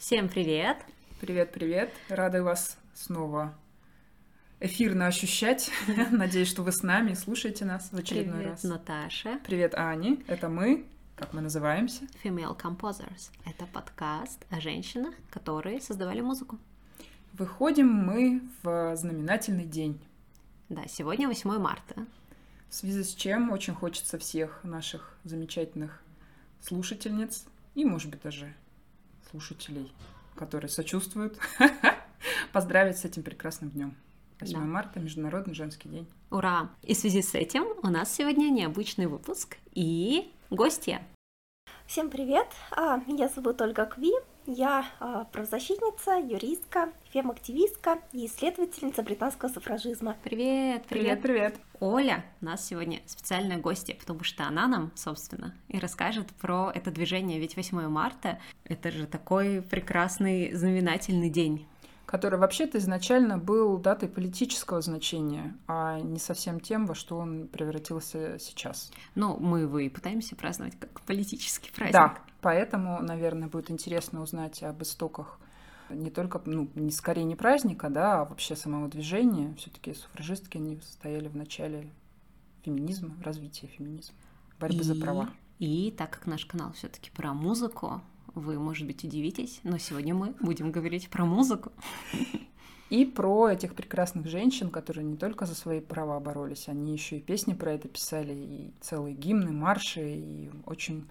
Всем 0.00 0.30
привет! 0.30 0.78
Привет-привет! 1.20 1.92
Рады 2.08 2.42
вас 2.42 2.78
снова 2.94 3.54
эфирно 4.58 5.06
ощущать. 5.06 5.70
Надеюсь, 6.10 6.48
что 6.48 6.62
вы 6.62 6.72
с 6.72 6.82
нами 6.82 7.12
слушаете 7.12 7.66
нас 7.66 7.92
в 7.92 7.96
очередной 7.98 8.38
привет, 8.38 8.52
раз. 8.52 8.64
Наташа. 8.64 9.40
Привет, 9.44 9.74
Ани. 9.74 10.24
Это 10.26 10.48
мы. 10.48 10.86
Как 11.16 11.34
мы 11.34 11.42
называемся? 11.42 12.04
Female 12.24 12.58
Composers. 12.58 13.30
Это 13.44 13.66
подкаст 13.66 14.46
о 14.48 14.58
женщинах, 14.58 15.14
которые 15.28 15.82
создавали 15.82 16.22
музыку. 16.22 16.58
Выходим 17.34 17.92
мы 17.92 18.40
в 18.62 18.96
знаменательный 18.96 19.66
день. 19.66 20.00
Да, 20.70 20.86
сегодня 20.88 21.28
8 21.28 21.58
марта. 21.58 22.06
В 22.70 22.74
связи 22.74 23.04
с 23.04 23.14
чем 23.14 23.50
очень 23.50 23.74
хочется 23.74 24.16
всех 24.16 24.64
наших 24.64 25.18
замечательных 25.24 26.02
слушательниц 26.62 27.44
и, 27.74 27.84
может 27.84 28.10
быть, 28.10 28.22
даже 28.22 28.54
слушателей, 29.30 29.92
которые 30.34 30.68
сочувствуют, 30.68 31.38
поздравить 32.52 32.98
с 32.98 33.04
этим 33.04 33.22
прекрасным 33.22 33.70
днем. 33.70 33.94
8 34.40 34.54
Да. 34.54 34.60
марта, 34.60 35.00
Международный 35.00 35.54
женский 35.54 35.88
день. 35.88 36.08
Ура! 36.30 36.70
И 36.82 36.94
в 36.94 36.98
связи 36.98 37.22
с 37.22 37.34
этим 37.34 37.64
у 37.82 37.88
нас 37.88 38.12
сегодня 38.14 38.48
необычный 38.50 39.06
выпуск 39.06 39.58
и 39.72 40.32
гостья. 40.50 41.02
Всем 41.86 42.08
привет! 42.08 42.46
А, 42.70 42.98
Меня 43.06 43.28
зовут 43.28 43.60
Ольга 43.60 43.84
Кви. 43.86 44.12
Я 44.52 44.84
а, 44.98 45.26
правозащитница, 45.26 46.16
юристка, 46.18 46.88
фем-активистка 47.12 48.00
и 48.12 48.26
исследовательница 48.26 49.04
британского 49.04 49.48
суфражизма. 49.48 50.16
Привет, 50.24 50.86
привет! 50.88 51.22
Привет-привет. 51.22 51.60
Оля 51.78 52.24
у 52.40 52.46
нас 52.46 52.66
сегодня 52.66 52.98
специальная 53.06 53.58
гостья, 53.58 53.94
потому 53.94 54.24
что 54.24 54.42
она 54.48 54.66
нам, 54.66 54.90
собственно, 54.96 55.54
и 55.68 55.78
расскажет 55.78 56.26
про 56.40 56.72
это 56.74 56.90
движение. 56.90 57.38
Ведь 57.38 57.54
8 57.54 57.86
марта— 57.86 58.40
это 58.64 58.90
же 58.90 59.06
такой 59.06 59.62
прекрасный 59.62 60.52
знаменательный 60.52 61.30
день. 61.30 61.68
который 62.06 62.40
вообще-то 62.40 62.78
изначально 62.78 63.38
был 63.38 63.78
датой 63.78 64.08
политического 64.08 64.80
значения, 64.80 65.56
а 65.68 66.00
не 66.00 66.18
совсем 66.18 66.58
тем, 66.58 66.86
во 66.86 66.96
что 66.96 67.16
он 67.16 67.46
превратился 67.46 68.36
сейчас. 68.40 68.90
Ну, 69.14 69.36
мы 69.38 69.60
его 69.60 69.78
и 69.78 69.88
пытаемся 69.88 70.34
праздновать 70.34 70.76
как 70.76 71.02
политический 71.02 71.70
праздник. 71.70 71.92
Да, 71.92 72.18
поэтому, 72.40 73.00
наверное, 73.02 73.48
будет 73.48 73.70
интересно 73.70 74.22
узнать 74.22 74.62
об 74.62 74.82
истоках 74.82 75.38
не 75.90 76.10
только, 76.10 76.40
ну, 76.44 76.68
не 76.74 76.90
скорее 76.92 77.24
не 77.24 77.36
праздника, 77.36 77.88
да, 77.88 78.20
а 78.20 78.24
вообще 78.24 78.56
самого 78.56 78.88
движения. 78.88 79.54
Все-таки 79.56 79.94
суфражистки, 79.94 80.56
они 80.56 80.78
стояли 80.82 81.28
в 81.28 81.36
начале 81.36 81.90
феминизма, 82.62 83.14
развития 83.22 83.66
феминизма, 83.66 84.14
борьбы 84.58 84.82
за 84.84 84.94
И- 84.94 85.00
права. 85.00 85.30
И 85.58 85.94
так 85.96 86.10
как 86.10 86.26
наш 86.26 86.46
канал 86.46 86.72
все-таки 86.72 87.10
про 87.10 87.34
музыку, 87.34 88.00
вы, 88.34 88.58
может 88.58 88.86
быть, 88.86 89.04
удивитесь, 89.04 89.60
но 89.62 89.78
сегодня 89.78 90.14
мы 90.14 90.34
будем 90.40 90.72
говорить 90.72 91.10
про 91.10 91.24
музыку. 91.24 91.72
И 92.90 93.04
про 93.04 93.50
этих 93.50 93.76
прекрасных 93.76 94.26
женщин, 94.26 94.68
которые 94.68 95.04
не 95.04 95.16
только 95.16 95.46
за 95.46 95.54
свои 95.54 95.78
права 95.80 96.18
боролись, 96.18 96.66
они 96.66 96.92
еще 96.92 97.18
и 97.18 97.20
песни 97.20 97.54
про 97.54 97.74
это 97.74 97.86
писали, 97.86 98.32
и 98.34 98.74
целые 98.80 99.14
гимны, 99.14 99.52
марши, 99.52 100.16
и 100.16 100.50
очень 100.66 101.08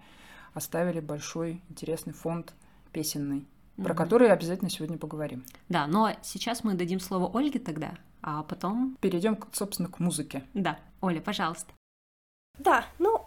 оставили 0.54 1.00
большой 1.00 1.62
интересный 1.70 2.14
фонд 2.14 2.54
песенный, 2.92 3.46
про 3.78 3.94
Мгм. 3.94 3.96
который 3.96 4.32
обязательно 4.32 4.70
сегодня 4.70 4.98
поговорим. 4.98 5.44
Да, 5.70 5.88
но 5.88 6.12
сейчас 6.22 6.64
мы 6.64 6.74
дадим 6.74 7.00
слово 7.00 7.30
Ольге 7.38 7.60
тогда, 7.60 7.94
а 8.22 8.44
потом... 8.44 8.98
Перейдем, 9.02 9.36
к- 9.36 9.48
собственно, 9.54 9.90
к 9.90 10.00
музыке. 10.00 10.44
Да, 10.54 10.80
Оля, 11.02 11.22
пожалуйста. 11.22 11.72
Да, 12.58 12.84
ну, 12.98 13.26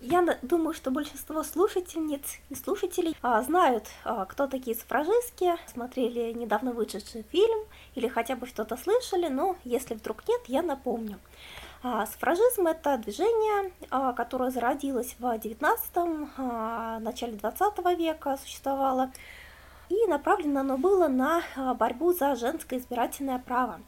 я 0.00 0.22
думаю, 0.42 0.74
что 0.74 0.90
большинство 0.90 1.42
слушательниц 1.42 2.38
и 2.50 2.54
слушателей 2.54 3.16
а, 3.22 3.40
знают, 3.42 3.86
а, 4.04 4.26
кто 4.26 4.46
такие 4.46 4.76
суфражистки, 4.76 5.54
смотрели 5.72 6.32
недавно 6.32 6.72
вышедший 6.72 7.22
фильм 7.30 7.60
или 7.94 8.08
хотя 8.08 8.36
бы 8.36 8.46
что-то 8.46 8.76
слышали, 8.76 9.28
но 9.28 9.56
если 9.64 9.94
вдруг 9.94 10.28
нет, 10.28 10.42
я 10.48 10.60
напомню. 10.62 11.18
А, 11.86 12.06
Суфражизм– 12.06 12.66
это 12.68 12.96
движение, 12.96 13.70
а, 13.90 14.14
которое 14.14 14.50
зародилось 14.50 15.16
в 15.18 15.24
XIX, 15.26 16.30
а, 16.38 16.98
начале 17.00 17.36
XX 17.36 17.94
века, 17.94 18.38
существовало, 18.38 19.12
и 19.90 20.06
направлено 20.06 20.60
оно 20.60 20.78
было 20.78 21.08
на 21.08 21.42
борьбу 21.74 22.14
за 22.14 22.36
женское 22.36 22.78
избирательное 22.78 23.38
право. 23.38 23.80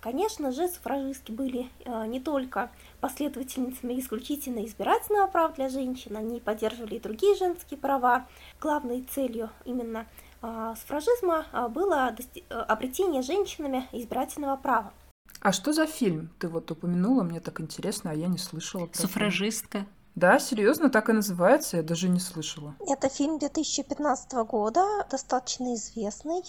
Конечно 0.00 0.50
же, 0.50 0.68
суфражистки 0.68 1.30
были 1.30 1.70
не 2.08 2.20
только 2.20 2.70
последовательницами 3.00 3.98
исключительно 3.98 4.66
избирательного 4.66 5.28
права 5.28 5.54
для 5.54 5.68
женщин, 5.70 6.16
они 6.16 6.40
поддерживали 6.40 6.96
и 6.96 7.00
другие 7.00 7.36
женские 7.36 7.78
права. 7.78 8.26
Главной 8.60 9.02
целью 9.02 9.48
именно 9.64 10.06
суфражизма 10.42 11.46
было 11.70 12.14
обретение 12.50 13.22
женщинами 13.22 13.88
избирательного 13.92 14.56
права. 14.56 14.92
А 15.40 15.52
что 15.52 15.72
за 15.72 15.86
фильм? 15.86 16.30
Ты 16.38 16.48
вот 16.48 16.70
упомянула, 16.70 17.22
мне 17.22 17.40
так 17.40 17.60
интересно, 17.60 18.10
а 18.10 18.14
я 18.14 18.26
не 18.26 18.38
слышала. 18.38 18.86
про 18.86 18.94
фильм. 18.94 19.08
Суфражистка. 19.08 19.86
Да, 20.14 20.38
серьезно, 20.38 20.88
так 20.88 21.10
и 21.10 21.12
называется, 21.12 21.76
я 21.76 21.82
даже 21.82 22.08
не 22.08 22.20
слышала. 22.20 22.74
Это 22.88 23.08
фильм 23.10 23.38
2015 23.38 24.32
года, 24.48 25.06
достаточно 25.10 25.74
известный, 25.74 26.42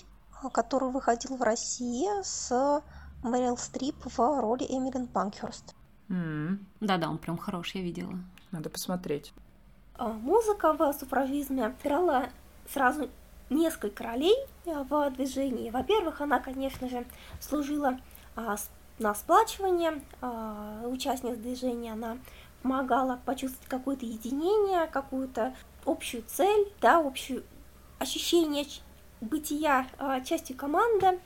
который 0.53 0.89
выходил 0.89 1.35
в 1.35 1.41
России 1.41 2.07
с 2.23 2.81
Мэрил 3.23 3.57
Стрип 3.57 3.95
в 4.05 4.17
роли 4.41 4.63
Эмилин 4.63 5.07
Панкхерст. 5.07 5.75
Да-да, 6.07 7.09
он 7.09 7.17
прям 7.17 7.37
хороший, 7.37 7.81
я 7.81 7.83
видела. 7.83 8.13
Надо 8.51 8.69
посмотреть. 8.69 9.33
А, 9.95 10.13
Музыка 10.13 10.71
в 10.71 10.93
суфражизме 10.93 11.75
играла 11.83 12.29
сразу 12.71 13.09
несколько 13.49 14.03
ролей 14.05 14.35
а, 14.65 14.83
в 14.83 15.11
движении. 15.11 15.69
Во-первых, 15.71 16.21
она, 16.21 16.39
конечно 16.39 16.87
же, 16.87 17.05
служила 17.41 17.99
на 18.99 19.13
сплачивание 19.15 20.01
а, 20.21 20.81
участниц 20.85 21.37
движения, 21.37 21.93
она 21.93 22.17
помогала 22.61 23.19
почувствовать 23.25 23.67
какое-то 23.67 24.05
единение, 24.05 24.87
какую-то 24.87 25.55
общую 25.85 26.23
цель, 26.27 26.71
да, 26.81 26.99
общее 26.99 27.43
ощущение 27.99 28.65
бытия 29.21 29.87
а, 29.97 30.21
частью 30.21 30.55
команды. 30.55 31.19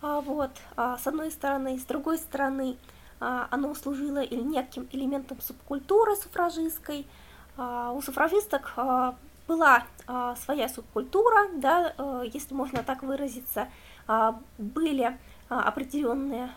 А, 0.00 0.20
вот, 0.20 0.50
а, 0.76 0.96
с 0.98 1.06
одной 1.06 1.30
стороны, 1.30 1.78
с 1.78 1.84
другой 1.84 2.18
стороны, 2.18 2.76
а, 3.20 3.48
оно 3.50 3.74
служило 3.74 4.22
или 4.22 4.40
неким 4.40 4.88
элементом 4.92 5.40
субкультуры 5.40 6.16
суфражистской. 6.16 7.06
А, 7.56 7.92
У 7.92 8.00
суфражисток 8.02 8.72
а, 8.76 9.16
была 9.46 9.84
а, 10.06 10.36
своя 10.36 10.68
субкультура, 10.68 11.48
да, 11.54 11.94
э, 11.96 12.24
если 12.32 12.54
можно 12.54 12.82
так 12.82 13.02
выразиться, 13.02 13.68
А, 14.10 14.40
были 14.56 15.02
а, 15.02 15.18
определенные 15.48 16.50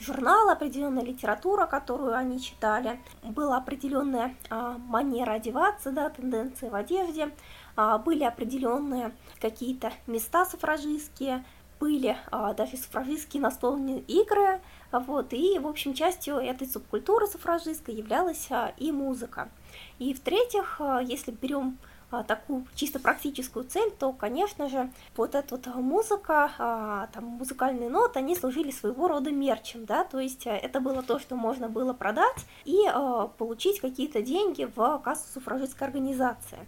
журналы, 0.00 0.52
определенная 0.52 1.04
литература, 1.04 1.66
которую 1.66 2.14
они 2.14 2.40
читали, 2.40 3.00
была 3.22 3.58
определенная 3.58 4.34
а, 4.50 4.78
манера 4.78 5.32
одеваться, 5.32 5.90
да, 5.90 6.10
тенденции 6.10 6.68
в 6.68 6.74
одежде, 6.74 7.30
а, 7.76 7.98
были 7.98 8.24
определенные 8.24 9.14
какие-то 9.40 9.92
места 10.06 10.44
суфражистские, 10.44 11.44
были 11.78 12.16
а, 12.30 12.54
даже 12.54 12.76
суфражистские 12.76 13.42
настольные 13.42 14.00
игры, 14.00 14.60
а, 14.90 15.00
вот, 15.00 15.32
и, 15.32 15.58
в 15.58 15.66
общем, 15.66 15.94
частью 15.94 16.36
этой 16.36 16.66
субкультуры 16.66 17.26
суфражистской 17.26 17.94
являлась 17.94 18.46
а, 18.50 18.72
и 18.76 18.92
музыка. 18.92 19.48
И 19.98 20.14
в-третьих, 20.14 20.76
а, 20.80 21.00
если 21.00 21.30
берем 21.30 21.78
а, 21.78 21.95
такую 22.22 22.66
чисто 22.74 22.98
практическую 22.98 23.64
цель, 23.64 23.90
то, 23.90 24.12
конечно 24.12 24.68
же, 24.68 24.90
вот 25.16 25.34
эта 25.34 25.56
вот 25.56 25.66
музыка, 25.76 26.52
а, 26.58 27.08
там, 27.12 27.24
музыкальные 27.24 27.90
ноты, 27.90 28.18
они 28.18 28.36
служили 28.36 28.70
своего 28.70 29.08
рода 29.08 29.30
мерчем, 29.30 29.84
да, 29.84 30.04
то 30.04 30.18
есть 30.18 30.46
а, 30.46 30.56
это 30.56 30.80
было 30.80 31.02
то, 31.02 31.18
что 31.18 31.36
можно 31.36 31.68
было 31.68 31.92
продать 31.92 32.46
и 32.64 32.78
а, 32.86 33.28
получить 33.28 33.80
какие-то 33.80 34.22
деньги 34.22 34.68
в 34.74 34.98
кассу 35.04 35.32
суфражистской 35.32 35.86
организации. 35.86 36.58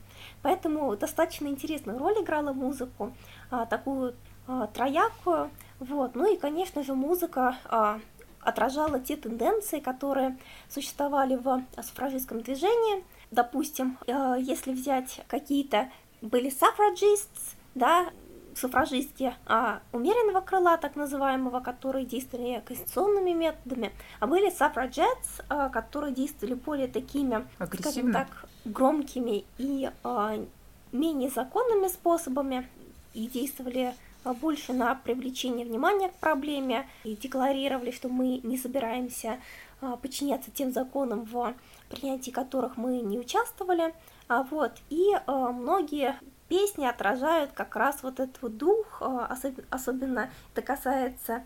Поэтому 0.42 0.96
достаточно 0.96 1.46
интересную 1.46 1.98
роль 1.98 2.22
играла 2.22 2.52
музыку, 2.52 3.12
а, 3.50 3.66
такую 3.66 4.14
а, 4.46 4.66
троякую, 4.68 5.50
вот, 5.80 6.14
ну 6.14 6.32
и, 6.32 6.36
конечно 6.36 6.82
же, 6.82 6.94
музыка 6.94 7.56
а, 7.66 8.00
отражала 8.40 8.98
те 8.98 9.16
тенденции, 9.16 9.80
которые 9.80 10.38
существовали 10.68 11.36
в 11.36 11.62
суфражистском 11.82 12.40
движении. 12.40 13.04
Допустим, 13.30 13.98
э, 14.06 14.36
если 14.40 14.72
взять 14.72 15.20
какие-то 15.28 15.90
были 16.22 16.50
suffragists, 16.50 17.54
да, 17.75 18.10
суфражистки 18.58 19.34
а, 19.46 19.80
умеренного 19.92 20.40
крыла, 20.40 20.76
так 20.76 20.96
называемого, 20.96 21.60
которые 21.60 22.04
действовали 22.04 22.62
конституционными 22.64 23.30
методами, 23.30 23.92
а 24.20 24.26
были 24.26 24.50
suffragettes, 24.50 25.42
а, 25.48 25.69
которые 25.69 26.12
действовали 26.12 26.54
более 26.54 26.88
такими, 26.88 27.46
скажем 27.76 28.12
так, 28.12 28.28
громкими 28.64 29.44
и 29.58 29.90
а, 30.02 30.38
менее 30.92 31.30
законными 31.30 31.88
способами 31.88 32.69
и 33.14 33.26
действовали 33.26 33.94
больше 34.40 34.72
на 34.72 34.94
привлечение 34.94 35.64
внимания 35.64 36.08
к 36.08 36.14
проблеме 36.14 36.88
и 37.04 37.14
декларировали, 37.16 37.92
что 37.92 38.08
мы 38.08 38.40
не 38.42 38.58
собираемся 38.58 39.38
подчиняться 40.02 40.50
тем 40.50 40.72
законам, 40.72 41.25
в 41.25 41.54
принятии 41.88 42.31
которых 42.31 42.76
мы 42.76 43.00
не 43.00 43.19
участвовали. 43.19 43.94
Вот, 44.29 44.73
и 44.90 45.12
многие 45.26 46.19
песни 46.49 46.87
отражают 46.87 47.52
как 47.52 47.76
раз 47.76 48.02
вот 48.02 48.20
этот 48.20 48.40
вот 48.43 48.56
дух, 48.56 49.02
особенно 49.70 50.31
это 50.52 50.62
касается 50.62 51.44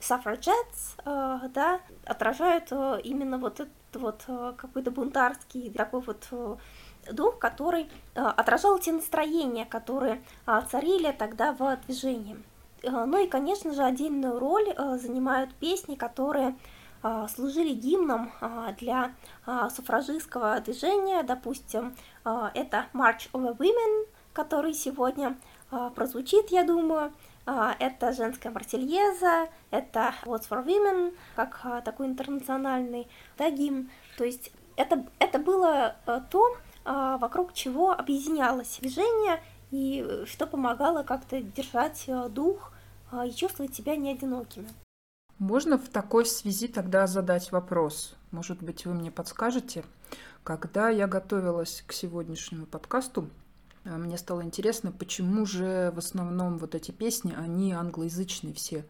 suffragettes, 0.00 0.96
да, 1.04 1.80
отражают 2.04 2.72
именно 3.04 3.38
вот 3.38 3.60
этот 3.60 3.72
вот 3.94 4.24
какой-то 4.56 4.90
бунтарский 4.90 5.70
такой 5.70 6.00
вот 6.00 6.26
дух, 7.12 7.38
который 7.38 7.88
отражал 8.14 8.78
те 8.78 8.92
настроения, 8.92 9.64
которые 9.64 10.22
царили 10.70 11.12
тогда 11.12 11.52
в 11.52 11.76
движении. 11.86 12.36
Ну 12.82 13.22
и, 13.22 13.28
конечно 13.28 13.72
же, 13.72 13.82
отдельную 13.82 14.38
роль 14.38 14.74
занимают 14.98 15.54
песни, 15.54 15.94
которые 15.94 16.56
служили 17.34 17.74
гимном 17.74 18.32
для 18.78 19.14
суфражистского 19.74 20.60
движения, 20.60 21.22
допустим, 21.22 21.94
это 22.24 22.86
March 22.92 23.30
of 23.32 23.42
the 23.42 23.56
Women, 23.56 24.06
который 24.32 24.74
сегодня 24.74 25.36
прозвучит, 25.94 26.50
я 26.50 26.64
думаю, 26.64 27.12
это 27.46 28.12
женская 28.12 28.50
Мартельеза, 28.50 29.48
это 29.70 30.14
What's 30.24 30.48
for 30.48 30.64
Women, 30.64 31.16
как 31.36 31.82
такой 31.84 32.06
интернациональный 32.06 33.08
да, 33.38 33.50
гимн. 33.50 33.90
То 34.18 34.24
есть 34.24 34.52
это, 34.76 35.06
это 35.18 35.38
было 35.38 35.96
то, 36.30 36.56
вокруг 36.84 37.54
чего 37.54 37.92
объединялось 37.92 38.78
движение 38.80 39.42
и 39.70 40.24
что 40.26 40.46
помогало 40.46 41.02
как-то 41.02 41.40
держать 41.40 42.08
дух 42.30 42.72
и 43.24 43.30
чувствовать 43.32 43.74
себя 43.74 43.96
не 43.96 44.12
одинокими. 44.12 44.68
Можно 45.40 45.78
в 45.78 45.88
такой 45.88 46.26
связи 46.26 46.68
тогда 46.68 47.06
задать 47.06 47.50
вопрос? 47.50 48.14
Может 48.30 48.62
быть, 48.62 48.84
вы 48.84 48.92
мне 48.92 49.10
подскажете? 49.10 49.84
Когда 50.44 50.90
я 50.90 51.06
готовилась 51.06 51.82
к 51.86 51.94
сегодняшнему 51.94 52.66
подкасту, 52.66 53.26
э, 53.84 53.96
мне 53.96 54.18
стало 54.18 54.42
интересно, 54.42 54.92
почему 54.92 55.46
же 55.46 55.92
в 55.94 55.98
основном 55.98 56.58
вот 56.58 56.74
эти 56.74 56.90
песни, 56.90 57.34
они 57.34 57.72
англоязычные 57.72 58.52
все. 58.52 58.84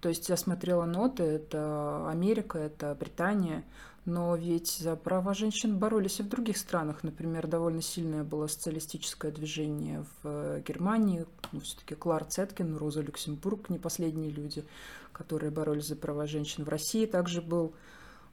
То 0.00 0.08
есть 0.08 0.28
я 0.28 0.36
смотрела 0.36 0.84
ноты, 0.84 1.24
это 1.24 2.08
Америка, 2.08 2.58
это 2.58 2.94
Британия, 2.94 3.64
но 4.08 4.34
ведь 4.36 4.70
за 4.70 4.96
права 4.96 5.34
женщин 5.34 5.78
боролись 5.78 6.18
и 6.18 6.22
в 6.22 6.28
других 6.30 6.56
странах. 6.56 7.02
Например, 7.02 7.46
довольно 7.46 7.82
сильное 7.82 8.24
было 8.24 8.46
социалистическое 8.46 9.30
движение 9.30 10.02
в 10.22 10.62
Германии. 10.66 11.26
Ну, 11.52 11.60
все-таки 11.60 11.94
Клар 11.94 12.24
Цеткин, 12.24 12.78
Роза 12.78 13.02
Люксембург, 13.02 13.68
не 13.68 13.78
последние 13.78 14.30
люди, 14.30 14.64
которые 15.12 15.50
боролись 15.50 15.88
за 15.88 15.94
права 15.94 16.26
женщин. 16.26 16.64
В 16.64 16.70
России 16.70 17.04
также 17.04 17.42
был 17.42 17.74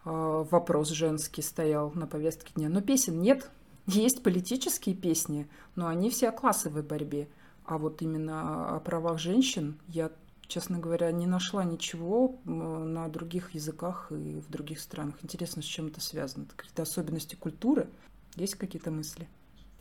э, 0.05 0.45
вопрос 0.49 0.91
женский, 0.91 1.41
стоял 1.41 1.91
на 1.93 2.07
повестке 2.07 2.53
дня. 2.55 2.69
Но 2.69 2.79
песен 2.79 3.21
нет. 3.21 3.49
Есть 3.85 4.23
политические 4.23 4.95
песни, 4.95 5.45
но 5.75 5.87
они 5.87 6.09
все 6.09 6.29
о 6.29 6.31
классовой 6.31 6.83
борьбе. 6.83 7.27
А 7.65 7.77
вот 7.77 8.01
именно 8.01 8.77
о 8.77 8.79
правах 8.79 9.19
женщин 9.19 9.77
я 9.89 10.09
честно 10.47 10.79
говоря, 10.79 11.11
не 11.11 11.27
нашла 11.27 11.63
ничего 11.63 12.35
на 12.45 13.07
других 13.07 13.53
языках 13.53 14.11
и 14.11 14.39
в 14.39 14.49
других 14.49 14.79
странах. 14.79 15.15
Интересно, 15.23 15.61
с 15.61 15.65
чем 15.65 15.87
это 15.87 16.01
связано? 16.01 16.45
Какие-то 16.55 16.83
особенности 16.83 17.35
культуры? 17.35 17.87
Есть 18.35 18.55
какие-то 18.55 18.91
мысли? 18.91 19.27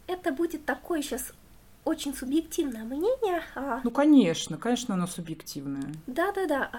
Это 0.06 0.32
будет 0.32 0.64
такое 0.64 1.02
сейчас 1.02 1.32
очень 1.84 2.14
субъективное 2.14 2.84
мнение. 2.84 3.42
А 3.54 3.80
ну, 3.84 3.90
конечно, 3.90 4.56
конечно, 4.56 4.94
оно 4.94 5.06
субъективное. 5.06 5.92
Да-да-да. 6.06 6.70
А, 6.72 6.78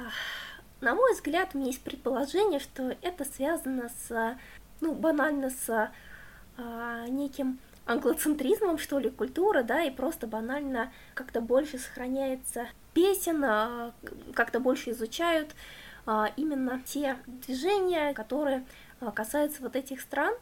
на 0.82 0.96
мой 0.96 1.14
взгляд, 1.14 1.50
у 1.54 1.58
меня 1.58 1.68
есть 1.68 1.82
предположение, 1.82 2.60
что 2.60 2.96
это 3.02 3.26
связано 3.26 3.90
с, 3.90 4.38
ну, 4.82 4.94
банально 4.94 5.50
с 5.50 5.92
а, 6.58 7.08
неким 7.08 7.60
англоцентризмом, 7.86 8.78
что 8.78 9.00
ли, 9.00 9.10
культуры, 9.10 9.64
да, 9.64 9.84
и 9.84 9.92
просто 9.92 10.28
банально 10.28 10.92
как-то 11.14 11.42
больше 11.42 11.78
сохраняется 11.78 12.68
песен, 12.96 13.44
а, 13.44 13.94
как-то 14.34 14.60
больше 14.60 14.92
изучают 14.92 15.54
а, 16.08 16.32
именно 16.38 16.82
те 16.86 17.18
движения, 17.28 18.14
которые 18.14 18.66
а, 19.02 19.12
касаются 19.12 19.62
вот 19.62 19.76
этих 19.76 20.02
стран. 20.02 20.34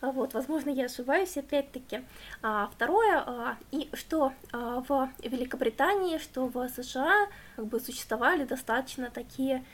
Вот, 0.00 0.32
возможно, 0.32 0.70
я 0.70 0.86
ошибаюсь, 0.86 1.36
опять-таки. 1.36 2.02
А, 2.40 2.70
второе, 2.72 3.56
и 3.72 3.90
что 3.94 4.32
в 4.52 5.10
Великобритании, 5.22 6.18
что 6.18 6.46
в 6.46 6.68
США 6.68 7.28
как 7.56 7.66
бы 7.66 7.78
существовали 7.78 8.44
достаточно 8.44 9.10
такие 9.10 9.64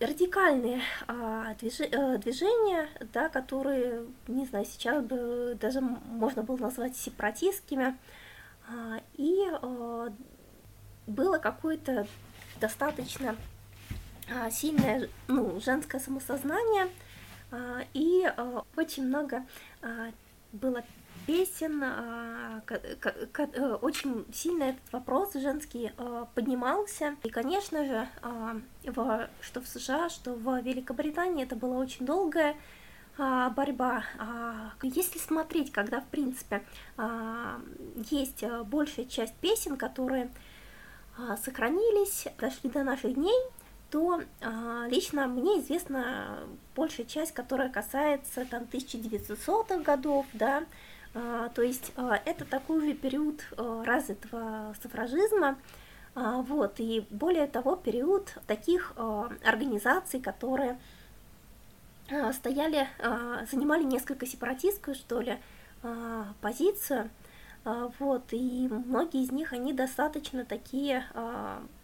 радикальные 0.00 0.80
э, 1.06 1.54
движения, 1.58 2.88
да, 3.12 3.28
которые, 3.28 4.06
не 4.26 4.46
знаю, 4.46 4.64
сейчас 4.64 5.04
бы 5.04 5.58
даже 5.60 5.82
можно 5.82 6.42
было 6.42 6.56
назвать 6.56 6.96
сепаратистскими, 6.96 7.98
и 9.18 9.44
было 11.10 11.38
какое-то 11.38 12.06
достаточно 12.60 13.36
сильное 14.50 15.08
ну, 15.28 15.60
женское 15.60 16.00
самосознание, 16.00 16.88
и 17.94 18.32
очень 18.76 19.06
много 19.06 19.44
было 20.52 20.84
песен, 21.26 21.82
а, 21.82 22.60
э, 22.68 23.78
очень 23.82 24.26
сильно 24.32 24.64
этот 24.64 24.92
вопрос 24.92 25.34
женский 25.34 25.92
а, 25.96 26.26
поднимался. 26.34 27.16
И, 27.22 27.28
конечно 27.28 27.84
же, 27.84 28.08
а, 28.22 28.56
что 29.40 29.60
в 29.60 29.68
США, 29.68 30.08
что 30.08 30.34
в 30.34 30.60
Великобритании 30.60 31.44
это 31.44 31.56
была 31.56 31.78
очень 31.78 32.06
долгая 32.06 32.56
борьба. 33.18 34.04
Если 34.82 35.18
смотреть, 35.18 35.72
когда, 35.72 36.00
в 36.00 36.06
принципе, 36.06 36.62
есть 38.08 38.42
большая 38.64 39.04
часть 39.04 39.34
песен, 39.34 39.76
которые 39.76 40.30
сохранились, 41.42 42.26
дошли 42.38 42.70
до 42.70 42.82
наших 42.82 43.14
дней, 43.14 43.38
то 43.90 44.22
лично 44.88 45.26
мне 45.26 45.60
известна 45.60 46.38
большая 46.76 47.06
часть, 47.06 47.32
которая 47.32 47.68
касается 47.68 48.44
там 48.46 48.62
1900-х 48.64 49.78
годов, 49.78 50.26
да, 50.32 50.64
а, 51.12 51.48
то 51.48 51.62
есть 51.62 51.92
а, 51.96 52.20
это 52.24 52.44
такой 52.44 52.80
же 52.86 52.94
период 52.94 53.40
а, 53.56 53.84
развитого 53.84 54.74
суфражизма, 54.82 55.58
вот, 56.14 56.80
и 56.80 57.06
более 57.10 57.46
того, 57.46 57.76
период 57.76 58.36
таких 58.48 58.94
организаций, 59.44 60.20
которые 60.20 60.76
стояли, 62.32 62.88
занимали 63.48 63.84
несколько 63.84 64.26
сепаратистскую, 64.26 64.96
что 64.96 65.20
ли, 65.20 65.38
позицию, 66.40 67.10
вот, 67.64 68.24
и 68.32 68.68
многие 68.68 69.22
из 69.22 69.30
них, 69.30 69.52
они 69.52 69.72
достаточно 69.72 70.44
такие, 70.44 71.04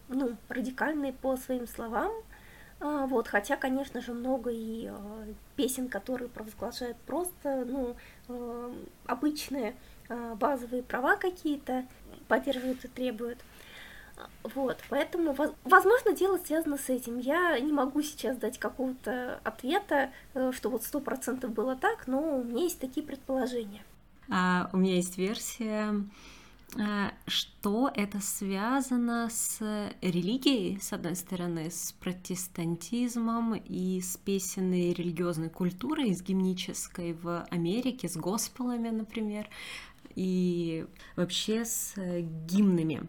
ну, 0.09 0.37
радикальные 0.49 1.13
по 1.13 1.37
своим 1.37 1.67
словам, 1.67 2.13
а, 2.79 3.07
вот, 3.07 3.29
хотя, 3.29 3.57
конечно 3.57 4.01
же, 4.03 4.13
много 4.13 4.51
и 4.51 4.91
э, 4.91 5.33
песен, 5.57 5.89
которые 5.89 6.29
провозглашают 6.29 6.99
просто, 6.99 7.65
ну, 7.65 7.97
э, 8.29 8.75
обычные 9.07 9.75
э, 10.09 10.35
базовые 10.35 10.83
права 10.83 11.17
какие-то, 11.17 11.87
поддерживают 12.29 12.85
и 12.85 12.89
требуют. 12.89 13.39
Вот, 14.55 14.79
поэтому, 14.89 15.37
возможно, 15.65 16.13
дело 16.13 16.39
связано 16.39 16.79
с 16.79 16.89
этим. 16.89 17.19
Я 17.19 17.59
не 17.61 17.71
могу 17.71 18.01
сейчас 18.01 18.39
дать 18.39 18.59
какого-то 18.59 19.41
ответа, 19.45 20.11
что 20.53 20.71
вот 20.71 20.85
сто 20.85 21.01
процентов 21.01 21.53
было 21.53 21.77
так, 21.77 22.07
но 22.07 22.39
у 22.39 22.43
меня 22.43 22.63
есть 22.63 22.81
такие 22.81 23.05
предположения. 23.07 23.83
А, 24.29 24.71
у 24.73 24.77
меня 24.77 24.97
есть 24.97 25.19
версия, 25.19 25.95
Э, 26.79 27.11
что 27.27 27.91
это 27.95 28.21
связано 28.21 29.29
с 29.31 29.61
религией, 30.03 30.79
с 30.81 30.93
одной 30.93 31.17
стороны, 31.17 31.71
с 31.71 31.93
протестантизмом 31.93 33.55
и 33.55 34.01
с 34.01 34.17
песенной 34.17 34.93
религиозной 34.93 35.49
культурой, 35.49 36.15
с 36.15 36.23
гимнической 36.23 37.15
в 37.15 37.47
Америке, 37.51 38.09
с 38.09 38.17
госпелами, 38.17 38.91
например, 38.91 39.49
и 40.15 40.87
вообще 41.15 41.65
с 41.65 41.95
гимнами. 41.97 43.09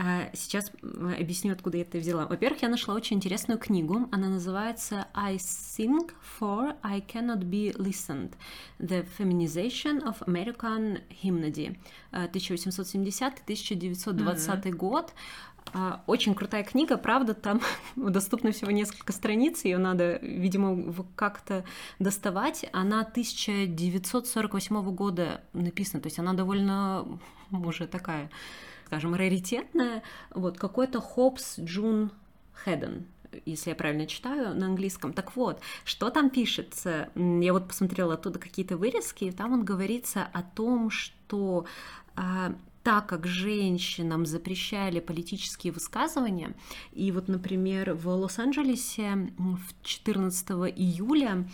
А, 0.00 0.30
сейчас 0.32 0.70
объясню, 1.18 1.52
откуда 1.52 1.78
я 1.78 1.82
это 1.82 1.98
взяла. 1.98 2.26
Во-первых, 2.26 2.62
я 2.62 2.68
нашла 2.68 2.94
очень 2.94 3.16
интересную 3.16 3.58
книгу. 3.58 4.08
Она 4.12 4.28
называется 4.28 5.08
I 5.12 5.36
Sing 5.36 6.08
for 6.38 6.76
I 6.84 7.00
Cannot 7.00 7.40
Be 7.40 7.76
Listened. 7.76 8.34
The 8.78 9.04
Feminization 9.18 10.04
of 10.04 10.20
American 10.20 11.02
Hymnody. 11.24 11.76
1870-1920 12.12 13.42
mm-hmm. 13.44 14.70
год. 14.70 15.12
А, 15.74 16.04
очень 16.06 16.36
крутая 16.36 16.62
книга, 16.62 16.96
правда, 16.96 17.34
там 17.34 17.60
доступно 17.96 18.52
всего 18.52 18.70
несколько 18.70 19.12
страниц, 19.12 19.64
ее 19.64 19.78
надо, 19.78 20.18
видимо, 20.22 20.94
как-то 21.16 21.64
доставать. 21.98 22.66
Она 22.72 23.00
1948 23.00 24.94
года 24.94 25.42
написана, 25.52 26.00
то 26.00 26.06
есть 26.06 26.20
она 26.20 26.34
довольно 26.34 27.18
уже 27.50 27.88
такая 27.88 28.30
скажем, 28.88 29.14
раритетная, 29.14 30.02
вот 30.30 30.58
какой-то 30.58 31.00
Хопс 31.00 31.58
Джун 31.58 32.10
Хеден. 32.64 33.04
если 33.44 33.70
я 33.70 33.76
правильно 33.76 34.06
читаю 34.06 34.54
на 34.54 34.66
английском. 34.66 35.12
Так 35.12 35.36
вот, 35.36 35.60
что 35.84 36.08
там 36.08 36.30
пишется? 36.30 37.10
Я 37.14 37.52
вот 37.52 37.68
посмотрела 37.68 38.14
оттуда 38.14 38.38
какие-то 38.38 38.78
вырезки, 38.78 39.24
и 39.24 39.30
там 39.30 39.52
он 39.52 39.64
говорится 39.64 40.26
о 40.32 40.42
том, 40.42 40.88
что 40.88 41.66
а, 42.16 42.54
так 42.82 43.06
как 43.06 43.26
женщинам 43.26 44.24
запрещали 44.24 45.00
политические 45.00 45.74
высказывания, 45.74 46.54
и 46.92 47.12
вот, 47.12 47.28
например, 47.28 47.92
в 47.92 48.08
Лос-Анджелесе 48.08 49.30
14 49.82 50.48
июля 50.74 51.46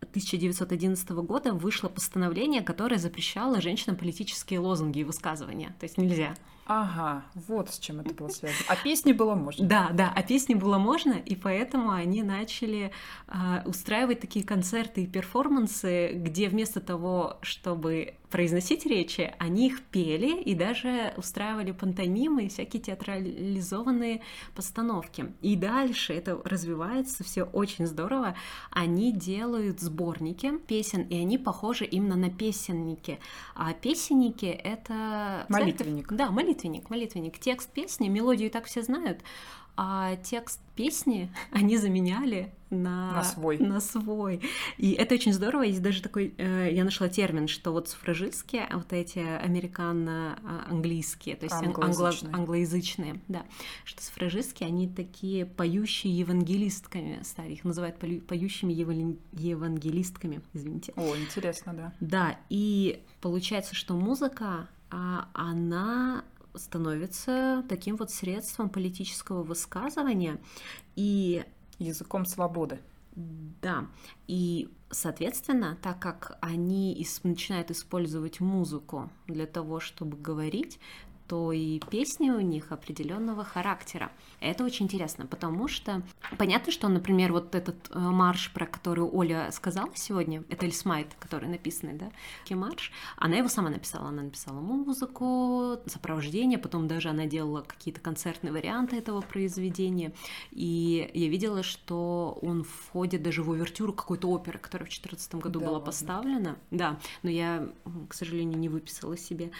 1911 0.00 1.10
года 1.10 1.52
вышло 1.52 1.88
постановление, 1.88 2.62
которое 2.62 2.98
запрещало 2.98 3.60
женщинам 3.60 3.96
политические 3.96 4.60
лозунги 4.60 5.00
и 5.00 5.04
высказывания. 5.04 5.74
То 5.78 5.84
есть 5.84 5.98
нельзя. 5.98 6.34
Ага, 6.66 7.24
вот 7.34 7.70
с 7.70 7.78
чем 7.78 8.00
это 8.00 8.12
было 8.12 8.28
связано. 8.28 8.64
А 8.68 8.76
песни 8.76 9.12
было 9.12 9.34
можно. 9.34 9.66
Да, 9.66 9.90
да, 9.92 10.12
а 10.14 10.22
песни 10.22 10.54
было 10.54 10.78
можно, 10.78 11.12
и 11.12 11.36
поэтому 11.36 11.90
они 11.90 12.24
начали 12.24 12.90
э, 13.28 13.62
устраивать 13.64 14.20
такие 14.20 14.44
концерты 14.44 15.04
и 15.04 15.06
перформансы, 15.06 16.12
где 16.14 16.48
вместо 16.48 16.80
того, 16.80 17.38
чтобы 17.42 18.14
произносить 18.30 18.86
речи, 18.86 19.32
они 19.38 19.68
их 19.68 19.82
пели 19.82 20.40
и 20.42 20.54
даже 20.54 21.14
устраивали 21.16 21.70
пантомимы 21.70 22.44
и 22.44 22.48
всякие 22.48 22.82
театрализованные 22.82 24.22
постановки. 24.54 25.32
И 25.42 25.56
дальше 25.56 26.12
это 26.12 26.40
развивается 26.44 27.24
все 27.24 27.44
очень 27.44 27.86
здорово. 27.86 28.34
Они 28.70 29.12
делают 29.12 29.80
сборники 29.80 30.58
песен, 30.66 31.02
и 31.02 31.16
они 31.16 31.38
похожи 31.38 31.84
именно 31.84 32.16
на 32.16 32.30
песенники. 32.30 33.20
А 33.54 33.72
песенники— 33.72 34.46
это... 34.64 35.46
Молитвенник. 35.48 36.12
Да, 36.12 36.30
молитвенник, 36.30 36.55
молитвенник. 36.90 37.38
Текст 37.38 37.70
песни, 37.70 38.08
мелодию 38.08 38.48
и 38.48 38.52
так 38.52 38.64
все 38.64 38.82
знают, 38.82 39.20
а 39.76 40.16
текст 40.16 40.60
песни 40.74 41.30
они 41.50 41.76
заменяли 41.76 42.52
на, 42.70 43.12
на 43.12 43.22
свой. 43.22 43.58
На 43.58 43.80
свой. 43.80 44.40
И 44.78 44.92
это 44.92 45.14
очень 45.14 45.32
здорово. 45.32 45.62
Есть 45.62 45.82
даже 45.82 46.02
такой, 46.02 46.34
э, 46.36 46.70
я 46.72 46.82
нашла 46.84 47.08
термин, 47.08 47.46
что 47.46 47.70
вот 47.72 47.88
суфражистские, 47.88 48.68
вот 48.72 48.92
эти 48.92 49.18
американо-английские, 49.18 51.36
то 51.36 51.44
есть 51.44 51.54
англоязычные. 51.54 52.28
Англо, 52.28 52.40
англоязычные, 52.40 53.20
да, 53.28 53.46
что 53.84 54.02
суфражистские, 54.02 54.66
они 54.68 54.88
такие 54.88 55.46
поющие 55.46 56.18
евангелистками 56.18 57.20
стали. 57.22 57.52
Их 57.52 57.62
называют 57.64 57.98
поющими 57.98 58.72
евангелистками, 58.72 60.40
извините. 60.54 60.92
О, 60.96 61.14
интересно, 61.16 61.74
да. 61.74 61.92
Да, 62.00 62.38
и 62.48 63.02
получается, 63.20 63.74
что 63.74 63.94
музыка, 63.94 64.68
а, 64.90 65.28
она 65.34 66.24
становится 66.56 67.64
таким 67.68 67.96
вот 67.96 68.10
средством 68.10 68.68
политического 68.68 69.42
высказывания 69.42 70.38
и 70.94 71.44
языком 71.78 72.26
свободы. 72.26 72.80
Да, 73.16 73.86
и, 74.28 74.68
соответственно, 74.90 75.78
так 75.80 75.98
как 76.00 76.36
они 76.42 77.06
начинают 77.22 77.70
использовать 77.70 78.40
музыку 78.40 79.10
для 79.26 79.46
того, 79.46 79.80
чтобы 79.80 80.18
говорить, 80.18 80.78
то 81.28 81.52
и 81.52 81.80
песни 81.90 82.30
у 82.30 82.40
них 82.40 82.72
определенного 82.72 83.44
характера. 83.44 84.10
Это 84.40 84.64
очень 84.64 84.86
интересно, 84.86 85.26
потому 85.26 85.68
что 85.68 86.02
понятно, 86.38 86.72
что, 86.72 86.88
например, 86.88 87.32
вот 87.32 87.54
этот 87.54 87.90
э, 87.90 87.98
марш, 87.98 88.52
про 88.52 88.66
который 88.66 89.04
Оля 89.04 89.50
сказала 89.52 89.90
сегодня, 89.94 90.44
это 90.48 90.66
Эльсмайт, 90.66 91.14
который 91.18 91.48
написанный, 91.48 91.94
да, 91.94 92.10
марш, 92.54 92.92
она 93.16 93.36
его 93.36 93.48
сама 93.48 93.70
написала. 93.70 94.08
Она 94.08 94.22
написала 94.22 94.60
музыку, 94.60 95.78
сопровождение, 95.86 96.58
потом 96.58 96.88
даже 96.88 97.08
она 97.08 97.26
делала 97.26 97.62
какие-то 97.62 98.00
концертные 98.00 98.52
варианты 98.52 98.96
этого 98.96 99.20
произведения. 99.20 100.12
И 100.50 101.10
я 101.14 101.28
видела, 101.28 101.62
что 101.62 102.38
он 102.42 102.64
входит 102.64 103.22
даже 103.22 103.42
в 103.42 103.50
увертюру 103.50 103.92
какой-то 103.92 104.28
оперы, 104.28 104.58
которая 104.58 104.86
в 104.86 104.90
2014 104.90 105.34
году 105.36 105.60
да, 105.60 105.66
была 105.66 105.78
ладно. 105.78 105.86
поставлена. 105.86 106.56
Да, 106.70 106.98
но 107.22 107.30
я, 107.30 107.68
к 108.08 108.14
сожалению, 108.14 108.58
не 108.58 108.68
выписала 108.68 109.16
себе. 109.16 109.50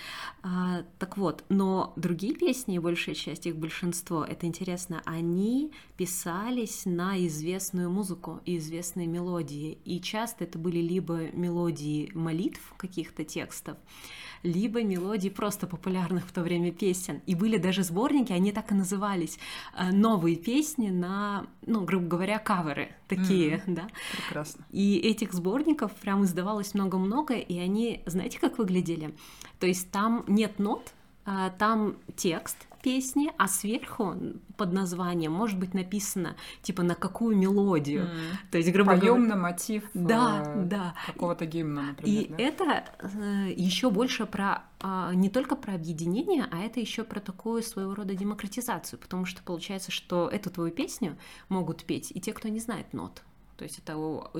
А, 0.42 0.84
так 0.98 1.16
вот, 1.16 1.44
но 1.56 1.94
другие 1.96 2.34
песни, 2.34 2.78
большая 2.78 3.14
часть 3.14 3.46
их 3.46 3.56
большинство, 3.56 4.22
это 4.22 4.46
интересно, 4.46 5.00
они 5.06 5.72
писались 5.96 6.82
на 6.84 7.18
известную 7.26 7.90
музыку 7.90 8.40
и 8.44 8.58
известные 8.58 9.06
мелодии. 9.06 9.78
И 9.86 9.98
часто 10.00 10.44
это 10.44 10.58
были 10.58 10.80
либо 10.80 11.30
мелодии 11.32 12.10
молитв 12.12 12.74
каких-то 12.76 13.24
текстов, 13.24 13.78
либо 14.42 14.82
мелодии 14.82 15.30
просто 15.30 15.66
популярных 15.66 16.26
в 16.26 16.32
то 16.32 16.42
время 16.42 16.72
песен. 16.72 17.22
И 17.24 17.34
были 17.34 17.56
даже 17.56 17.84
сборники, 17.84 18.32
они 18.32 18.52
так 18.52 18.70
и 18.72 18.74
назывались, 18.74 19.38
э, 19.78 19.92
новые 19.92 20.36
песни 20.36 20.90
на, 20.90 21.46
ну, 21.64 21.86
грубо 21.86 22.06
говоря, 22.06 22.38
каверы 22.38 22.90
такие, 23.08 23.62
mm-hmm. 23.66 23.74
да. 23.74 23.88
Прекрасно. 24.14 24.66
И 24.72 24.98
этих 24.98 25.32
сборников 25.32 25.92
прям 25.94 26.22
издавалось 26.24 26.74
много-много, 26.74 27.32
и 27.32 27.58
они, 27.58 28.02
знаете, 28.04 28.38
как 28.38 28.58
выглядели? 28.58 29.14
То 29.58 29.66
есть 29.66 29.90
там 29.90 30.22
нет 30.28 30.58
нот, 30.58 30.92
там 31.58 31.96
текст 32.16 32.66
песни, 32.86 33.32
а 33.36 33.48
сверху 33.48 34.14
под 34.56 34.72
названием 34.72 35.32
может 35.32 35.58
быть 35.58 35.74
написано 35.74 36.36
типа 36.62 36.84
на 36.84 36.94
какую 36.94 37.36
мелодию. 37.36 38.04
Mm. 38.04 38.50
То 38.52 38.58
есть, 38.58 38.70
грубо 38.70 38.92
Поем 38.92 39.14
говоря, 39.14 39.34
на 39.34 39.36
мотив 39.36 39.82
да, 39.92 40.44
э, 40.46 40.64
да. 40.66 40.94
какого-то 41.06 41.46
гимна, 41.46 41.82
например. 41.82 42.22
И 42.22 42.28
да? 42.28 42.36
это 42.38 42.84
э, 43.00 43.52
еще 43.56 43.90
больше 43.90 44.24
про 44.24 44.62
э, 44.80 45.10
не 45.14 45.30
только 45.30 45.56
про 45.56 45.74
объединение, 45.74 46.46
а 46.52 46.58
это 46.58 46.78
еще 46.78 47.02
про 47.02 47.18
такую 47.18 47.64
своего 47.64 47.92
рода 47.92 48.14
демократизацию, 48.14 49.00
потому 49.00 49.24
что 49.24 49.42
получается, 49.42 49.90
что 49.90 50.28
эту 50.28 50.50
твою 50.50 50.70
песню 50.70 51.18
могут 51.48 51.82
петь 51.82 52.12
и 52.14 52.20
те, 52.20 52.32
кто 52.32 52.46
не 52.46 52.60
знает 52.60 52.92
нот. 52.92 53.24
То 53.56 53.64
есть 53.64 53.80
это 53.80 53.96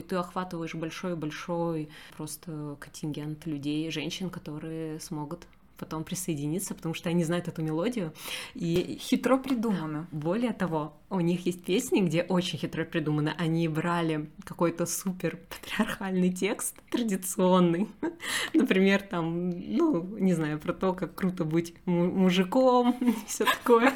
ты 0.09 0.15
охватываешь 0.15 0.77
большой-большой 0.77 1.89
просто 2.17 2.77
контингент 2.79 3.45
людей, 3.47 3.91
женщин, 3.91 4.31
которые 4.31 5.01
смогут 5.01 5.49
потом 5.77 6.05
присоединиться, 6.05 6.75
потому 6.75 6.95
что 6.95 7.09
они 7.09 7.25
знают 7.25 7.49
эту 7.49 7.63
мелодию. 7.63 8.13
И 8.55 8.99
хитро 9.01 9.37
придумано. 9.37 10.07
Более 10.13 10.53
того, 10.53 10.95
у 11.11 11.21
них 11.21 11.47
есть 11.47 11.65
песни, 11.65 12.01
где 12.01 12.23
очень 12.23 12.59
хитро 12.59 12.85
придумано. 12.85 13.35
Они 13.39 13.69
брали 13.69 14.31
какой-то 14.45 14.87
супер 14.87 15.39
патриархальный 15.49 16.33
текст, 16.33 16.77
традиционный. 16.91 17.89
Например, 18.55 19.03
там, 19.03 19.51
ну, 19.51 20.03
не 20.19 20.35
знаю, 20.35 20.59
про 20.59 20.73
то, 20.73 20.93
как 20.93 21.15
круто 21.15 21.45
быть 21.45 21.75
мужиком, 21.85 22.97
все 23.27 23.45
такое. 23.45 23.95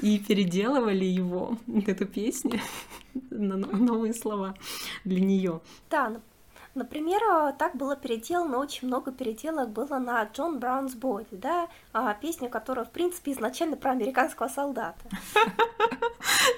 И 0.00 0.18
переделывали 0.18 1.04
его, 1.04 1.58
эту 1.86 2.06
песню, 2.06 2.60
на 3.30 3.56
новые 3.56 4.14
слова 4.14 4.54
для 5.04 5.20
нее. 5.20 5.60
Да, 5.90 6.20
Например, 6.76 7.22
а, 7.24 7.52
так 7.52 7.74
было 7.74 7.96
переделано, 7.96 8.58
очень 8.58 8.86
много 8.86 9.10
переделок 9.10 9.70
было 9.70 9.98
на 9.98 10.22
Джон 10.24 10.58
Браунс 10.58 10.94
Боди, 10.94 11.26
да, 11.32 11.68
а, 11.94 12.12
песню, 12.12 12.50
которая, 12.50 12.84
в 12.84 12.90
принципе, 12.90 13.32
изначально 13.32 13.76
про 13.76 13.92
американского 13.92 14.48
солдата. 14.48 15.00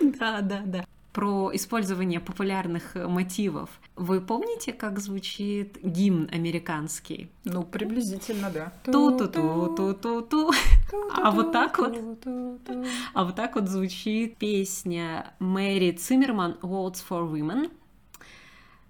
Да, 0.01 0.41
да, 0.41 0.63
да 0.65 0.85
про 1.13 1.51
использование 1.55 2.21
популярных 2.21 2.95
мотивов. 2.95 3.71
Вы 3.97 4.21
помните, 4.21 4.73
как 4.73 5.01
звучит 5.01 5.79
гимн 5.83 6.29
американский? 6.31 7.29
Ну, 7.45 7.65
приблизительно, 7.65 8.51
да. 8.51 8.73
Ту-ту-ту-ту-ту-ту. 8.85 10.53
А 11.17 11.31
вот 11.33 11.51
так 11.51 11.79
вот, 11.79 11.97
а 13.15 13.25
вот 13.25 13.35
так 13.35 13.57
вот 13.57 13.69
звучит 13.69 14.37
песня 14.37 15.33
Мэри 15.41 15.91
Циммерман 15.93 16.59
«Waltz 16.63 17.03
for 17.09 17.29
Women», 17.29 17.71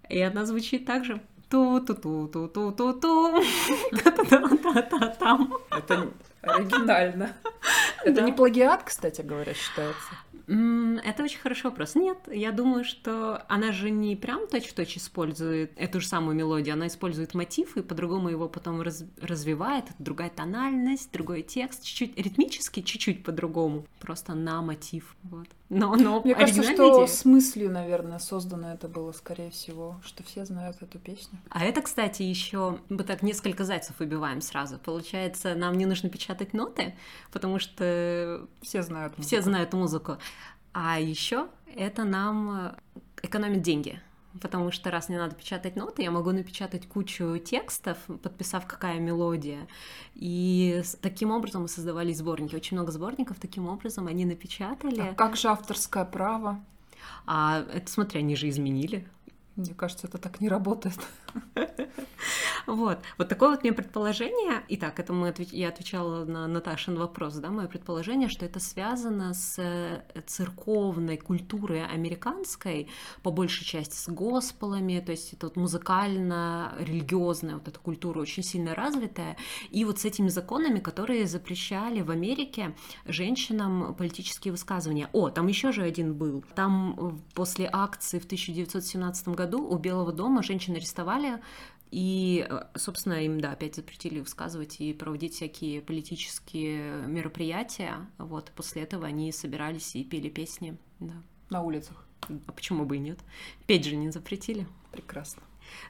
и 0.09 0.21
она 0.21 0.45
звучит 0.45 0.87
так 0.87 1.05
же. 1.05 1.21
Ту-ту-ту-ту-ту-ту-ту. 1.51 3.43
Это 5.71 6.09
оригинально. 6.43 7.33
Это 8.05 8.23
не 8.23 8.33
плагиат, 8.33 8.83
кстати 8.85 9.23
говоря, 9.23 9.55
считается. 9.55 10.11
Это 10.49 11.25
очень 11.25 11.41
хороший 11.41 11.65
вопрос. 11.65 11.95
Нет, 11.95 12.17
я 12.33 12.53
думаю, 12.53 12.83
что 12.85 13.45
она 13.49 13.71
же 13.71 13.91
не 13.91 14.17
прям 14.17 14.49
точь-в-точь 14.49 14.97
использует 14.97 15.73
эту 15.77 16.01
же 16.01 16.07
самую 16.07 16.37
мелодию, 16.37 16.73
она 16.73 16.87
использует 16.87 17.35
мотив 17.35 17.77
и 17.77 17.83
по-другому 17.83 18.31
его 18.31 18.49
потом 18.49 18.81
раз 18.81 19.05
развивает. 19.21 19.85
Это 19.85 20.03
другая 20.03 20.31
тональность, 20.31 21.13
другой 21.13 21.43
текст, 21.43 21.85
чуть-чуть 21.85 22.17
ритмически, 22.17 22.81
чуть-чуть 22.81 23.25
по-другому, 23.25 23.87
просто 24.01 24.35
на 24.35 24.63
мотив. 24.63 25.15
Вот. 25.25 25.49
Но, 25.69 25.95
но 25.97 26.23
Мне 26.23 26.35
кажется, 26.35 26.63
что 26.63 26.97
идея. 26.97 27.07
с 27.07 27.27
мыслью, 27.27 27.71
наверное, 27.71 28.19
создано 28.19 28.73
это 28.73 28.89
было, 28.89 29.13
скорее 29.13 29.51
всего, 29.51 30.01
что 30.03 30.23
все 30.23 30.47
знают 30.47 30.81
эту 30.81 30.99
песню. 30.99 31.39
А 31.51 31.63
это, 31.63 31.83
кстати, 31.83 32.23
еще 32.23 32.79
мы 32.89 33.05
так 33.05 33.23
несколько 33.23 33.65
зайцев 33.65 33.99
выбиваем 33.99 34.41
сразу. 34.41 34.79
Получается, 34.79 35.55
нам 35.55 35.77
не 35.77 35.85
нужно 35.85 36.09
печатать 36.09 36.55
ноты, 36.55 36.95
потому 37.33 37.59
что 37.59 38.49
все 38.63 38.83
знают 38.83 39.19
музыку. 39.19 39.27
Все 39.27 39.43
знают 39.43 39.75
музыку. 39.75 40.17
А 40.81 41.01
еще 41.01 41.49
это 41.75 42.05
нам 42.05 42.77
экономит 43.21 43.63
деньги 43.63 44.01
потому 44.41 44.71
что 44.71 44.93
раз 44.93 45.09
мне 45.09 45.19
надо 45.19 45.35
печатать 45.35 45.75
ноты, 45.75 46.03
я 46.03 46.13
могу 46.13 46.31
напечатать 46.31 46.87
кучу 46.87 47.39
текстов, 47.39 47.99
подписав, 48.23 48.69
какая 48.69 49.01
мелодия. 49.01 49.67
И 50.15 50.81
таким 51.01 51.33
образом 51.33 51.63
мы 51.63 51.69
создавали 51.69 52.13
сборники. 52.13 52.55
Очень 52.55 52.77
много 52.77 52.93
сборников 52.93 53.39
таким 53.41 53.67
образом 53.67 54.07
они 54.07 54.25
напечатали. 54.25 55.01
А 55.01 55.15
как 55.15 55.35
же 55.35 55.49
авторское 55.49 56.05
право? 56.05 56.65
А 57.27 57.65
это, 57.73 57.91
смотри, 57.91 58.21
они 58.21 58.37
же 58.37 58.49
изменили. 58.49 59.09
Мне 59.57 59.75
кажется, 59.75 60.07
это 60.07 60.19
так 60.19 60.41
не 60.41 60.49
работает. 60.49 61.01
Вот. 62.67 62.99
Вот 63.17 63.29
такое 63.29 63.49
вот 63.49 63.63
мне 63.63 63.73
предположение. 63.73 64.63
Итак, 64.69 65.01
это 65.01 65.15
мы 65.15 65.29
отвеч... 65.29 65.49
я 65.53 65.69
отвечала 65.69 66.27
на 66.27 66.47
Наташин 66.47 66.97
вопрос, 66.97 67.37
да, 67.37 67.49
мое 67.49 67.67
предположение, 67.67 68.29
что 68.29 68.45
это 68.45 68.61
связано 68.61 69.33
с 69.33 69.59
э, 69.59 70.03
церковной 70.27 71.17
культурой 71.17 71.87
американской, 71.87 72.89
по 73.23 73.31
большей 73.31 73.65
части 73.65 73.97
с 73.97 74.09
госпелами, 74.09 75.01
то 75.01 75.13
есть 75.13 75.33
это 75.33 75.47
вот 75.47 75.57
музыкально-религиозная 75.57 77.55
вот 77.55 77.69
эта 77.69 77.79
культура 77.79 78.21
очень 78.21 78.43
сильно 78.43 78.75
развитая, 78.75 79.39
и 79.71 79.87
вот 79.87 80.01
с 80.01 80.05
этими 80.05 80.29
законами, 80.29 80.81
которые 80.81 81.27
запрещали 81.27 82.03
в 82.03 82.11
Америке 82.11 82.75
женщинам 83.07 83.95
политические 83.95 84.53
высказывания. 84.53 85.09
О, 85.13 85.31
там 85.31 85.47
еще 85.47 85.73
же 85.73 85.83
один 85.83 86.15
был. 86.15 86.45
Там 86.55 86.97
э, 86.99 87.13
после 87.35 87.69
акции 87.73 88.19
в 88.19 88.27
1917 88.27 89.29
году 89.29 89.67
у 89.67 89.79
Белого 89.79 90.13
дома 90.13 90.43
женщин 90.43 90.75
арестовали 90.75 91.18
и, 91.91 92.47
э, 92.49 92.65
собственно, 92.75 93.25
им, 93.25 93.41
да, 93.41 93.53
опять 93.53 93.77
запретили 93.77 94.21
высказывать 94.21 94.81
и 94.81 94.93
проводить 94.93 95.35
всякие 95.35 95.81
политические 95.81 97.07
мероприятия. 97.07 98.07
Вот, 98.19 98.53
после 98.55 98.83
этого 98.83 99.07
они 99.07 99.33
собирались 99.33 99.97
и 99.97 100.05
пели 100.05 100.29
песни, 100.29 100.77
да. 101.01 101.15
На 101.51 101.63
улицах? 101.63 102.05
А 102.47 102.53
почему 102.53 102.85
бы 102.85 102.97
и 102.97 102.99
нет? 102.99 103.19
Петь 103.67 103.87
же 103.87 103.97
не 103.97 104.11
запретили. 104.11 104.67
Прекрасно. 104.93 105.43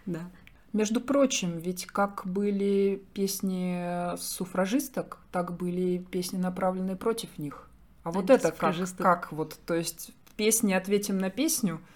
Да. 0.06 0.30
Между 0.72 1.00
прочим, 1.00 1.58
ведь 1.58 1.86
как 1.86 2.22
были 2.26 3.02
песни 3.14 4.16
суфражисток, 4.18 5.18
так 5.32 5.56
были 5.56 5.98
песни, 5.98 6.36
направленные 6.36 6.96
против 6.96 7.38
них. 7.38 7.68
А 8.04 8.12
вот 8.12 8.30
это 8.30 8.52
как, 8.52 8.76
как 8.98 9.32
вот, 9.32 9.58
то 9.66 9.74
есть 9.74 10.12
песни 10.36 10.72
«Ответим 10.72 11.18
на 11.18 11.30
песню»— 11.30 11.80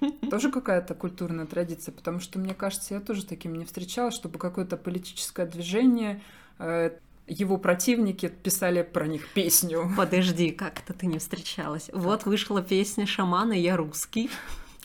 тоже 0.30 0.50
какая-то 0.50 0.94
культурная 0.94 1.46
традиция, 1.46 1.92
потому 1.92 2.20
что, 2.20 2.38
мне 2.38 2.54
кажется, 2.54 2.94
я 2.94 3.00
тоже 3.00 3.24
таким 3.24 3.54
не 3.54 3.64
встречала, 3.64 4.10
чтобы 4.10 4.38
какое-то 4.38 4.76
политическое 4.76 5.46
движение 5.46 6.20
э, 6.58 6.90
его 7.26 7.58
противники 7.58 8.28
писали 8.28 8.82
про 8.82 9.06
них 9.06 9.28
песню. 9.32 9.90
Подожди, 9.96 10.50
как 10.50 10.80
это 10.80 10.94
ты 10.94 11.06
не 11.06 11.18
встречалась? 11.18 11.90
Вот 11.92 12.24
вышла 12.24 12.62
песня 12.62 13.06
шамана 13.06 13.52
«Я 13.52 13.76
русский». 13.76 14.30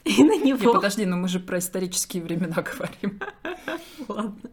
И 0.17 0.23
на 0.23 0.35
него... 0.35 0.57
Не, 0.57 0.73
подожди, 0.73 1.05
но 1.05 1.15
мы 1.15 1.27
же 1.27 1.39
про 1.39 1.59
исторические 1.59 2.23
времена 2.23 2.55
говорим. 2.61 3.19
Ладно. 4.07 4.49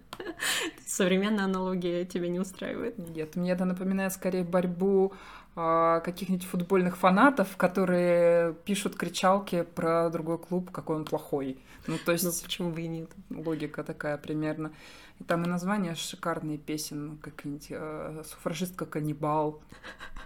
Современная 0.87 1.45
аналогия 1.45 2.05
тебя 2.05 2.29
не 2.29 2.39
устраивает? 2.39 2.99
Нет, 2.99 3.37
мне 3.37 3.53
это 3.53 3.65
напоминает 3.65 4.13
скорее 4.13 4.45
борьбу 4.45 5.13
а, 5.57 6.01
каких-нибудь 6.01 6.47
футбольных 6.47 6.97
фанатов, 6.97 7.57
которые 7.57 8.55
пишут 8.65 8.97
кричалки 8.97 9.63
про 9.63 10.09
другой 10.11 10.39
клуб, 10.39 10.71
какой 10.71 10.97
он 10.97 11.05
плохой. 11.05 11.59
Ну, 11.87 11.99
то 12.05 12.13
есть... 12.13 12.25
Ну, 12.25 12.33
почему 12.43 12.71
бы 12.71 12.83
и 12.83 12.89
нет? 12.89 13.11
Логика 13.31 13.83
такая 13.85 14.17
примерно. 14.19 14.73
И 15.19 15.25
там 15.25 15.45
и 15.45 15.49
названия 15.49 15.95
шикарные 15.95 16.57
песен, 16.57 17.19
как-нибудь 17.23 17.67
э, 17.71 18.23
«Суфражистка 18.27 18.87
каннибал». 18.87 19.63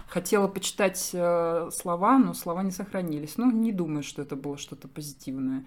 Хотела 0.09 0.47
почитать 0.47 1.11
э, 1.13 1.71
слова, 1.73 2.19
но 2.19 2.35
слова 2.35 2.63
не 2.63 2.71
сохранились. 2.71 3.37
Ну, 3.37 3.51
не 3.51 3.73
думаю, 3.73 4.03
что 4.03 4.23
это 4.23 4.37
было 4.37 4.57
что-то 4.57 4.87
позитивное. 4.87 5.65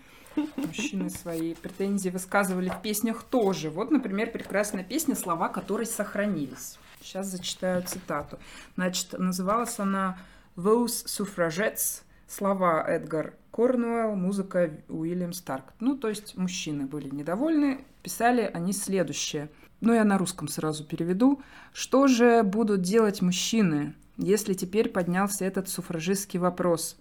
Мужчины 0.55 1.09
свои 1.09 1.55
претензии 1.55 2.09
высказывали 2.09 2.69
в 2.69 2.81
песнях 2.81 3.23
тоже. 3.23 3.69
Вот, 3.69 3.91
например, 3.91 4.31
прекрасная 4.31 4.83
песня, 4.83 5.15
слова 5.15 5.49
которой 5.49 5.85
сохранились. 5.85 6.77
Сейчас 7.01 7.27
зачитаю 7.27 7.83
цитату. 7.83 8.39
Значит, 8.75 9.13
называлась 9.17 9.79
она 9.79 10.17
«Those 10.55 11.05
Suffragettes», 11.05 12.03
слова 12.27 12.83
Эдгар 12.87 13.33
Корнуэлл, 13.51 14.15
музыка 14.15 14.71
Уильям 14.87 15.33
Старк. 15.33 15.73
Ну, 15.79 15.97
то 15.97 16.09
есть 16.09 16.37
мужчины 16.37 16.85
были 16.85 17.09
недовольны, 17.09 17.85
писали 18.03 18.49
они 18.53 18.73
следующее. 18.73 19.49
Ну, 19.81 19.93
я 19.93 20.03
на 20.03 20.17
русском 20.17 20.47
сразу 20.47 20.83
переведу. 20.83 21.41
Что 21.73 22.07
же 22.07 22.43
будут 22.43 22.81
делать 22.81 23.21
мужчины, 23.21 23.93
если 24.17 24.53
теперь 24.53 24.89
поднялся 24.89 25.45
этот 25.45 25.69
суфражистский 25.69 26.39
вопрос? 26.39 26.97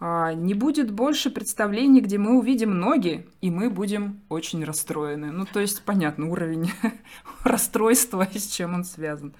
А, 0.00 0.32
не 0.32 0.54
будет 0.54 0.92
больше 0.92 1.30
представлений, 1.30 2.00
где 2.00 2.18
мы 2.18 2.38
увидим 2.38 2.78
ноги, 2.78 3.26
и 3.40 3.50
мы 3.50 3.68
будем 3.68 4.20
очень 4.28 4.64
расстроены. 4.64 5.32
Ну, 5.32 5.44
то 5.44 5.58
есть, 5.58 5.82
понятно, 5.82 6.30
уровень 6.30 6.70
расстройства 7.44 8.26
с 8.32 8.46
чем 8.46 8.74
он 8.74 8.84
связан. 8.84 9.34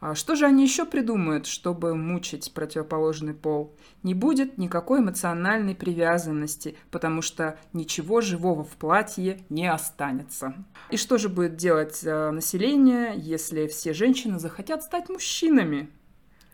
А 0.00 0.14
что 0.14 0.36
же 0.36 0.46
они 0.46 0.62
еще 0.62 0.84
придумают, 0.84 1.46
чтобы 1.46 1.96
мучить 1.96 2.52
противоположный 2.54 3.34
пол? 3.34 3.74
Не 4.04 4.14
будет 4.14 4.56
никакой 4.56 5.00
эмоциональной 5.00 5.74
привязанности, 5.74 6.76
потому 6.92 7.20
что 7.20 7.58
ничего 7.72 8.20
живого 8.20 8.62
в 8.62 8.76
платье 8.76 9.40
не 9.48 9.66
останется. 9.66 10.54
И 10.90 10.96
что 10.96 11.18
же 11.18 11.28
будет 11.28 11.56
делать 11.56 12.04
э, 12.04 12.30
население, 12.30 13.14
если 13.16 13.66
все 13.66 13.92
женщины 13.92 14.38
захотят 14.38 14.84
стать 14.84 15.08
мужчинами? 15.08 15.90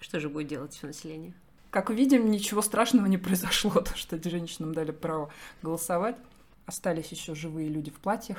Что 0.00 0.20
же 0.20 0.30
будет 0.30 0.48
делать 0.48 0.72
все 0.72 0.86
население? 0.86 1.34
Как 1.70 1.90
видим, 1.90 2.30
ничего 2.30 2.62
страшного 2.62 3.06
не 3.06 3.18
произошло, 3.18 3.70
то, 3.82 3.94
что 3.94 4.18
женщинам 4.22 4.72
дали 4.72 4.90
право 4.90 5.30
голосовать. 5.60 6.16
Остались 6.64 7.08
еще 7.08 7.34
живые 7.34 7.68
люди 7.68 7.90
в 7.90 8.00
платьях. 8.00 8.38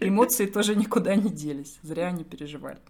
Эмоции 0.00 0.46
тоже 0.46 0.74
никуда 0.74 1.14
не 1.14 1.30
делись. 1.30 1.78
Зря 1.82 2.08
они 2.08 2.24
переживали. 2.24 2.80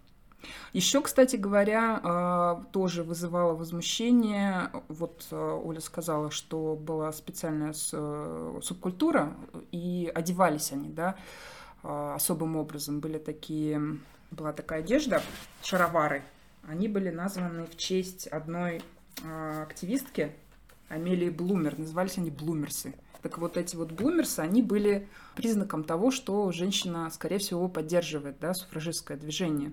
Еще, 0.73 1.01
кстати 1.01 1.37
говоря, 1.37 2.01
а, 2.03 2.65
тоже 2.73 3.03
вызывало 3.03 3.55
возмущение. 3.55 4.71
Вот 4.89 5.27
а, 5.31 5.57
Оля 5.57 5.81
сказала, 5.81 6.31
что 6.31 6.77
была 6.77 7.13
специальная 7.13 7.75
э, 7.93 8.61
субкультура, 8.63 9.35
и 9.73 10.11
одевались 10.15 10.73
они, 10.73 10.91
да, 10.91 11.17
а, 11.83 12.15
особым 12.15 12.57
образом. 12.57 13.01
Были 13.01 13.19
такие, 13.19 13.81
была 14.31 14.53
такая 14.53 14.81
одежда, 14.81 15.23
шаровары. 15.63 16.23
Они 16.69 16.89
были 16.89 17.11
названы 17.11 17.67
в 17.67 17.77
честь 17.77 18.27
одной 18.27 18.83
активистки 19.63 20.33
Амелии 20.89 21.31
Блумер. 21.31 21.79
Назывались 21.79 22.19
они 22.19 22.31
блумерсы. 22.31 22.95
Так 23.23 23.39
вот 23.39 23.57
эти 23.57 23.75
вот 23.77 23.93
блумерсы, 23.93 24.41
они 24.41 24.63
были 24.63 25.09
признаком 25.35 25.85
того, 25.85 26.11
что 26.11 26.53
женщина, 26.53 27.11
скорее 27.11 27.39
всего, 27.39 27.69
поддерживает 27.69 28.39
да, 28.39 28.55
суфражистское 28.55 29.17
движение. 29.17 29.73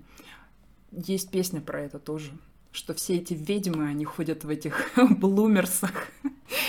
Есть 0.95 1.31
песня 1.31 1.59
про 1.61 1.81
это 1.81 1.99
тоже, 1.99 2.31
что 2.71 2.93
все 2.93 3.17
эти 3.17 3.33
ведьмы, 3.33 3.87
они 3.87 4.05
ходят 4.05 4.43
в 4.43 4.49
этих 4.49 4.91
блумерсах, 5.17 6.07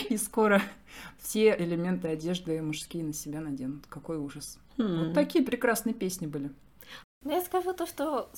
и 0.08 0.16
скоро 0.16 0.62
все 1.18 1.54
элементы 1.58 2.08
одежды 2.08 2.60
мужские 2.62 3.04
на 3.04 3.12
себя 3.12 3.40
наденут. 3.40 3.86
Какой 3.88 4.18
ужас. 4.18 4.58
Mm-hmm. 4.78 5.04
Вот 5.04 5.14
такие 5.14 5.44
прекрасные 5.44 5.94
песни 5.94 6.26
были. 6.26 6.50
Ну, 7.22 7.32
я 7.32 7.42
скажу 7.42 7.72
то, 7.72 7.86
что 7.86 8.30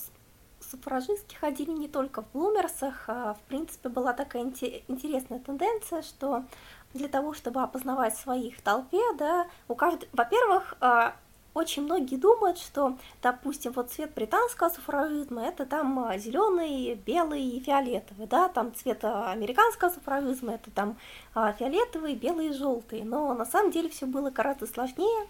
суфражистки 0.59 1.35
ходили 1.35 1.71
не 1.71 1.87
только 1.87 2.23
в 2.23 2.31
блумерсах, 2.31 3.05
а 3.07 3.33
в 3.33 3.41
принципе 3.47 3.89
была 3.89 4.13
такая 4.13 4.43
интересная 4.43 5.39
тенденция, 5.39 6.01
что 6.01 6.45
для 6.93 7.07
того, 7.07 7.33
чтобы 7.33 7.61
опознавать 7.61 8.17
своих 8.17 8.57
в 8.57 8.61
толпе, 8.61 9.01
да, 9.17 9.47
у 9.67 9.75
каждого, 9.75 10.09
во-первых, 10.13 10.75
а, 10.79 11.15
очень 11.57 11.83
многие 11.83 12.17
думают, 12.17 12.59
что, 12.59 12.97
допустим, 13.21 13.71
вот 13.71 13.91
цвет 13.91 14.13
британского 14.13 14.69
суфражизма 14.69 15.43
это 15.43 15.65
там 15.65 15.99
а, 15.99 16.17
зеленый, 16.17 16.93
белый 16.93 17.41
и 17.43 17.59
фиолетовый, 17.59 18.27
да, 18.27 18.47
там 18.47 18.73
цвет 18.75 19.03
американского 19.03 19.89
суфражизма 19.89 20.53
это 20.53 20.69
там 20.71 20.97
а, 21.33 21.51
фиолетовый, 21.53 22.15
белый 22.15 22.49
и 22.49 22.53
желтый. 22.53 23.01
Но 23.03 23.33
на 23.33 23.45
самом 23.45 23.71
деле 23.71 23.89
все 23.89 24.05
было 24.05 24.29
гораздо 24.29 24.67
сложнее 24.67 25.27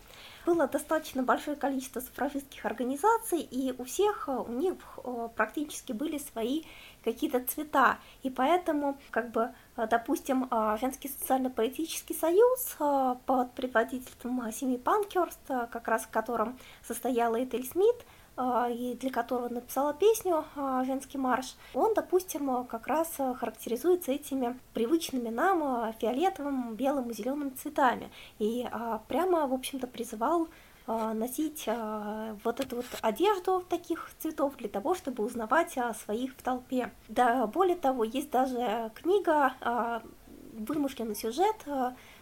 было 0.48 0.66
достаточно 0.66 1.24
большое 1.24 1.58
количество 1.58 2.00
суфражистских 2.00 2.66
организаций, 2.66 3.42
и 3.42 3.74
у 3.78 3.84
всех 3.84 4.30
э, 4.30 4.32
у 4.32 4.54
них 4.54 4.76
э, 5.04 5.28
практически 5.36 5.92
были 5.92 6.18
свои 6.18 6.64
какие-то 7.04 7.44
цвета. 7.44 7.98
И 8.24 8.30
поэтому, 8.30 8.98
как 9.12 9.32
бы, 9.32 9.54
э, 9.76 9.88
допустим, 9.90 10.50
Женский 10.80 11.10
социально-политический 11.10 12.14
союз 12.14 12.78
под 13.26 13.52
предводительством 13.56 14.52
Семи 14.54 14.78
Панкерст, 14.78 15.46
как 15.48 15.88
раз 15.88 16.04
в 16.04 16.10
котором 16.10 16.58
состояла 16.88 17.44
Этель 17.44 17.66
Смит, 17.66 18.06
и 18.40 18.98
для 19.00 19.10
которого 19.10 19.50
написала 19.50 19.94
песню 19.94 20.46
«Женский 20.86 21.18
марш», 21.18 21.56
он, 21.74 21.94
допустим, 21.94 22.66
как 22.66 22.88
раз 22.88 23.16
характеризуется 23.18 24.12
этими 24.12 24.60
привычными 24.74 25.30
нам 25.30 25.92
фиолетовым, 25.94 26.76
белым 26.76 27.10
и 27.10 27.14
зеленым 27.14 27.56
цветами. 27.56 28.12
И 28.40 28.68
прямо, 29.08 29.48
в 29.48 29.54
общем-то, 29.54 29.88
призывал 29.88 30.48
носить 30.88 31.68
вот 32.46 32.60
эту 32.60 32.78
вот 32.78 32.86
одежду 33.02 33.62
таких 33.68 34.10
цветов 34.20 34.56
для 34.56 34.70
того, 34.70 34.96
чтобы 34.96 35.26
узнавать 35.26 35.78
своих 36.06 36.34
в 36.34 36.42
толпе. 36.42 36.92
Да, 37.10 37.46
более 37.48 37.76
того, 37.76 38.04
есть 38.06 38.32
даже 38.32 38.92
книга, 38.96 39.54
вымышленный 40.54 41.16
сюжет 41.16 41.66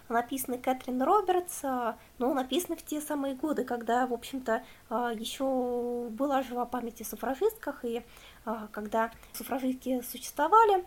написанный 0.10 0.58
Кэтрин 0.58 1.02
Робертс, 1.02 1.63
но 1.63 2.34
написанный 2.34 2.78
в 2.78 2.84
те 2.84 3.02
самые 3.02 3.36
годы, 3.36 3.63
когда, 3.63 4.06
в 4.08 4.13
общем-то, 4.13 4.63
еще 4.89 6.08
была 6.12 6.41
жива 6.41 6.65
память 6.65 7.02
о 7.02 7.06
суфражистках, 7.06 7.84
и 7.86 8.04
когда 8.72 9.12
суфражистки 9.34 10.02
существовали, 10.02 10.86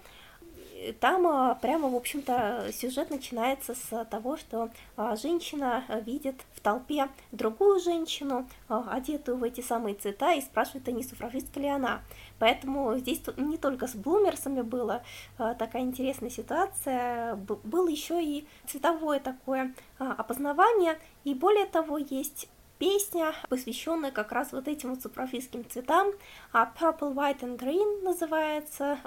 там 1.01 1.27
а, 1.27 1.55
прямо, 1.55 1.89
в 1.89 1.97
общем-то, 1.97 2.71
сюжет 2.73 3.11
начинается 3.11 3.75
с 3.75 4.05
того, 4.07 4.37
что 4.37 4.71
а, 4.97 5.17
женщина 5.17 5.85
видит 6.05 6.37
в 6.55 6.61
толпе 6.61 7.09
другую 7.33 7.81
женщину, 7.81 8.49
а, 8.69 8.89
одетую 8.91 9.39
в 9.39 9.45
эти 9.45 9.61
самые 9.61 9.95
цвета, 9.95 10.33
и 10.33 10.41
спрашивает, 10.41 10.89
а 10.89 10.93
не 10.93 11.03
суфражистка 11.03 11.61
ли 11.61 11.69
она. 11.69 12.03
Поэтому 12.39 12.97
здесь 12.99 13.21
не 13.37 13.59
только 13.59 13.87
с 13.87 13.95
блумерсами 13.95 14.63
была 14.63 15.03
такая 15.37 15.83
интересная 15.83 16.31
ситуация, 16.31 17.35
было 17.35 17.89
еще 17.89 18.23
и 18.23 18.47
цветовое 18.67 19.19
такое 19.19 19.75
опознавание, 19.99 20.99
и 21.25 21.35
более 21.35 21.67
того, 21.67 21.99
есть 21.99 22.49
песня, 22.79 23.35
посвященная 23.49 24.13
как 24.13 24.31
раз 24.31 24.53
вот 24.53 24.69
этим 24.69 24.91
вот 24.91 25.03
цветам, 25.03 26.13
Purple, 26.53 27.13
White 27.13 27.41
and 27.41 27.59
Green 27.59 28.03
называется, 28.03 28.99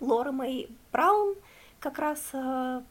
Лора 0.00 0.32
Мэй 0.32 0.68
Браун 0.92 1.34
как 1.80 1.98
раз 1.98 2.20
э, 2.32 2.82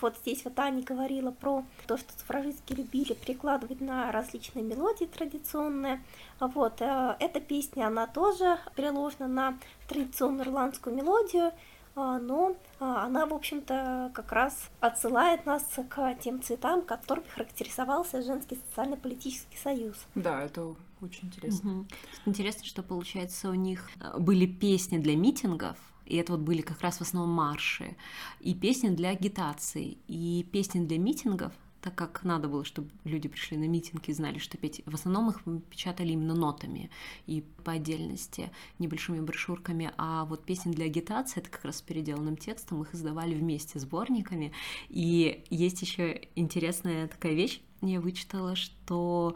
вот 0.00 0.16
здесь 0.18 0.44
вот 0.44 0.58
Аня 0.58 0.82
говорила 0.82 1.30
про 1.30 1.64
то, 1.86 1.96
что 1.96 2.12
суфражистки 2.18 2.72
любили 2.72 3.14
перекладывать 3.14 3.80
на 3.80 4.10
различные 4.12 4.64
мелодии 4.64 5.04
традиционные. 5.04 6.02
Вот, 6.40 6.80
э, 6.80 7.16
эта 7.20 7.40
песня, 7.40 7.86
она 7.86 8.06
тоже 8.06 8.58
переложена 8.76 9.28
на 9.28 9.58
традиционную 9.88 10.46
ирландскую 10.46 10.96
мелодию, 10.96 11.52
э, 11.96 12.18
но 12.20 12.56
она, 12.78 13.26
в 13.26 13.34
общем-то, 13.34 14.10
как 14.14 14.32
раз 14.32 14.68
отсылает 14.80 15.46
нас 15.46 15.64
к 15.88 16.14
тем 16.16 16.42
цветам, 16.42 16.82
которыми 16.82 17.28
характеризовался 17.28 18.22
женский 18.22 18.58
социально-политический 18.68 19.56
союз. 19.56 19.96
Да, 20.14 20.42
это 20.42 20.74
очень 21.00 21.28
интересно. 21.28 21.72
Угу. 21.80 21.86
Интересно, 22.26 22.64
что, 22.64 22.82
получается, 22.82 23.48
у 23.48 23.54
них 23.54 23.88
были 24.18 24.46
песни 24.46 24.98
для 24.98 25.16
митингов, 25.16 25.76
и 26.06 26.16
это 26.16 26.32
вот 26.32 26.42
были 26.42 26.62
как 26.62 26.80
раз 26.80 26.98
в 26.98 27.02
основном 27.02 27.34
марши, 27.34 27.96
и 28.40 28.54
песни 28.54 28.90
для 28.90 29.10
агитации, 29.10 29.98
и 30.06 30.46
песни 30.50 30.84
для 30.84 30.98
митингов, 30.98 31.52
так 31.84 31.94
как 31.94 32.24
надо 32.24 32.48
было, 32.48 32.64
чтобы 32.64 32.88
люди 33.04 33.28
пришли 33.28 33.58
на 33.58 33.68
митинги 33.68 34.08
и 34.08 34.14
знали, 34.14 34.38
что 34.38 34.56
петь. 34.56 34.80
В 34.86 34.94
основном 34.94 35.28
их 35.28 35.42
печатали 35.68 36.12
именно 36.12 36.34
нотами 36.34 36.90
и 37.26 37.44
по 37.62 37.72
отдельности, 37.72 38.50
небольшими 38.78 39.20
брошюрками, 39.20 39.92
а 39.98 40.24
вот 40.24 40.46
песни 40.46 40.72
для 40.72 40.86
агитации, 40.86 41.40
это 41.40 41.50
как 41.50 41.66
раз 41.66 41.76
с 41.78 41.82
переделанным 41.82 42.38
текстом, 42.38 42.80
их 42.80 42.94
издавали 42.94 43.34
вместе 43.34 43.78
сборниками. 43.78 44.52
И 44.88 45.44
есть 45.50 45.82
еще 45.82 46.22
интересная 46.34 47.06
такая 47.06 47.34
вещь, 47.34 47.60
я 47.92 48.00
вычитала, 48.00 48.56
что 48.56 49.34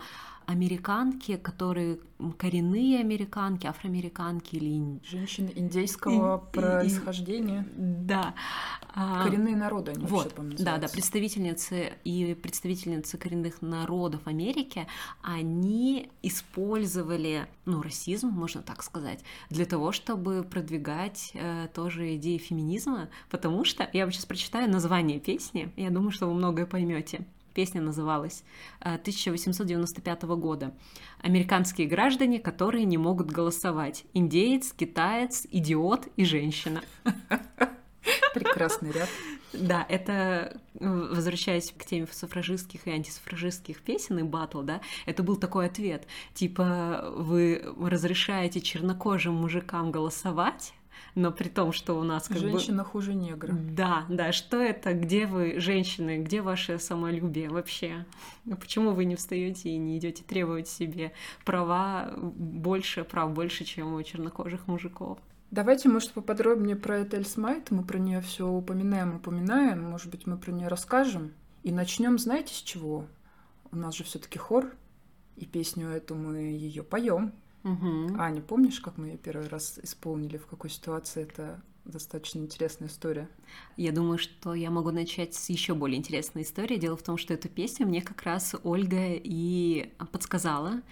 американки, 0.49 1.37
которые 1.37 1.99
коренные 2.39 3.01
американки, 3.01 3.67
афроамериканки 3.67 4.57
или 4.57 4.99
женщины 5.05 5.53
индейского 5.55 6.43
и, 6.51 6.57
происхождения. 6.57 7.67
И, 7.77 7.77
да. 7.77 8.35
А, 8.95 9.25
коренные 9.25 9.57
народы, 9.57 9.93
они 9.93 10.07
вот, 10.07 10.35
Да, 10.59 10.79
да, 10.79 10.89
представительницы 10.89 11.93
и 12.03 12.35
представительницы 12.35 13.19
коренных 13.19 13.61
народов 13.61 14.23
Америки, 14.25 14.87
они 15.21 16.11
использовали, 16.23 17.47
ну, 17.67 17.83
расизм, 17.83 18.29
можно 18.29 18.63
так 18.63 18.83
сказать, 18.83 19.21
для 19.51 19.67
того, 19.67 19.93
чтобы 19.93 20.45
продвигать 20.45 21.31
э, 21.35 21.69
тоже 21.75 22.17
идеи 22.17 22.39
феминизма, 22.39 23.11
потому 23.29 23.65
что 23.65 23.87
я 23.93 24.05
вам 24.05 24.13
сейчас 24.13 24.25
прочитаю 24.25 24.71
название 24.71 25.21
песни, 25.21 25.71
я 25.77 25.91
думаю, 25.91 26.11
что 26.11 26.27
вы 26.27 26.33
многое 26.33 26.65
поймете 26.65 27.27
песня 27.59 27.81
называлась 27.81 28.45
1895 28.79 30.23
э, 30.23 30.27
года. 30.37 30.73
Американские 31.21 31.89
граждане, 31.89 32.39
которые 32.39 32.85
не 32.85 32.99
могут 32.99 33.33
голосовать. 33.33 34.05
Индеец, 34.15 34.73
китаец, 34.73 35.45
идиот 35.51 36.07
и 36.15 36.25
женщина. 36.25 36.83
Прекрасный 38.33 38.93
ряд. 38.93 39.09
Да, 39.53 39.85
это, 39.89 40.61
э, 40.79 41.09
возвращаясь 41.11 41.73
к 41.77 41.85
теме 41.85 42.07
суфражистских 42.13 42.87
и 42.87 42.91
антисуфражистских 42.91 43.83
песен 43.83 44.21
и 44.21 44.23
батл, 44.23 44.63
да, 44.63 44.81
это 45.05 45.25
был 45.25 45.35
такой 45.35 45.67
ответ, 45.67 46.07
типа, 46.35 47.13
вы 47.17 47.61
разрешаете 47.81 48.61
чернокожим 48.61 49.35
мужикам 49.35 49.91
голосовать, 49.91 50.75
но 51.19 51.33
при 51.33 51.49
том, 51.49 51.73
что 51.73 51.99
у 51.99 52.05
нас 52.05 52.29
как 52.29 52.39
Женщина 52.39 52.85
бы... 52.85 52.89
хуже 52.89 53.13
негра. 53.13 53.53
Да, 53.53 54.07
да, 54.09 54.31
что 54.31 54.57
это, 54.57 54.95
где 54.95 55.27
вы, 55.27 55.59
женщины, 55.59 56.19
где 56.23 56.43
ваше 56.43 56.79
самолюбие 56.79 57.51
вообще? 57.51 58.07
Почему 58.61 58.93
вы 58.93 59.05
не 59.05 59.17
встаете 59.17 59.71
и 59.71 59.79
не 59.79 59.99
идете 59.99 60.23
требовать 60.23 60.69
себе 60.69 61.13
права 61.45 62.15
больше, 62.17 63.03
прав 63.03 63.33
больше, 63.33 63.65
чем 63.65 63.95
у 63.95 64.03
чернокожих 64.03 64.69
мужиков? 64.69 65.19
Давайте, 65.51 65.89
может, 65.89 66.13
поподробнее 66.13 66.77
про 66.77 67.03
Этель 67.03 67.27
Смайт. 67.27 67.73
Мы 67.73 67.83
про 67.83 67.99
нее 67.99 68.21
все 68.21 68.47
упоминаем, 68.47 69.17
упоминаем. 69.17 69.83
Может 69.83 70.11
быть, 70.11 70.27
мы 70.27 70.39
про 70.39 70.53
нее 70.53 70.69
расскажем. 70.69 71.33
И 71.65 71.73
начнем, 71.73 72.19
знаете, 72.19 72.55
с 72.55 72.59
чего? 72.59 73.07
У 73.73 73.77
нас 73.77 73.97
же 73.97 74.05
все-таки 74.05 74.39
хор, 74.39 74.73
и 75.37 75.47
песню 75.47 75.89
эту 75.89 76.15
мы 76.15 76.37
ее 76.37 76.85
поем. 76.85 77.33
Угу. 77.73 78.19
Аня, 78.19 78.41
помнишь, 78.41 78.81
как 78.81 78.99
мы 78.99 79.09
ее 79.09 79.17
первый 79.19 79.49
раз 79.49 79.79
исполнили, 79.83 80.37
в 80.37 80.47
какой 80.47 80.71
ситуации 80.71 81.23
это 81.23 81.61
достаточно 81.85 82.39
интересная 82.39 82.89
история. 82.89 83.29
Я 83.77 83.93
думаю, 83.93 84.19
что 84.19 84.55
я 84.55 84.71
могу 84.71 84.91
начать 84.91 85.35
с 85.35 85.49
еще 85.49 85.75
более 85.75 85.99
интересной 85.99 86.43
истории. 86.43 86.77
Дело 86.77 86.97
в 86.97 87.03
том, 87.03 87.17
что 87.17 87.35
эту 87.35 87.49
песню 87.49 87.87
мне 87.87 88.03
как 88.03 88.23
раз 88.23 88.55
Ольга 88.63 89.15
и 89.15 89.93
подсказала. 90.13 90.83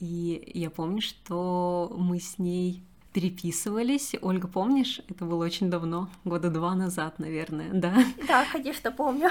И 0.00 0.52
я 0.54 0.70
помню, 0.70 1.00
что 1.00 1.94
мы 1.96 2.20
с 2.20 2.38
ней 2.38 2.84
переписывались. 3.12 4.14
Ольга, 4.20 4.48
помнишь? 4.48 5.00
Это 5.08 5.24
было 5.24 5.44
очень 5.44 5.70
давно, 5.70 6.10
года 6.24 6.50
два 6.50 6.74
назад, 6.74 7.18
наверное, 7.18 7.70
да? 7.72 8.04
Да, 8.26 8.44
конечно, 8.50 8.90
помню. 8.90 9.30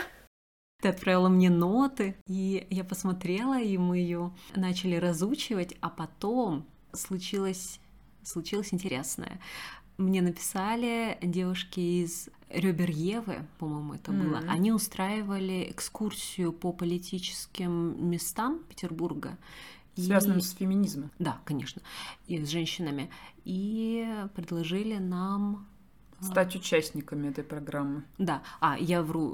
Ты 0.81 0.89
отправила 0.89 1.29
мне 1.29 1.49
ноты, 1.49 2.15
и 2.27 2.65
я 2.69 2.83
посмотрела, 2.83 3.59
и 3.59 3.77
мы 3.77 3.99
ее 3.99 4.33
начали 4.55 4.95
разучивать, 4.95 5.75
а 5.79 5.89
потом 5.89 6.65
случилось, 6.93 7.79
случилось 8.23 8.73
интересное. 8.73 9.39
Мне 9.97 10.21
написали 10.21 11.17
девушки 11.21 11.79
из 11.79 12.29
Ребер 12.49 12.89
Евы, 12.89 13.45
по-моему, 13.59 13.93
это 13.93 14.11
mm-hmm. 14.11 14.23
было. 14.23 14.37
Они 14.47 14.71
устраивали 14.71 15.67
экскурсию 15.69 16.53
по 16.53 16.71
политическим 16.71 18.09
местам 18.09 18.59
Петербурга. 18.69 19.37
Связанным 19.95 20.39
и... 20.39 20.41
с 20.41 20.51
феминизмом. 20.51 21.11
Да, 21.19 21.39
конечно, 21.45 21.81
и 22.27 22.43
с 22.43 22.49
женщинами. 22.49 23.09
И 23.45 24.07
предложили 24.33 24.97
нам 24.97 25.67
стать 26.23 26.55
участниками 26.55 27.29
этой 27.29 27.43
программы. 27.43 28.03
Да, 28.17 28.41
а 28.59 28.77
я 28.79 29.01
вру, 29.01 29.31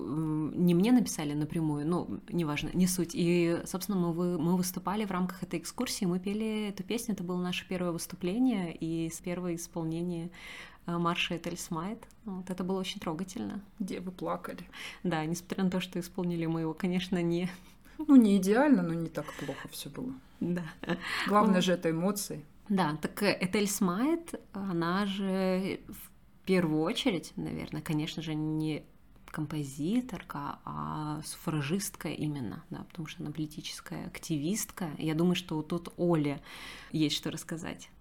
не 0.53 0.73
мне 0.73 0.91
написали 0.91 1.33
напрямую, 1.33 1.87
ну, 1.87 2.19
неважно, 2.29 2.69
не 2.73 2.87
суть. 2.87 3.11
И, 3.13 3.61
собственно, 3.65 3.97
мы, 3.97 4.13
вы, 4.13 4.37
мы 4.37 4.55
выступали 4.57 5.05
в 5.05 5.11
рамках 5.11 5.43
этой 5.43 5.59
экскурсии, 5.59 6.05
мы 6.05 6.19
пели 6.19 6.69
эту 6.69 6.83
песню, 6.83 7.13
это 7.13 7.23
было 7.23 7.41
наше 7.41 7.67
первое 7.67 7.91
выступление 7.91 8.75
и 8.75 9.09
с 9.09 9.19
первого 9.19 9.55
исполнения 9.55 10.29
э, 10.85 10.97
марша 10.97 11.37
Этель 11.37 11.57
Смайт. 11.57 12.07
Вот 12.25 12.49
это 12.49 12.63
было 12.63 12.79
очень 12.79 12.99
трогательно. 12.99 13.61
Где 13.79 13.99
вы 13.99 14.11
плакали. 14.11 14.67
Да, 15.03 15.25
несмотря 15.25 15.63
на 15.63 15.69
то, 15.69 15.79
что 15.79 15.99
исполнили 15.99 16.45
мы 16.45 16.61
его, 16.61 16.73
конечно, 16.73 17.21
не... 17.21 17.49
Ну, 18.07 18.15
не 18.15 18.37
идеально, 18.37 18.81
но 18.81 18.93
не 18.93 19.09
так 19.09 19.25
плохо 19.33 19.67
все 19.71 19.89
было. 19.89 20.13
Да. 20.39 20.63
Главное 21.27 21.59
же 21.59 21.73
это 21.73 21.91
эмоции. 21.91 22.45
Да, 22.69 22.97
так 23.01 23.23
Этель 23.23 23.67
Смайт, 23.67 24.39
она 24.53 25.05
же 25.07 25.79
первую 26.49 26.81
очередь, 26.81 27.31
наверное, 27.35 27.83
конечно 27.83 28.23
же, 28.23 28.33
не 28.33 28.83
композиторка, 29.27 30.57
а 30.65 31.21
суфражистка 31.23 32.07
именно, 32.07 32.65
да, 32.71 32.87
потому 32.89 33.07
что 33.07 33.21
она 33.21 33.31
политическая 33.31 34.07
активистка. 34.07 34.89
Я 34.97 35.13
думаю, 35.13 35.35
что 35.35 35.61
тут 35.61 35.93
Оле 35.97 36.41
есть 36.91 37.15
что 37.15 37.29
рассказать. 37.29 37.91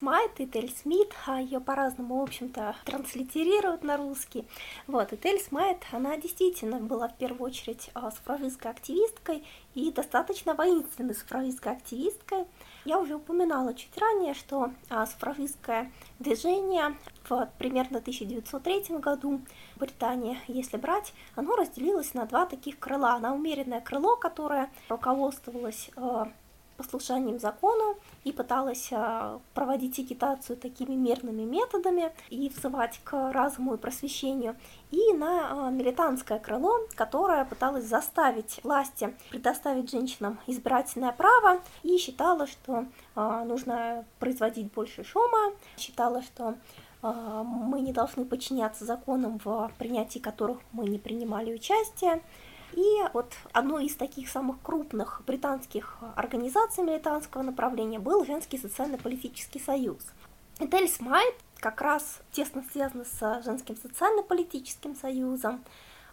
Майт 0.00 0.40
и 0.40 0.46
Тель 0.46 0.70
Смит, 0.70 1.14
а 1.26 1.38
ее 1.38 1.60
по-разному, 1.60 2.20
в 2.20 2.22
общем-то, 2.22 2.76
транслитерируют 2.86 3.84
на 3.84 3.98
русский. 3.98 4.46
Вот, 4.86 5.12
и 5.12 5.18
Тель 5.18 5.40
Смайт, 5.40 5.84
она 5.92 6.16
действительно 6.16 6.80
была 6.80 7.08
в 7.08 7.18
первую 7.18 7.50
очередь 7.50 7.90
а, 7.92 8.10
суфражистской 8.10 8.70
активисткой 8.70 9.44
и 9.74 9.90
достаточно 9.90 10.54
воинственной 10.54 11.14
суфражистской 11.14 11.72
активисткой. 11.72 12.46
Я 12.86 13.00
уже 13.00 13.16
упоминала 13.16 13.74
чуть 13.74 13.98
ранее, 13.98 14.32
что 14.32 14.70
а, 14.88 15.06
суфражистское 15.06 15.90
движение 16.20 16.96
в 17.28 17.50
примерно 17.58 17.98
1903 17.98 18.98
году 18.98 19.40
в 19.74 19.80
Британии, 19.80 20.38
если 20.46 20.76
брать, 20.76 21.12
оно 21.34 21.56
разделилось 21.56 22.14
на 22.14 22.26
два 22.26 22.46
таких 22.46 22.78
крыла. 22.78 23.18
На 23.18 23.34
умеренное 23.34 23.80
крыло, 23.80 24.14
которое 24.14 24.70
руководствовалось 24.88 25.90
а, 25.96 26.30
послушанием 26.76 27.38
закону 27.38 27.96
и 28.24 28.32
пыталась 28.32 28.88
а, 28.92 29.40
проводить 29.54 29.98
агитацию 29.98 30.56
такими 30.56 30.94
мирными 30.94 31.42
методами 31.42 32.12
и 32.28 32.48
взывать 32.48 33.00
к 33.04 33.32
разуму 33.32 33.74
и 33.74 33.78
просвещению, 33.78 34.56
и 34.90 35.12
на 35.12 35.66
а, 35.66 35.70
милитантское 35.70 36.38
крыло, 36.38 36.78
которое 36.94 37.44
пыталось 37.44 37.84
заставить 37.84 38.60
власти 38.62 39.14
предоставить 39.30 39.90
женщинам 39.90 40.38
избирательное 40.46 41.12
право 41.12 41.60
и 41.82 41.96
считала, 41.98 42.46
что 42.46 42.86
а, 43.14 43.44
нужно 43.44 44.04
производить 44.18 44.72
больше 44.72 45.04
шума, 45.04 45.52
считала, 45.76 46.22
что 46.22 46.54
мы 47.02 47.82
не 47.82 47.92
должны 47.92 48.24
подчиняться 48.24 48.84
законам, 48.84 49.38
в 49.44 49.70
принятии 49.78 50.18
которых 50.18 50.58
мы 50.72 50.88
не 50.88 50.98
принимали 50.98 51.54
участие, 51.54 52.20
и 52.76 53.02
вот 53.14 53.32
одной 53.52 53.86
из 53.86 53.96
таких 53.96 54.28
самых 54.28 54.60
крупных 54.62 55.22
британских 55.26 55.96
организаций 56.14 56.84
милитантского 56.84 57.42
направления 57.42 57.98
был 57.98 58.24
Женский 58.24 58.58
социально-политический 58.58 59.58
союз. 59.58 59.98
Этель 60.58 60.88
Смайт 60.88 61.34
как 61.58 61.80
раз 61.80 62.20
тесно 62.32 62.62
связана 62.70 63.04
с 63.04 63.42
Женским 63.42 63.76
социально-политическим 63.76 64.94
союзом. 64.94 65.64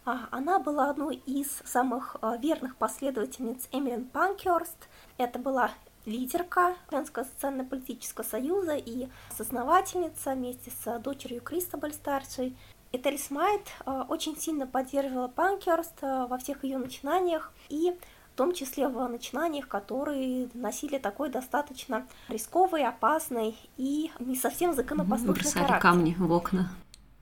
А, 0.06 0.26
она 0.30 0.58
была 0.58 0.90
одной 0.90 1.16
из 1.26 1.48
самых 1.64 2.16
а, 2.22 2.36
верных 2.38 2.76
последовательниц 2.76 3.68
Эмилин 3.70 4.06
Панкерст. 4.06 4.88
Это 5.18 5.38
была 5.38 5.70
лидерка 6.06 6.76
Женского 6.90 7.24
социально-политического 7.24 8.24
союза 8.24 8.76
и 8.76 9.08
соосновательница 9.36 10.32
вместе 10.32 10.70
с 10.70 10.98
дочерью 10.98 11.42
Кристобаль-старшей 11.42 12.56
и 12.83 12.83
Телли 12.98 13.16
Смайт 13.16 13.68
э, 13.86 14.04
очень 14.08 14.36
сильно 14.36 14.66
поддерживала 14.66 15.28
Панкерст 15.28 16.02
э, 16.02 16.26
во 16.28 16.38
всех 16.38 16.64
ее 16.64 16.78
начинаниях, 16.78 17.52
и 17.68 17.92
в 18.32 18.36
том 18.36 18.52
числе 18.52 18.88
в 18.88 19.06
начинаниях, 19.08 19.68
которые 19.68 20.48
носили 20.54 20.98
такой 20.98 21.30
достаточно 21.30 22.06
рисковый, 22.28 22.84
опасный 22.84 23.56
и 23.76 24.10
не 24.18 24.36
совсем 24.36 24.74
законопослушный 24.74 25.34
Бросали 25.34 25.64
характер. 25.64 25.80
камни 25.82 26.14
в 26.18 26.32
окна, 26.32 26.70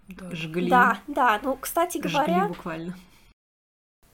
Да. 0.09 0.35
жгли. 0.35 0.71
Да, 0.71 0.99
да, 1.07 1.41
ну, 1.43 1.57
кстати 1.61 1.99
говоря... 1.99 2.41
Жгли 2.45 2.49
буквально. 2.49 2.95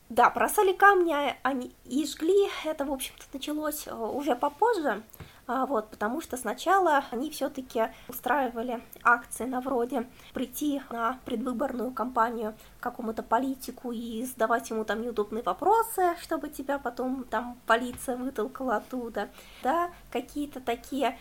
Да, 0.08 0.30
бросали 0.30 0.72
камни 0.72 1.12
а, 1.12 1.36
они 1.42 1.74
и 1.84 2.06
жгли, 2.06 2.48
это, 2.64 2.86
в 2.86 2.92
общем-то, 2.92 3.24
началось 3.30 3.86
э, 3.86 3.94
уже 3.94 4.34
попозже, 4.34 5.02
а, 5.46 5.66
вот, 5.66 5.90
потому 5.90 6.22
что 6.22 6.38
сначала 6.38 7.04
они 7.10 7.30
все-таки 7.30 7.88
устраивали 8.08 8.82
акции 9.02 9.44
на 9.44 9.60
вроде 9.60 10.06
прийти 10.32 10.80
на 10.90 11.18
предвыборную 11.26 11.90
кампанию 11.90 12.54
какому-то 12.80 13.22
политику 13.22 13.92
и 13.92 14.24
задавать 14.24 14.70
ему 14.70 14.86
там 14.86 15.02
неудобные 15.02 15.42
вопросы, 15.42 16.16
чтобы 16.22 16.48
тебя 16.48 16.78
потом 16.78 17.24
там 17.24 17.58
полиция 17.66 18.16
вытолкала 18.16 18.76
оттуда, 18.76 19.28
да, 19.62 19.90
какие-то 20.10 20.60
такие, 20.60 21.18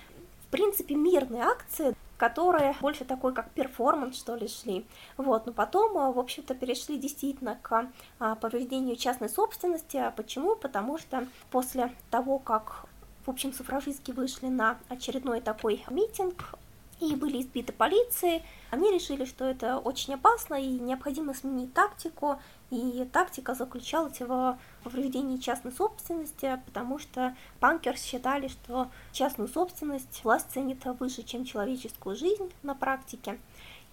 в 0.47 0.52
принципе, 0.52 0.95
мирные 0.95 1.43
акции, 1.43 1.93
которые 2.17 2.75
больше 2.82 3.06
такой 3.06 3.34
как 3.34 3.49
перформанс, 3.51 4.17
что 4.17 4.36
ли, 4.36 4.47
шли. 4.47 4.86
Вот, 5.17 5.45
но 5.45 5.53
потом, 5.53 5.97
а, 5.97 6.12
в 6.12 6.19
общем-то, 6.19 6.56
перешли 6.56 6.97
действительно 6.97 7.58
к 7.62 7.89
а, 8.19 8.36
повреждению 8.36 8.95
частной 8.95 9.30
собственности. 9.30 10.12
Почему? 10.15 10.56
Потому 10.56 10.97
что 10.97 11.27
после 11.51 11.91
того, 12.10 12.39
как 12.39 12.88
в 13.25 13.30
общем, 13.30 13.51
суфражистки 13.51 14.12
вышли 14.12 14.47
на 14.47 14.77
очередной 14.88 15.41
такой 15.41 15.84
митинг 15.89 16.56
и 17.01 17.13
были 17.13 17.41
избиты 17.41 17.73
полицией. 17.73 18.43
Они 18.71 18.89
решили, 18.91 19.25
что 19.25 19.43
это 19.43 19.80
очень 19.80 20.13
опасно 20.13 20.56
и 20.56 20.80
необходимо 20.80 21.34
сменить 21.34 21.73
тактику. 21.73 22.39
И 22.69 23.08
тактика 23.13 23.53
заключалась 23.53 24.19
в 24.19 24.58
повреждении 24.84 25.38
частной 25.38 25.71
собственности, 25.71 26.62
потому 26.65 26.99
что 26.99 27.36
панкерс 27.62 28.01
считали, 28.03 28.49
что 28.49 28.89
частную 29.13 29.47
собственность 29.47 30.21
власть 30.23 30.51
ценит 30.51 30.84
выше, 30.84 31.23
чем 31.23 31.45
человеческую 31.45 32.17
жизнь 32.17 32.51
на 32.63 32.75
практике. 32.75 33.39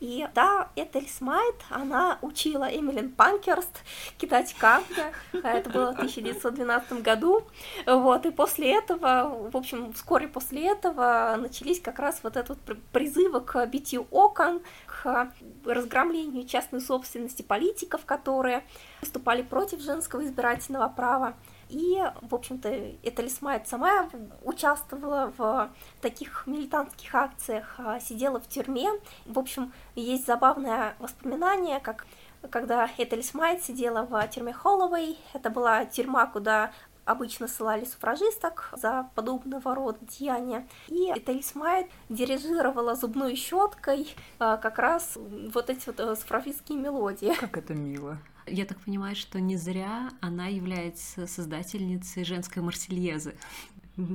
И 0.05 0.29
да, 0.35 0.69
Этель 0.77 1.09
Смайт, 1.09 1.55
она 1.71 2.19
учила 2.21 2.65
Эмилин 2.65 3.11
Панкерст 3.11 3.81
кидать 4.19 4.53
камни, 4.53 4.87
это 5.33 5.71
было 5.71 5.93
в 5.93 5.95
1912 5.95 7.01
году, 7.01 7.43
вот, 7.87 8.27
и 8.27 8.31
после 8.31 8.77
этого, 8.77 9.49
в 9.51 9.57
общем, 9.57 9.95
вскоре 9.95 10.29
после 10.29 10.69
этого 10.69 11.37
начались 11.39 11.81
как 11.81 11.99
раз 12.01 12.21
вот 12.23 12.37
этот 12.37 12.59
призывы 12.93 13.41
к 13.41 13.65
битью 13.65 14.07
окон, 14.11 14.61
к 14.85 15.33
разгромлению 15.65 16.47
частной 16.47 16.83
собственности 16.83 17.41
политиков, 17.41 18.05
которые 18.05 18.63
выступали 19.01 19.41
против 19.41 19.81
женского 19.81 20.23
избирательного 20.23 20.91
права. 20.91 21.35
И, 21.75 22.01
в 22.23 22.37
общем-то, 22.37 22.69
эта 23.03 23.23
Лисмайт 23.23 23.67
сама 23.67 24.09
участвовала 24.45 25.33
в 25.37 25.71
таких 26.01 26.47
милитантских 26.47 27.13
акциях, 27.13 27.75
а, 27.79 27.99
сидела 27.99 28.39
в 28.39 28.49
тюрьме. 28.49 28.91
В 29.27 29.41
общем, 29.41 29.73
есть 29.97 30.25
забавное 30.25 30.95
воспоминание, 31.01 31.81
как 31.81 32.07
когда 32.51 32.89
Этель 32.97 33.25
Смайт 33.25 33.65
сидела 33.65 34.03
в 34.03 34.29
тюрьме 34.29 34.53
Холловой, 34.53 35.19
это 35.33 35.51
была 35.51 35.87
тюрьма, 35.87 36.27
куда 36.27 36.71
обычно 37.07 37.49
ссылали 37.49 37.85
суфражисток 37.87 38.71
за 38.77 39.09
подобного 39.17 39.75
рода 39.75 39.99
деяния. 40.03 40.69
И 40.89 41.11
Этель 41.11 41.43
Смайт 41.43 41.89
дирижировала 42.09 42.95
зубной 42.95 43.35
щеткой 43.35 44.15
а, 44.39 44.59
как 44.59 44.79
раз 44.79 45.17
вот 45.17 45.71
эти 45.71 45.87
вот 45.87 45.99
э, 45.99 46.15
суфражистские 46.15 46.79
мелодии. 46.79 47.35
Как 47.41 47.57
это 47.57 47.75
мило. 47.75 48.19
Я 48.47 48.67
так 48.67 48.79
понимаю, 48.81 49.17
что 49.17 49.41
не 49.41 49.57
зря 49.57 50.11
она 50.21 50.49
является 50.49 51.27
создательницей 51.27 52.25
женской 52.25 52.63
марсельезы. 52.63 53.35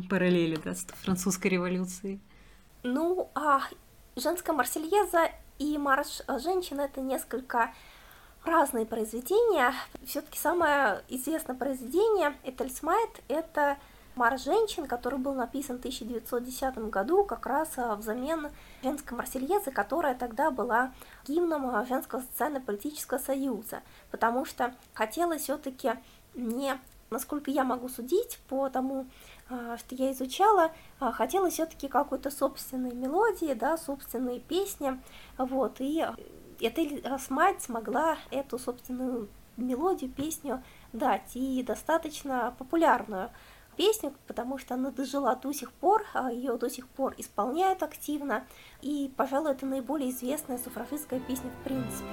Параллели, 0.09 0.57
да, 0.63 0.75
с 0.75 0.85
французской 1.03 1.47
революцией. 1.47 2.19
Ну, 2.83 3.29
а 3.33 3.61
женская 4.15 4.53
марсельеза 4.53 5.31
и 5.57 5.77
марш 5.77 6.21
женщин 6.43 6.79
это 6.79 7.01
несколько 7.01 7.73
разные 8.43 8.85
произведения. 8.85 9.73
Все-таки 10.05 10.37
самое 10.37 11.03
известное 11.09 11.55
произведение 11.55 12.35
Этельсмайт 12.43 13.21
это 13.27 13.77
Марш 14.15 14.43
женщин, 14.43 14.85
который 14.85 15.19
был 15.19 15.33
написан 15.33 15.77
в 15.77 15.79
1910 15.79 16.77
году 16.89 17.23
как 17.25 17.45
раз 17.45 17.69
а, 17.77 17.95
взамен 17.95 18.49
женской 18.83 19.17
Марсельезы, 19.17 19.71
которая 19.71 20.15
тогда 20.15 20.51
была 20.51 20.91
гимном 21.27 21.69
а, 21.69 21.85
Женского 21.85 22.21
социально-политического 22.21 23.17
союза, 23.17 23.81
потому 24.11 24.45
что 24.45 24.75
хотелось 24.93 25.43
все-таки 25.43 25.93
не, 26.33 26.77
насколько 27.09 27.49
я 27.49 27.63
могу 27.63 27.87
судить 27.87 28.39
по 28.49 28.69
тому, 28.69 29.07
а, 29.49 29.77
что 29.77 29.95
я 29.95 30.11
изучала, 30.11 30.71
хотелось 30.99 31.53
все-таки 31.53 31.87
какой-то 31.87 32.29
собственной 32.29 32.93
мелодии, 32.93 33.53
да, 33.53 33.77
собственные 33.77 34.41
песни, 34.41 34.99
вот, 35.37 35.77
и 35.79 36.05
Этель 36.59 37.03
Смайт 37.19 37.61
смогла 37.61 38.17
эту 38.31 38.59
собственную 38.59 39.29
мелодию, 39.59 40.11
песню 40.11 40.63
дать, 40.93 41.35
и 41.35 41.63
достаточно 41.63 42.53
популярную 42.57 43.29
песню, 43.79 44.13
потому 44.27 44.57
что 44.57 44.73
она 44.73 44.91
дожила 44.91 45.37
до 45.37 45.53
сих 45.53 45.71
пор, 45.71 46.05
а 46.13 46.29
ее 46.33 46.57
до 46.57 46.69
сих 46.69 46.85
пор 46.89 47.15
исполняют 47.17 47.81
активно, 47.81 48.45
и, 48.81 49.09
пожалуй, 49.15 49.53
это 49.53 49.65
наиболее 49.65 50.09
известная 50.09 50.57
суфражистская 50.57 51.21
песня 51.21 51.49
в 51.49 51.63
принципе. 51.63 52.05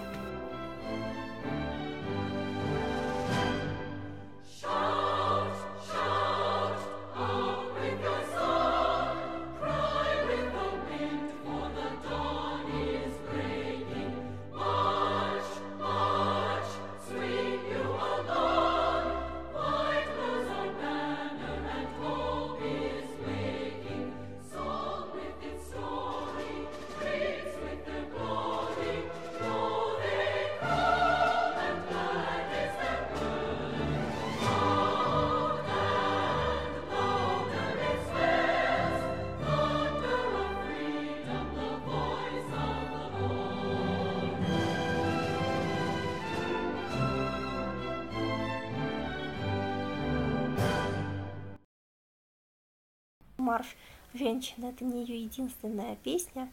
Марш 53.47 53.77
женщины, 54.13 54.67
это 54.67 54.85
не 54.85 55.05
ее 55.05 55.23
единственная 55.23 55.97
песня. 55.97 56.51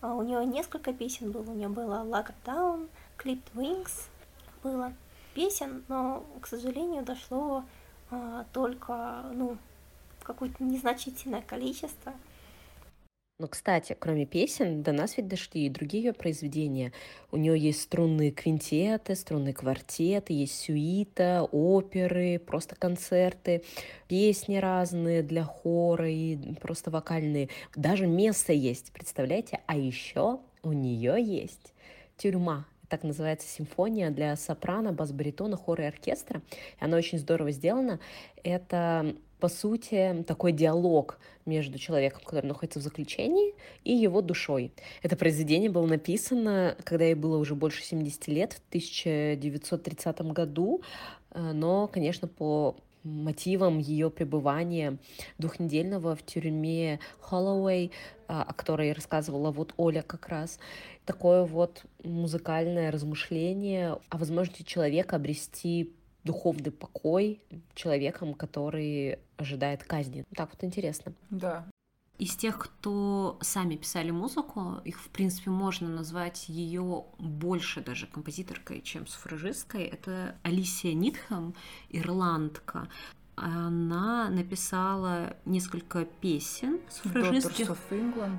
А 0.00 0.14
у 0.14 0.22
нее 0.22 0.44
несколько 0.46 0.92
песен 0.92 1.32
было. 1.32 1.50
У 1.50 1.54
нее 1.54 1.68
было 1.68 2.04
Lock 2.04 2.32
Down, 2.44 2.88
Clipped 3.18 3.52
Wings 3.54 4.08
было 4.62 4.92
песен, 5.34 5.84
но, 5.88 6.24
к 6.40 6.46
сожалению, 6.46 7.02
дошло 7.04 7.64
а, 8.10 8.44
только, 8.52 9.24
ну, 9.32 9.58
какое-то 10.22 10.62
незначительное 10.62 11.42
количество. 11.42 12.12
Но, 13.38 13.48
кстати, 13.48 13.94
кроме 13.98 14.24
песен, 14.24 14.82
до 14.82 14.92
нас 14.92 15.18
ведь 15.18 15.28
дошли 15.28 15.66
и 15.66 15.68
другие 15.68 16.04
ее 16.04 16.12
произведения. 16.14 16.92
У 17.30 17.36
нее 17.36 17.58
есть 17.58 17.82
струнные 17.82 18.30
квинтеты, 18.30 19.14
струнные 19.14 19.52
квартеты, 19.52 20.32
есть 20.32 20.58
сюита, 20.58 21.46
оперы, 21.52 22.38
просто 22.38 22.76
концерты, 22.76 23.62
песни 24.08 24.56
разные 24.56 25.22
для 25.22 25.44
хора 25.44 26.08
и 26.08 26.54
просто 26.54 26.90
вокальные. 26.90 27.50
Даже 27.74 28.06
место 28.06 28.54
есть, 28.54 28.90
представляете? 28.92 29.60
А 29.66 29.76
еще 29.76 30.40
у 30.62 30.72
нее 30.72 31.22
есть 31.22 31.74
тюрьма, 32.16 32.64
так 32.88 33.02
называется 33.02 33.46
симфония 33.46 34.10
для 34.10 34.34
сопрано, 34.36 34.94
бас-баритона, 34.94 35.58
хора 35.58 35.84
и 35.84 35.88
оркестра. 35.88 36.40
И 36.80 36.84
она 36.84 36.96
очень 36.96 37.18
здорово 37.18 37.50
сделана. 37.50 38.00
Это 38.42 39.14
по 39.38 39.48
сути, 39.48 40.24
такой 40.26 40.52
диалог 40.52 41.18
между 41.44 41.78
человеком, 41.78 42.22
который 42.24 42.46
находится 42.46 42.80
в 42.80 42.82
заключении, 42.82 43.54
и 43.84 43.92
его 43.92 44.22
душой. 44.22 44.72
Это 45.02 45.16
произведение 45.16 45.70
было 45.70 45.86
написано, 45.86 46.76
когда 46.84 47.04
ей 47.04 47.14
было 47.14 47.38
уже 47.38 47.54
больше 47.54 47.82
70 47.82 48.28
лет, 48.28 48.52
в 48.54 48.68
1930 48.68 50.20
году, 50.32 50.82
э, 51.30 51.52
но, 51.52 51.86
конечно, 51.88 52.28
по 52.28 52.76
мотивам 53.06 53.78
ее 53.78 54.10
пребывания 54.10 54.98
двухнедельного 55.38 56.16
в 56.16 56.24
тюрьме 56.24 56.98
Холлоуэй, 57.20 57.92
о 58.26 58.52
которой 58.52 58.92
рассказывала 58.92 59.52
вот 59.52 59.72
Оля 59.76 60.02
как 60.02 60.28
раз, 60.28 60.58
такое 61.04 61.44
вот 61.44 61.84
музыкальное 62.02 62.90
размышление 62.90 63.98
о 64.08 64.18
возможности 64.18 64.64
человека 64.64 65.16
обрести 65.16 65.92
духовный 66.26 66.72
покой 66.72 67.40
человеком, 67.74 68.34
который 68.34 69.18
ожидает 69.36 69.84
казни. 69.84 70.24
Так 70.34 70.50
вот 70.50 70.64
интересно. 70.64 71.12
Да. 71.30 71.66
Из 72.18 72.34
тех, 72.34 72.58
кто 72.58 73.38
сами 73.42 73.76
писали 73.76 74.10
музыку, 74.10 74.80
их, 74.84 75.00
в 75.00 75.08
принципе, 75.10 75.50
можно 75.50 75.88
назвать 75.88 76.48
ее 76.48 77.04
больше 77.18 77.82
даже 77.82 78.06
композиторкой, 78.06 78.80
чем 78.80 79.06
суфражисткой. 79.06 79.84
Это 79.84 80.36
Алисия 80.42 80.94
Нитхэм, 80.94 81.54
ирландка. 81.90 82.88
Она 83.34 84.30
написала 84.30 85.36
несколько 85.44 86.06
песен 86.06 86.80
суфражистских. 86.88 87.68
Daughters 87.68 87.78
of 87.90 88.14
England. 88.14 88.38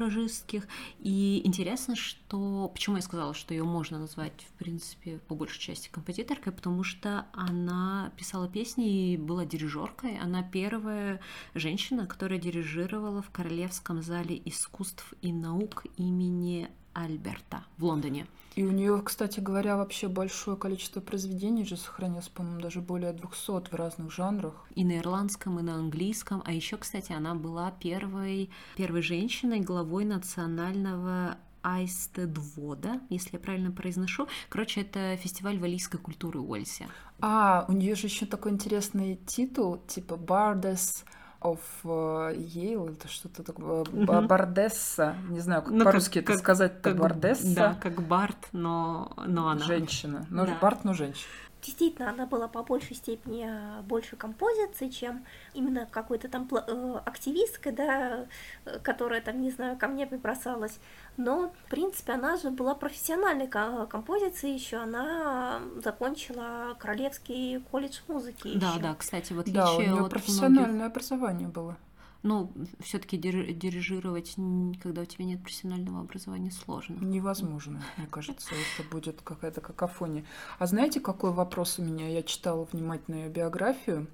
Суфражистских. 0.00 0.66
И 1.00 1.42
интересно, 1.44 1.96
что... 1.96 2.70
Почему 2.72 2.96
я 2.96 3.02
сказала, 3.02 3.34
что 3.34 3.54
ее 3.54 3.64
можно 3.64 3.98
назвать, 3.98 4.46
в 4.48 4.58
принципе, 4.58 5.18
по 5.28 5.34
большей 5.34 5.60
части 5.60 5.88
композиторкой, 5.90 6.52
потому 6.52 6.84
что 6.84 7.26
она 7.32 8.12
писала 8.16 8.48
песни 8.48 9.12
и 9.12 9.16
была 9.16 9.44
дирижеркой. 9.44 10.18
Она 10.18 10.42
первая 10.42 11.20
женщина, 11.54 12.06
которая 12.06 12.38
дирижировала 12.38 13.22
в 13.22 13.30
Королевском 13.30 14.02
зале 14.02 14.40
искусств 14.44 15.12
и 15.22 15.32
наук 15.32 15.84
имени 15.96 16.70
Альберта 16.92 17.64
в 17.78 17.84
Лондоне. 17.84 18.26
И 18.56 18.64
у 18.64 18.72
нее, 18.72 19.00
кстати 19.04 19.38
говоря, 19.40 19.76
вообще 19.76 20.08
большое 20.08 20.56
количество 20.56 21.00
произведений 21.00 21.64
же 21.64 21.76
сохранилось, 21.76 22.28
по-моему, 22.28 22.60
даже 22.60 22.80
более 22.80 23.12
200 23.12 23.70
в 23.70 23.74
разных 23.74 24.12
жанрах. 24.12 24.66
И 24.74 24.84
на 24.84 24.98
ирландском, 24.98 25.58
и 25.60 25.62
на 25.62 25.76
английском. 25.76 26.42
А 26.44 26.52
еще, 26.52 26.76
кстати, 26.76 27.12
она 27.12 27.34
была 27.34 27.70
первой, 27.70 28.50
первой 28.76 29.02
женщиной, 29.02 29.60
главой 29.60 30.04
национального 30.04 31.38
Айстедвода, 31.62 33.00
если 33.08 33.34
я 33.34 33.38
правильно 33.38 33.70
произношу. 33.70 34.26
Короче, 34.48 34.80
это 34.80 35.16
фестиваль 35.16 35.58
валийской 35.58 36.00
культуры 36.00 36.40
Уэльсе. 36.40 36.88
А, 37.20 37.66
у 37.68 37.72
нее 37.72 37.94
же 37.94 38.06
еще 38.06 38.26
такой 38.26 38.52
интересный 38.52 39.16
титул, 39.26 39.78
типа 39.86 40.14
Bardess 40.14 41.04
of 41.40 41.60
uh, 41.84 42.34
Yale, 42.36 42.92
это 42.92 43.08
что-то 43.08 43.42
такое, 43.42 43.84
mm-hmm. 43.84 44.26
Бардесса, 44.26 45.16
не 45.28 45.40
знаю, 45.40 45.62
как 45.62 45.72
ну, 45.72 45.84
по-русски 45.84 46.18
это 46.18 46.36
сказать, 46.36 46.82
как 46.82 46.96
Бардесса. 46.96 47.54
Да, 47.54 47.78
как 47.80 48.02
Барт, 48.02 48.48
но, 48.52 49.12
но 49.26 49.48
она. 49.48 49.64
Женщина, 49.64 50.26
но 50.30 50.46
да. 50.46 50.58
Барт, 50.60 50.84
но 50.84 50.92
женщина 50.92 51.28
действительно 51.62 52.10
она 52.10 52.26
была 52.26 52.48
по 52.48 52.62
большей 52.62 52.96
степени 52.96 53.46
э, 53.48 53.82
больше 53.82 54.16
композиции, 54.16 54.88
чем 54.88 55.24
именно 55.54 55.86
какой-то 55.90 56.28
там 56.28 56.48
э, 56.50 57.00
активисткой, 57.04 57.72
да, 57.72 58.26
э, 58.64 58.78
которая 58.80 59.20
там, 59.20 59.40
не 59.40 59.50
знаю, 59.50 59.76
ко 59.76 59.88
мне 59.88 60.06
прибросалась. 60.06 60.78
Но, 61.16 61.52
в 61.66 61.70
принципе, 61.70 62.12
она 62.12 62.36
же 62.36 62.50
была 62.50 62.74
профессиональной 62.74 63.48
композицией 63.48 64.54
еще. 64.54 64.78
Она 64.78 65.60
закончила 65.82 66.76
Королевский 66.78 67.60
колледж 67.70 68.00
музыки. 68.08 68.52
Да, 68.56 68.70
еще. 68.70 68.80
да, 68.80 68.94
кстати, 68.94 69.32
вот 69.32 69.50
да, 69.52 69.72
у 69.74 69.80
нее 69.80 70.08
профессиональное 70.08 70.66
многих... 70.66 70.86
образование 70.86 71.48
было. 71.48 71.76
Ну, 72.22 72.52
все-таки 72.80 73.16
дирижировать, 73.16 74.36
когда 74.82 75.02
у 75.02 75.04
тебя 75.06 75.24
нет 75.24 75.42
профессионального 75.42 76.00
образования, 76.00 76.50
сложно. 76.50 76.96
Невозможно, 77.00 77.82
мне 77.96 78.06
кажется, 78.06 78.50
это 78.54 78.88
будет 78.90 79.22
какая-то 79.22 79.62
какофония. 79.62 80.24
А 80.58 80.66
знаете, 80.66 81.00
какой 81.00 81.32
вопрос 81.32 81.78
у 81.78 81.82
меня? 81.82 82.08
Я 82.08 82.22
читала 82.22 82.68
внимательно 82.70 83.16
ее 83.16 83.30
биографию 83.30 84.06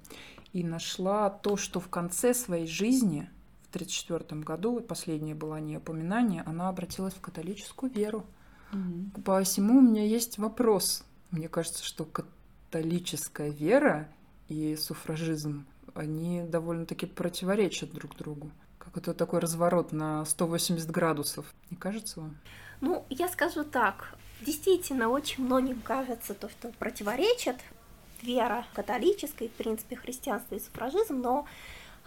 и 0.53 0.63
нашла 0.63 1.29
то, 1.29 1.57
что 1.57 1.81
в 1.81 1.89
конце 1.89 2.33
своей 2.33 2.67
жизни, 2.67 3.29
в 3.63 3.75
1934 3.75 4.41
году, 4.41 4.79
последнее 4.79 5.35
было 5.35 5.59
не 5.59 5.75
упоминание, 5.75 6.43
она 6.43 6.69
обратилась 6.69 7.13
в 7.13 7.19
католическую 7.19 7.91
веру. 7.91 8.25
Угу. 8.71 9.21
Посему 9.23 9.79
у 9.79 9.81
меня 9.81 10.05
есть 10.05 10.37
вопрос. 10.37 11.03
Мне 11.31 11.49
кажется, 11.49 11.83
что 11.83 12.05
католическая 12.05 13.49
вера 13.49 14.09
и 14.47 14.77
суфражизм 14.77 15.65
они 15.97 16.43
довольно-таки 16.43 17.05
противоречат 17.05 17.91
друг 17.91 18.15
другу. 18.15 18.51
Как 18.77 18.97
это 18.97 19.13
такой 19.13 19.39
разворот 19.39 19.91
на 19.91 20.25
180 20.25 20.89
градусов, 20.91 21.45
не 21.69 21.77
кажется 21.77 22.21
вам? 22.21 22.37
Ну, 22.81 23.05
я 23.09 23.27
скажу 23.27 23.63
так. 23.63 24.15
Действительно, 24.41 25.09
очень 25.09 25.43
многим 25.43 25.81
кажется 25.81 26.33
то, 26.33 26.47
что 26.49 26.69
противоречит 26.79 27.55
вера 28.21 28.65
католической, 28.73 29.47
в 29.47 29.53
принципе, 29.53 29.95
христианство 29.95 30.55
и 30.55 30.59
суфражизм, 30.59 31.19
но 31.19 31.45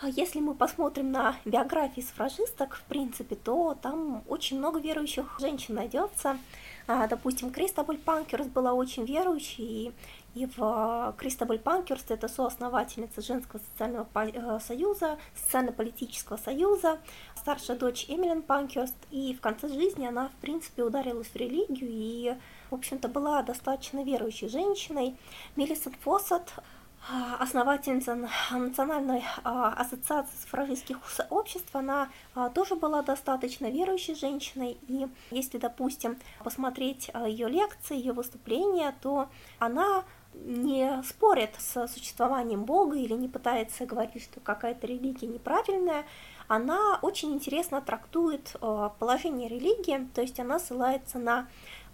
а, 0.00 0.08
если 0.08 0.40
мы 0.40 0.54
посмотрим 0.54 1.12
на 1.12 1.36
биографии 1.44 2.00
суфражисток, 2.00 2.76
в 2.76 2.82
принципе, 2.84 3.34
то 3.34 3.76
там 3.80 4.22
очень 4.28 4.58
много 4.58 4.80
верующих 4.80 5.38
женщин 5.38 5.74
найдется. 5.74 6.38
А, 6.86 7.06
допустим, 7.06 7.50
Кристобаль 7.50 7.98
Панкерс 7.98 8.46
была 8.46 8.72
очень 8.72 9.04
верующей, 9.04 9.64
и 9.64 9.92
и 10.34 10.46
в 10.46 10.58
э, 10.58 11.12
Кристобаль 11.18 11.58
Панкерст, 11.58 12.10
это 12.10 12.28
соосновательница 12.28 13.20
Женского 13.20 13.60
социального 13.72 14.06
э, 14.14 14.60
союза, 14.60 15.18
социально-политического 15.34 16.36
союза, 16.36 17.00
старшая 17.36 17.76
дочь 17.76 18.06
Эмилин 18.08 18.42
Панкерст, 18.42 18.96
и 19.10 19.34
в 19.34 19.40
конце 19.40 19.68
жизни 19.68 20.06
она, 20.06 20.28
в 20.28 20.34
принципе, 20.40 20.84
ударилась 20.84 21.28
в 21.28 21.36
религию 21.36 21.90
и, 21.90 22.36
в 22.70 22.74
общем-то, 22.74 23.08
была 23.08 23.42
достаточно 23.42 24.04
верующей 24.04 24.48
женщиной. 24.48 25.16
Мелисон 25.56 25.94
Фоссет, 25.94 26.54
э, 26.56 27.34
основательница 27.40 28.28
Национальной 28.52 29.24
ассоциации 29.42 30.36
суфражистских 30.42 30.98
обществ, 31.30 31.74
она 31.74 32.08
тоже 32.54 32.76
была 32.76 33.02
достаточно 33.02 33.66
верующей 33.68 34.14
женщиной, 34.14 34.78
и 34.86 35.08
если, 35.32 35.58
допустим, 35.58 36.20
посмотреть 36.44 37.10
ее 37.26 37.48
лекции, 37.48 37.96
ее 37.96 38.12
выступления, 38.12 38.94
то 39.02 39.28
она 39.58 40.04
не 40.34 41.02
спорит 41.02 41.54
с 41.58 41.86
существованием 41.88 42.64
Бога 42.64 42.96
или 42.96 43.14
не 43.14 43.28
пытается 43.28 43.86
говорить, 43.86 44.22
что 44.22 44.40
какая-то 44.40 44.86
религия 44.86 45.26
неправильная, 45.26 46.04
она 46.48 46.98
очень 47.02 47.32
интересно 47.32 47.80
трактует 47.80 48.56
э, 48.60 48.90
положение 48.98 49.48
религии, 49.48 50.08
то 50.14 50.20
есть 50.20 50.40
она 50.40 50.58
ссылается 50.58 51.18
на 51.18 51.48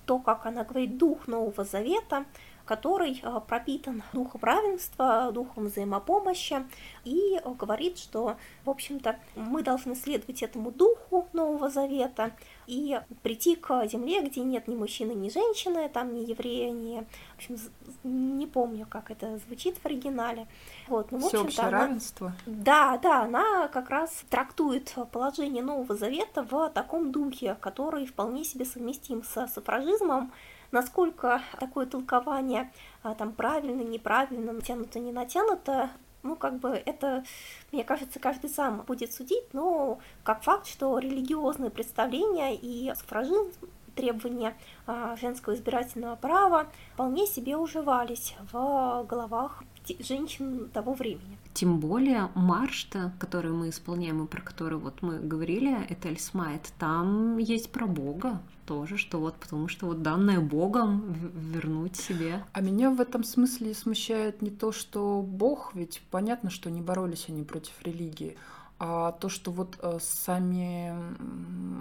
то, 0.07 0.19
как 0.19 0.47
она 0.47 0.65
говорит, 0.65 0.97
дух 0.97 1.27
Нового 1.27 1.65
Завета, 1.65 2.25
который 2.65 3.23
пропитан 3.47 4.03
духом 4.13 4.41
равенства, 4.43 5.31
духом 5.33 5.67
взаимопомощи, 5.67 6.65
и 7.05 7.41
говорит, 7.59 7.99
что, 7.99 8.37
в 8.65 8.71
общем-то, 8.71 9.19
мы 9.35 9.63
должны 9.63 9.95
следовать 9.95 10.43
этому 10.43 10.71
духу 10.73 11.29
Нового 11.33 11.69
Завета 11.69 12.33
и 12.67 13.01
прийти 13.23 13.57
к 13.57 13.87
земле, 13.87 14.23
где 14.23 14.41
нет 14.41 14.69
ни 14.69 14.75
мужчины, 14.75 15.13
ни 15.13 15.29
женщины, 15.29 15.89
там 15.89 16.15
ни 16.15 16.21
еврея, 16.21 16.71
ни... 16.71 17.01
В 17.01 17.37
общем, 17.37 17.57
не 18.05 18.47
помню, 18.47 18.87
как 18.89 19.11
это 19.11 19.39
звучит 19.47 19.77
в 19.79 19.87
оригинале. 19.87 20.47
Вот, 20.89 21.13
ну, 21.13 21.19
в 21.19 21.27
общем-то, 21.27 21.67
она... 21.67 21.71
равенство. 21.71 22.33
Да, 22.47 22.99
да, 22.99 23.23
она 23.23 23.69
как 23.69 23.91
раз 23.91 24.25
трактует 24.29 24.95
положение 25.13 25.63
Нового 25.63 25.95
Завета 25.97 26.43
в 26.43 26.71
таком 26.71 27.13
духе, 27.13 27.57
который 27.61 28.07
вполне 28.07 28.45
себе 28.45 28.65
совместим 28.65 29.23
с 29.23 29.47
суфражизмом, 29.49 30.33
насколько 30.73 31.43
такое 31.59 31.87
толкование 31.87 32.73
а, 33.03 33.15
там 33.15 33.33
правильно, 33.33 33.83
неправильно, 33.83 34.53
натянуто, 34.53 34.99
не 34.99 35.13
натянуто, 35.13 35.91
ну, 36.27 36.37
как 36.37 36.59
бы 36.59 36.71
это, 36.71 37.25
мне 37.73 37.85
кажется, 37.85 38.19
каждый 38.19 38.51
сам 38.51 38.83
будет 38.83 39.13
судить, 39.13 39.53
но 39.53 39.99
как 40.23 40.43
факт, 40.43 40.67
что 40.67 40.99
религиозные 40.99 41.71
представления 41.71 42.55
и 42.55 42.93
суфражизм 42.95 43.51
требования 43.95 44.55
а, 44.87 45.17
женского 45.17 45.55
избирательного 45.55 46.17
права 46.17 46.67
вполне 46.95 47.27
себе 47.27 47.57
уживались 47.57 48.35
в 48.53 49.05
головах 49.09 49.65
женщин 50.01 50.69
того 50.71 50.93
времени. 50.93 51.39
Тем 51.57 51.81
более 51.81 52.29
марш-то, 52.35 53.15
который 53.19 53.51
мы 53.51 53.71
исполняем 53.71 54.23
и 54.23 54.27
про 54.27 54.43
который 54.43 54.77
вот 54.77 55.01
мы 55.01 55.21
говорили, 55.21 55.87
это 55.89 56.09
Эльсмайт, 56.09 56.71
там 56.79 57.39
есть 57.39 57.73
про 57.73 57.87
Бога 57.87 58.43
тоже, 58.67 58.99
что 58.99 59.21
вот 59.21 59.37
потому 59.37 59.67
что 59.67 59.87
вот 59.87 60.03
данное 60.03 60.41
Богом 60.41 61.15
вернуть 61.35 61.97
себе. 61.97 62.45
А 62.53 62.61
меня 62.61 62.91
в 62.91 63.01
этом 63.01 63.25
смысле 63.25 63.73
смущает 63.73 64.43
не 64.43 64.51
то, 64.51 64.71
что 64.71 65.23
Бог, 65.27 65.75
ведь 65.75 66.03
понятно, 66.11 66.51
что 66.51 66.71
не 66.71 66.83
боролись 66.83 67.25
они 67.31 67.43
против 67.43 67.73
религии, 67.83 68.37
а 68.79 69.13
то, 69.13 69.31
что 69.31 69.51
вот 69.51 69.79
э, 69.81 69.97
сами 69.99 70.95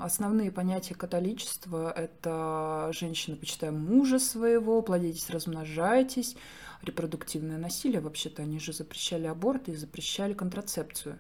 основные 0.02 0.54
понятия 0.54 0.96
католичества— 0.96 1.92
это 1.98 2.92
женщина, 2.94 3.36
почитая 3.36 3.74
мужа 3.74 4.20
своего, 4.20 4.82
плодитесь, 4.82 5.30
размножайтесь, 5.30 6.38
репродуктивное 6.86 7.58
насилие, 7.58 8.00
вообще-то 8.00 8.44
они 8.44 8.60
же 8.60 8.74
запрещали 8.74 9.28
аборты 9.28 9.72
и 9.72 9.76
запрещали 9.76 10.34
контрацепцию. 10.34 11.20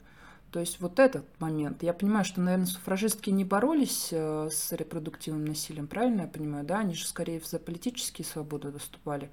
То 0.51 0.59
есть 0.59 0.79
вот 0.79 0.99
этот 0.99 1.25
момент. 1.41 1.83
Я 1.83 1.93
понимаю, 1.93 2.23
что, 2.23 2.39
наверное, 2.39 2.65
суфражистки 2.67 3.29
не 3.29 3.43
боролись 3.43 4.09
э, 4.11 4.49
с 4.49 4.71
репродуктивным 4.71 5.43
насилием, 5.43 5.87
правильно 5.87 6.21
я 6.21 6.27
понимаю, 6.27 6.65
да? 6.65 6.79
Они 6.79 6.93
же 6.93 7.05
скорее 7.05 7.41
за 7.41 7.59
политические 7.59 8.25
свободы 8.25 8.69
выступали. 8.69 9.29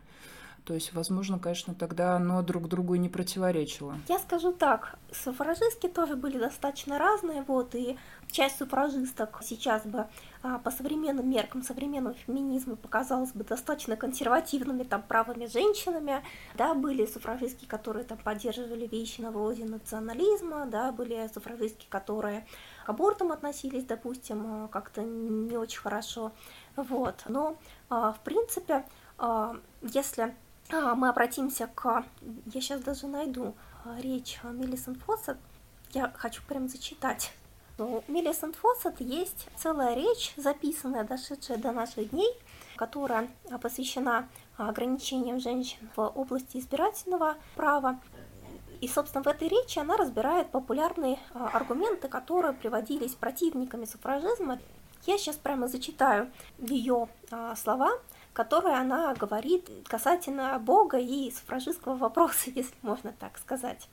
То 0.65 0.75
есть, 0.75 0.93
возможно, 0.93 1.41
конечно, 1.41 1.75
тогда 1.75 2.15
оно 2.15 2.41
друг 2.43 2.69
другу 2.69 2.95
не 2.95 3.09
противоречило. 3.09 3.97
Я 4.09 4.21
скажу 4.21 4.53
так, 4.53 4.97
суфражистки 5.11 5.89
тоже 5.89 6.15
были 6.15 6.39
достаточно 6.39 6.99
разные, 6.99 7.43
вот, 7.43 7.75
и 7.75 7.99
часть 8.31 8.59
суфражисток 8.59 9.41
сейчас 9.43 9.85
бы 9.85 10.07
а, 10.43 10.59
по 10.59 10.71
современным 10.71 11.29
меркам 11.29 11.63
современного 11.63 12.15
феминизма 12.15 12.77
показалось 12.77 13.33
бы 13.33 13.43
достаточно 13.43 13.97
консервативными 13.97 14.85
там 14.85 15.03
правыми 15.03 15.47
женщинами, 15.47 16.23
да, 16.55 16.75
были 16.75 17.07
суфражистки, 17.07 17.65
которые 17.65 18.05
там 18.05 18.19
поддерживали 18.19 18.87
вещи 18.87 19.21
на 19.21 19.33
вроде 19.33 19.65
национализма, 19.65 20.67
да, 20.67 20.93
были 20.93 21.29
суфражистки, 21.35 21.87
которые 21.89 22.47
к 22.87 22.89
абортам 22.89 23.33
относились, 23.33 23.85
допустим, 23.85 24.45
а, 24.47 24.69
как-то 24.69 25.03
не 25.03 25.57
очень 25.57 25.81
хорошо, 25.81 26.31
вот, 26.77 27.25
но, 27.27 27.57
а, 27.91 28.13
в 28.13 28.21
принципе, 28.21 28.85
если 29.83 30.35
мы 30.71 31.09
обратимся 31.09 31.67
к... 31.67 32.05
Я 32.47 32.61
сейчас 32.61 32.81
даже 32.81 33.07
найду 33.07 33.55
а, 33.85 34.01
речь 34.01 34.41
Мелисон 34.43 34.95
Фоссет. 34.95 35.37
Я 35.93 36.13
хочу 36.17 36.43
прям 36.45 36.69
зачитать. 36.69 37.33
У 37.79 38.03
Мелисон 38.07 38.53
Фоссет 38.53 39.01
есть 39.01 39.49
целая 39.57 39.95
речь, 39.95 40.33
записанная, 40.37 41.05
дошедшая 41.05 41.59
до 41.59 41.73
наших 41.73 42.11
дней, 42.11 42.33
которая 42.77 43.29
посвящена 43.61 44.29
ограничениям 44.57 45.41
женщин 45.41 45.91
в 45.97 46.01
области 46.01 46.59
избирательного 46.59 47.37
права. 47.57 48.01
И, 48.81 48.89
собственно, 48.89 49.23
в 49.23 49.27
этой 49.27 49.49
речи 49.49 49.79
она 49.79 49.97
разбирает 49.97 50.51
популярные 50.51 51.19
а, 51.35 51.49
аргументы, 51.49 52.09
которые 52.09 52.53
приводились 52.53 53.15
противниками 53.15 53.85
суфражизма. 53.85 54.59
Я 55.07 55.19
сейчас 55.19 55.37
прямо 55.37 55.67
зачитаю 55.67 56.31
ее 56.59 57.09
слова, 57.57 57.91
которой 58.33 58.75
она 58.75 59.15
говорит 59.15 59.69
касательно 59.87 60.59
Бога 60.59 60.99
и 60.99 61.31
суфражистского 61.31 61.97
вопроса, 61.97 62.51
если 62.55 62.75
можно 62.83 63.13
так 63.13 63.39
сказать. 63.39 63.89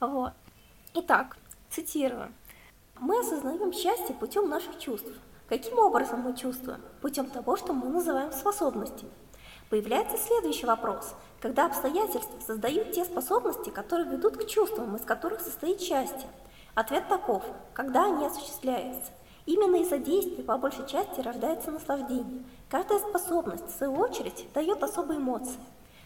Вот. 0.00 0.32
Итак, 0.94 1.36
цитирую. 1.70 2.32
«Мы 2.98 3.20
осознаем 3.20 3.72
счастье 3.72 4.14
путем 4.14 4.48
наших 4.48 4.78
чувств. 4.78 5.10
Каким 5.48 5.78
образом 5.78 6.20
мы 6.20 6.36
чувствуем? 6.36 6.80
Путем 7.00 7.30
того, 7.30 7.56
что 7.56 7.72
мы 7.72 7.88
называем 7.88 8.30
способностями. 8.30 9.10
Появляется 9.70 10.18
следующий 10.18 10.66
вопрос. 10.66 11.14
Когда 11.40 11.66
обстоятельства 11.66 12.38
создают 12.44 12.92
те 12.92 13.04
способности, 13.04 13.70
которые 13.70 14.10
ведут 14.10 14.36
к 14.36 14.46
чувствам, 14.46 14.94
из 14.96 15.02
которых 15.02 15.40
состоит 15.40 15.80
счастье? 15.80 16.28
Ответ 16.74 17.08
таков. 17.08 17.42
Когда 17.72 18.04
они 18.04 18.26
осуществляются? 18.26 19.12
Именно 19.50 19.82
из-за 19.82 19.98
действий 19.98 20.44
по 20.44 20.56
большей 20.56 20.86
части 20.86 21.20
рождается 21.20 21.72
наслаждение. 21.72 22.44
Каждая 22.68 23.00
способность, 23.00 23.66
в 23.66 23.76
свою 23.76 23.94
очередь, 23.94 24.46
дает 24.54 24.80
особые 24.80 25.18
эмоции. 25.18 25.58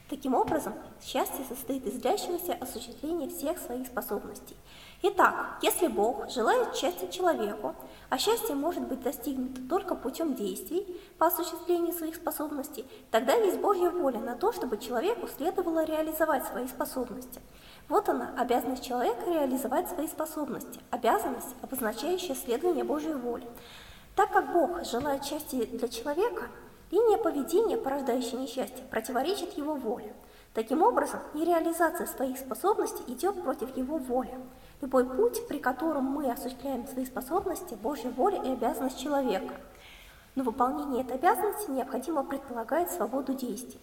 Таким 0.09 0.32
образом, 0.32 0.72
счастье 1.03 1.45
состоит 1.47 1.86
из 1.86 2.01
длящегося 2.01 2.55
осуществления 2.55 3.28
всех 3.28 3.59
своих 3.59 3.86
способностей. 3.86 4.57
Итак, 5.03 5.59
если 5.61 5.88
Бог 5.88 6.30
желает 6.30 6.74
счастья 6.74 7.07
человеку, 7.09 7.74
а 8.09 8.16
счастье 8.16 8.55
может 8.55 8.88
быть 8.88 9.03
достигнуто 9.03 9.61
только 9.68 9.95
путем 9.95 10.34
действий 10.34 10.99
по 11.18 11.26
осуществлению 11.26 11.92
своих 11.92 12.16
способностей, 12.16 12.86
тогда 13.11 13.34
есть 13.34 13.61
Божья 13.61 13.90
воля 13.90 14.20
на 14.20 14.36
то, 14.36 14.55
чтобы 14.55 14.78
человеку 14.78 15.28
следовало 15.28 15.84
реализовать 15.84 16.47
свои 16.47 16.66
способности. 16.66 17.42
Вот 17.89 18.09
она, 18.09 18.32
обязанность 18.39 18.85
человека 18.85 19.30
реализовать 19.30 19.89
свои 19.91 20.09
способности, 20.09 20.80
обязанность, 20.91 21.55
обозначающая 21.61 22.35
следование 22.35 22.82
Божьей 22.82 23.14
воли. 23.14 23.47
Так 24.16 24.32
как 24.32 24.53
Бог 24.53 24.85
желает 24.85 25.24
счастья 25.24 25.66
для 25.66 25.89
человека, 25.89 26.49
линия 26.91 27.18
поведения, 27.18 27.76
порождающая 27.76 28.39
несчастье, 28.39 28.85
противоречит 28.91 29.59
его 29.59 29.74
воле. 29.74 30.14
Таким 30.55 30.82
образом, 30.82 31.20
нереализация 31.35 32.07
своих 32.07 32.39
способностей 32.39 33.03
идет 33.09 33.43
против 33.43 33.76
его 33.76 33.99
воли. 33.99 34.39
Любой 34.80 35.05
путь, 35.05 35.47
при 35.49 35.59
котором 35.59 36.05
мы 36.05 36.30
осуществляем 36.30 36.87
свои 36.87 37.05
способности, 37.05 37.74
Божья 37.74 38.11
воля 38.11 38.41
и 38.43 38.53
обязанность 38.53 39.01
человека. 39.01 39.53
Но 40.37 40.45
выполнение 40.45 41.03
этой 41.03 41.16
обязанности 41.16 41.70
необходимо 41.70 42.24
предполагает 42.24 42.91
свободу 42.91 43.35
действий. 43.35 43.80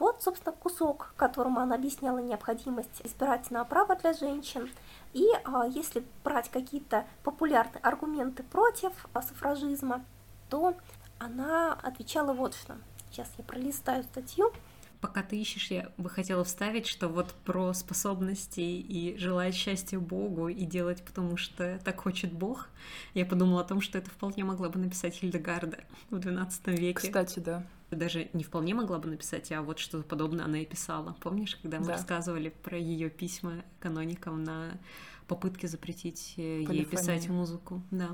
Вот, 0.00 0.20
собственно, 0.22 0.52
кусок, 0.52 1.14
которому 1.16 1.60
она 1.60 1.76
объясняла 1.76 2.18
необходимость 2.18 3.02
избирательного 3.04 3.64
права 3.64 3.94
для 3.94 4.12
женщин– 4.12 4.68
и 5.12 5.26
а, 5.44 5.66
если 5.66 6.04
брать 6.22 6.50
какие-то 6.50 7.04
популярные 7.24 7.80
аргументы 7.82 8.42
против 8.42 8.92
а, 9.12 9.22
суфражизма, 9.22 10.04
то 10.48 10.76
она 11.18 11.72
отвечала 11.74 12.32
вот 12.32 12.54
что. 12.54 12.78
Сейчас 13.10 13.28
я 13.38 13.44
пролистаю 13.44 14.04
статью. 14.04 14.52
Пока 15.00 15.22
ты 15.22 15.40
ищешь, 15.40 15.70
я 15.70 15.90
бы 15.96 16.10
хотела 16.10 16.44
вставить, 16.44 16.86
что 16.86 17.08
вот 17.08 17.32
про 17.44 17.72
способности 17.72 18.60
и 18.60 19.16
желать 19.16 19.54
счастья 19.54 19.98
Богу 19.98 20.48
и 20.48 20.64
делать, 20.66 21.02
потому 21.04 21.38
что 21.38 21.80
так 21.82 22.00
хочет 22.00 22.32
Бог, 22.32 22.68
я 23.14 23.24
подумала 23.24 23.62
о 23.62 23.64
том, 23.64 23.80
что 23.80 23.96
это 23.96 24.10
вполне 24.10 24.44
могла 24.44 24.68
бы 24.68 24.78
написать 24.78 25.14
Хильдегарда 25.14 25.78
в 26.10 26.16
XII 26.16 26.76
веке. 26.76 27.08
Кстати, 27.08 27.38
да. 27.38 27.66
Даже 27.90 28.28
не 28.32 28.44
вполне 28.44 28.74
могла 28.74 28.98
бы 28.98 29.08
написать, 29.08 29.50
а 29.52 29.62
вот 29.62 29.78
что-то 29.78 30.04
подобное 30.04 30.44
она 30.44 30.58
и 30.58 30.64
писала. 30.64 31.16
Помнишь, 31.20 31.56
когда 31.56 31.80
мы 31.80 31.86
да. 31.86 31.92
рассказывали 31.92 32.50
про 32.50 32.78
ее 32.78 33.10
письма 33.10 33.64
каноникам 33.80 34.44
на 34.44 34.78
попытке 35.26 35.68
запретить 35.68 36.34
э, 36.36 36.62
ей 36.62 36.84
писать 36.84 37.28
музыку? 37.28 37.82
Да. 37.90 38.10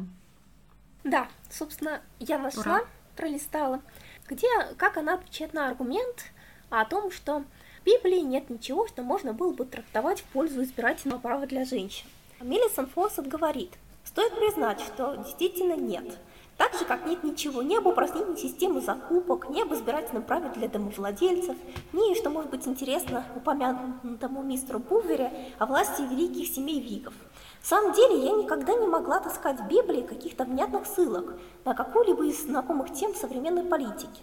Да, 1.05 1.29
собственно, 1.51 2.01
я 2.19 2.39
нашла, 2.39 2.63
Ура. 2.63 2.85
пролистала, 3.17 3.81
где, 4.29 4.49
как 4.77 4.97
она 4.97 5.15
отвечает 5.15 5.55
на 5.55 5.69
аргумент, 5.69 6.33
о 6.69 6.85
том, 6.85 7.11
что 7.13 7.45
в 7.83 7.85
Библии 7.85 8.21
нет 8.21 8.51
ничего, 8.51 8.89
что 8.89 9.03
можно 9.03 9.33
было 9.33 9.53
бы 9.53 9.65
трактовать 9.65 10.21
в 10.21 10.25
пользу 10.25 10.63
избирательного 10.63 11.21
права 11.21 11.47
для 11.47 11.65
женщин. 11.65 12.07
Мелисон 12.41 12.87
Фоссет 12.89 13.29
говорит, 13.29 13.73
стоит 14.05 14.35
признать, 14.35 14.81
что 14.81 15.17
действительно 15.17 15.77
нет. 15.77 16.19
Так 16.57 16.73
же, 16.73 16.87
как 16.87 17.05
нет 17.05 17.23
ничего 17.23 17.61
ни 17.61 17.77
об 17.77 17.87
упразднении 17.87 18.37
системы 18.37 18.81
закупок, 18.81 19.51
ни 19.51 19.61
об 19.61 19.75
избирательном 19.75 20.23
праве 20.23 20.51
для 20.55 20.69
домовладельцев, 20.69 21.57
ни, 21.93 22.15
что 22.15 22.31
может 22.31 22.51
быть 22.51 22.67
интересно 22.67 23.27
упомянутому 23.37 24.43
мистеру 24.43 24.79
Бувере, 24.79 25.53
о 25.59 25.67
власти 25.67 26.01
великих 26.01 26.49
семей 26.49 26.81
Вигов. 26.81 27.13
В 27.61 27.67
самом 27.67 27.93
деле, 27.93 28.25
я 28.25 28.33
никогда 28.33 28.75
не 28.75 28.87
могла 28.87 29.21
таскать 29.21 29.61
в 29.61 29.69
Библии 29.69 30.01
каких-то 30.01 30.45
внятных 30.45 30.87
ссылок 30.87 31.35
на 31.65 31.75
какую-либо 31.75 32.25
из 32.25 32.43
знакомых 32.45 32.93
тем 32.93 33.15
современной 33.15 33.65
политики. 33.65 34.23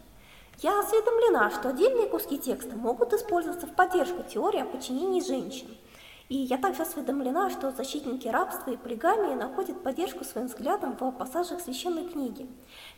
Я 0.60 0.80
осведомлена, 0.80 1.52
что 1.52 1.70
отдельные 1.70 2.08
куски 2.08 2.40
текста 2.40 2.76
могут 2.76 3.14
использоваться 3.14 3.68
в 3.68 3.76
поддержку 3.76 4.24
теории 4.24 4.62
о 4.62 4.66
подчинении 4.66 5.22
женщин. 5.22 5.68
И 6.34 6.38
я 6.38 6.58
также 6.58 6.82
осведомлена, 6.82 7.52
что 7.52 7.70
защитники 7.70 8.28
рабства 8.28 8.72
и 8.72 8.76
полигамии 8.76 9.36
находят 9.36 9.84
поддержку 9.84 10.24
своим 10.24 10.48
взглядам 10.48 10.98
в 11.00 11.12
пассажах 11.12 11.62
священной 11.62 12.10
книги. 12.10 12.48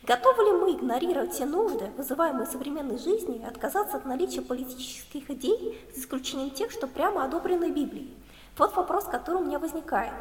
Готовы 0.04 0.42
ли 0.42 0.52
мы 0.52 0.72
игнорировать 0.72 1.34
все 1.34 1.44
нужды, 1.44 1.90
вызываемые 1.98 2.46
современной 2.46 2.96
жизнью, 2.96 3.42
и 3.42 3.44
отказаться 3.44 3.98
от 3.98 4.06
наличия 4.06 4.40
политических 4.40 5.28
идей, 5.28 5.78
за 5.94 6.00
исключением 6.00 6.48
тех, 6.48 6.70
что 6.70 6.86
прямо 6.86 7.26
одобрены 7.26 7.70
Библией? 7.70 8.16
Вот 8.56 8.74
вопрос, 8.74 9.04
который 9.04 9.42
у 9.42 9.44
меня 9.44 9.58
возникает. 9.58 10.14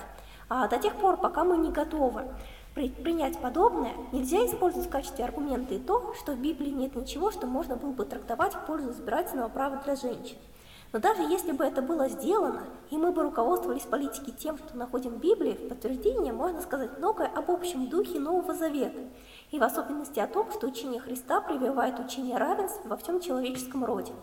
А 0.50 0.68
до 0.68 0.78
тех 0.78 0.94
пор, 0.98 1.16
пока 1.16 1.46
мы 1.46 1.56
не 1.56 1.72
готовы 1.72 2.26
принять 2.74 3.40
подобное, 3.40 3.94
нельзя 4.12 4.46
использовать 4.46 4.90
в 4.90 4.92
качестве 4.92 5.24
аргумента 5.24 5.74
и 5.74 5.80
то, 5.80 6.14
что 6.16 6.34
в 6.34 6.40
Библии 6.42 6.72
нет 6.72 6.98
ничего, 6.98 7.32
что 7.32 7.48
можно 7.48 7.78
было 7.78 7.92
бы 7.92 8.04
трактовать 8.04 8.56
в 8.56 8.66
пользу 8.66 8.92
избирательного 8.92 9.48
права 9.48 9.82
для 9.86 9.96
женщин. 9.96 10.36
Но 10.96 11.02
даже 11.02 11.24
если 11.24 11.52
бы 11.52 11.66
это 11.66 11.82
было 11.82 12.08
сделано, 12.08 12.64
и 12.90 12.96
мы 12.96 13.12
бы 13.12 13.24
руководствовались 13.24 13.82
политикой 13.82 14.32
тем, 14.32 14.58
что 14.58 14.78
находим 14.78 15.16
в 15.16 15.20
Библии, 15.20 15.52
в 15.52 15.68
подтверждение 15.68 16.32
можно 16.32 16.62
сказать 16.62 16.98
многое 17.00 17.28
об 17.28 17.52
общем 17.52 17.90
духе 17.90 18.18
Нового 18.18 18.54
Завета, 18.54 19.02
и 19.52 19.60
в 19.60 19.64
особенности 19.64 20.22
о 20.22 20.28
том, 20.28 20.50
что 20.54 20.68
учение 20.68 21.02
Христа 21.02 21.42
прививает 21.42 22.00
учение 22.00 22.38
равенства 22.38 22.88
во 22.88 22.96
всем 22.96 23.20
человеческом 23.20 23.84
роде. 23.84 24.14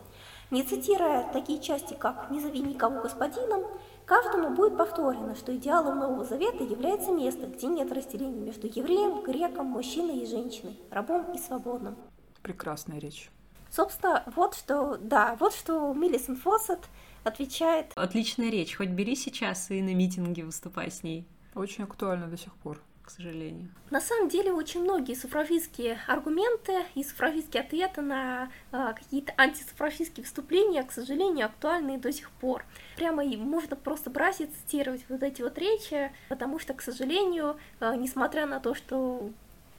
Не 0.50 0.62
цитируя 0.62 1.28
такие 1.30 1.60
части, 1.60 1.92
как 1.92 2.30
«Не 2.30 2.40
зови 2.40 2.60
никого 2.60 3.02
господином», 3.02 3.64
Каждому 4.06 4.50
будет 4.50 4.76
повторено, 4.76 5.36
что 5.36 5.54
идеалом 5.54 5.98
Нового 5.98 6.24
Завета 6.24 6.64
является 6.64 7.12
место, 7.12 7.46
где 7.46 7.66
нет 7.66 7.92
разделения 7.92 8.40
между 8.40 8.66
евреем, 8.66 9.22
греком, 9.22 9.66
мужчиной 9.66 10.20
и 10.20 10.26
женщиной, 10.26 10.76
рабом 10.90 11.32
и 11.32 11.38
свободным. 11.38 11.96
Прекрасная 12.42 12.98
речь. 12.98 13.30
Собственно, 13.72 14.22
вот 14.36 14.54
что, 14.54 14.98
да, 14.98 15.36
вот 15.40 15.54
что 15.54 15.94
Миллисон 15.94 16.36
Фоссет 16.36 16.80
отвечает. 17.24 17.92
Отличная 17.96 18.50
речь, 18.50 18.76
хоть 18.76 18.90
бери 18.90 19.16
сейчас 19.16 19.70
и 19.70 19.80
на 19.80 19.94
митинге 19.94 20.44
выступай 20.44 20.90
с 20.90 21.02
ней. 21.02 21.26
Очень 21.54 21.84
актуально 21.84 22.26
до 22.26 22.36
сих 22.36 22.54
пор 22.56 22.78
к 23.02 23.10
сожалению. 23.10 23.68
На 23.90 24.00
самом 24.00 24.28
деле 24.28 24.52
очень 24.52 24.82
многие 24.82 25.14
суфражистские 25.14 25.98
аргументы 26.06 26.84
и 26.94 27.02
суфражистские 27.02 27.62
ответы 27.64 28.00
на 28.00 28.48
э, 28.70 28.92
какие-то 28.94 29.34
антисуфражистские 29.36 30.22
выступления, 30.22 30.82
к 30.84 30.92
сожалению, 30.92 31.46
актуальны 31.46 31.98
до 31.98 32.12
сих 32.12 32.30
пор. 32.30 32.64
Прямо 32.96 33.24
и 33.24 33.36
можно 33.36 33.74
просто 33.74 34.08
брать 34.08 34.40
и 34.40 34.46
цитировать 34.46 35.04
вот 35.08 35.22
эти 35.22 35.42
вот 35.42 35.58
речи, 35.58 36.12
потому 36.28 36.60
что, 36.60 36.74
к 36.74 36.82
сожалению, 36.82 37.56
э, 37.80 37.94
несмотря 37.96 38.46
на 38.46 38.60
то, 38.60 38.74
что 38.74 39.30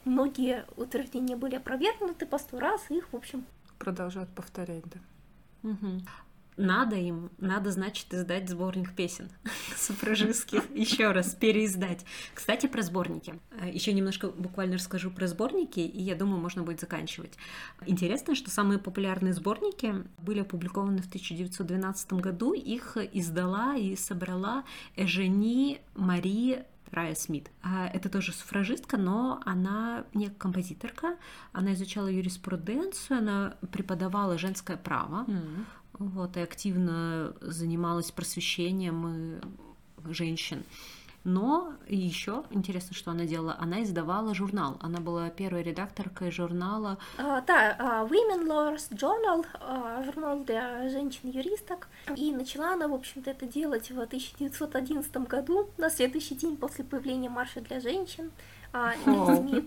многие 0.03 0.65
утверждения 0.75 1.37
были 1.37 1.55
опровергнуты 1.55 2.25
по 2.25 2.37
сто 2.37 2.59
раз, 2.59 2.81
их, 2.89 3.07
в 3.11 3.15
общем... 3.15 3.45
Продолжают 3.83 4.29
повторять, 4.29 4.83
да. 4.85 5.69
Угу 5.69 6.01
надо 6.57 6.95
им, 6.95 7.31
надо, 7.39 7.71
значит, 7.71 8.13
издать 8.13 8.49
сборник 8.49 8.93
песен 8.93 9.29
суфражистских, 9.75 10.63
еще 10.75 11.11
раз 11.11 11.35
переиздать. 11.35 12.05
Кстати, 12.33 12.67
про 12.67 12.81
сборники. 12.81 13.39
Э, 13.59 13.69
еще 13.69 13.93
немножко 13.93 14.29
буквально 14.29 14.75
расскажу 14.75 15.09
про 15.11 15.27
сборники, 15.27 15.79
и 15.79 16.01
я 16.01 16.15
думаю, 16.15 16.41
можно 16.41 16.63
будет 16.63 16.79
заканчивать. 16.79 17.33
Интересно, 17.85 18.35
что 18.35 18.49
самые 18.49 18.79
популярные 18.79 19.33
сборники 19.33 19.95
были 20.19 20.41
опубликованы 20.41 21.01
в 21.01 21.07
1912 21.07 22.13
году. 22.13 22.53
Их 22.53 22.97
издала 23.13 23.75
и 23.75 23.95
собрала 23.95 24.63
Эжени 24.95 25.81
Мари 25.95 26.65
Рая 26.93 27.15
Смит. 27.15 27.51
А, 27.61 27.87
это 27.87 28.09
тоже 28.09 28.31
суфражистка, 28.31 28.97
но 28.97 29.41
она 29.45 30.05
не 30.13 30.29
композиторка. 30.29 31.17
Она 31.51 31.73
изучала 31.73 32.07
юриспруденцию, 32.07 33.19
она 33.19 33.57
преподавала 33.71 34.37
женское 34.37 34.77
право. 34.77 35.25
Mm-hmm. 35.27 35.65
Вот, 35.99 36.37
и 36.37 36.39
активно 36.39 37.35
занималась 37.41 38.11
просвещением 38.11 39.41
женщин. 40.05 40.63
Но 41.23 41.73
еще 41.87 42.43
интересно, 42.49 42.93
что 42.93 43.11
она 43.11 43.25
делала. 43.25 43.55
Она 43.57 43.83
издавала 43.83 44.33
журнал. 44.33 44.77
Она 44.81 44.99
была 44.99 45.29
первой 45.29 45.63
редакторкой 45.63 46.31
журнала. 46.31 46.97
Uh, 47.17 47.41
да, 47.47 47.77
uh, 47.79 48.09
Women 48.09 48.45
Lawyers 48.45 48.89
Journal, 48.91 49.45
uh, 49.61 50.03
журнал 50.03 50.39
для 50.43 50.89
женщин-юристок. 50.89 51.87
И 52.17 52.33
начала 52.33 52.73
она, 52.73 52.89
в 52.89 52.93
общем-то, 52.93 53.31
это 53.31 53.45
делать 53.45 53.89
в 53.89 53.99
1911 53.99 55.15
году, 55.27 55.69
на 55.77 55.89
следующий 55.89 56.35
день 56.35 56.57
после 56.57 56.83
появления 56.83 57.29
марша 57.29 57.61
для 57.61 57.79
женщин. 57.79 58.31
Uh, 58.73 59.65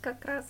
как 0.00 0.24
раз 0.24 0.46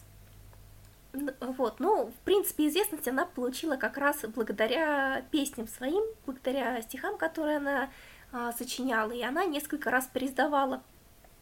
вот, 1.40 1.80
ну, 1.80 2.07
в 2.09 2.24
принципе, 2.24 2.68
известность 2.68 3.09
она 3.09 3.24
получила 3.24 3.76
как 3.76 3.97
раз 3.97 4.24
благодаря 4.34 5.24
песням 5.30 5.66
своим, 5.66 6.05
благодаря 6.26 6.82
стихам, 6.82 7.16
которые 7.16 7.57
она 7.57 7.88
а, 8.32 8.52
сочиняла, 8.52 9.12
и 9.12 9.22
она 9.22 9.44
несколько 9.44 9.90
раз 9.90 10.08
переиздавала 10.12 10.82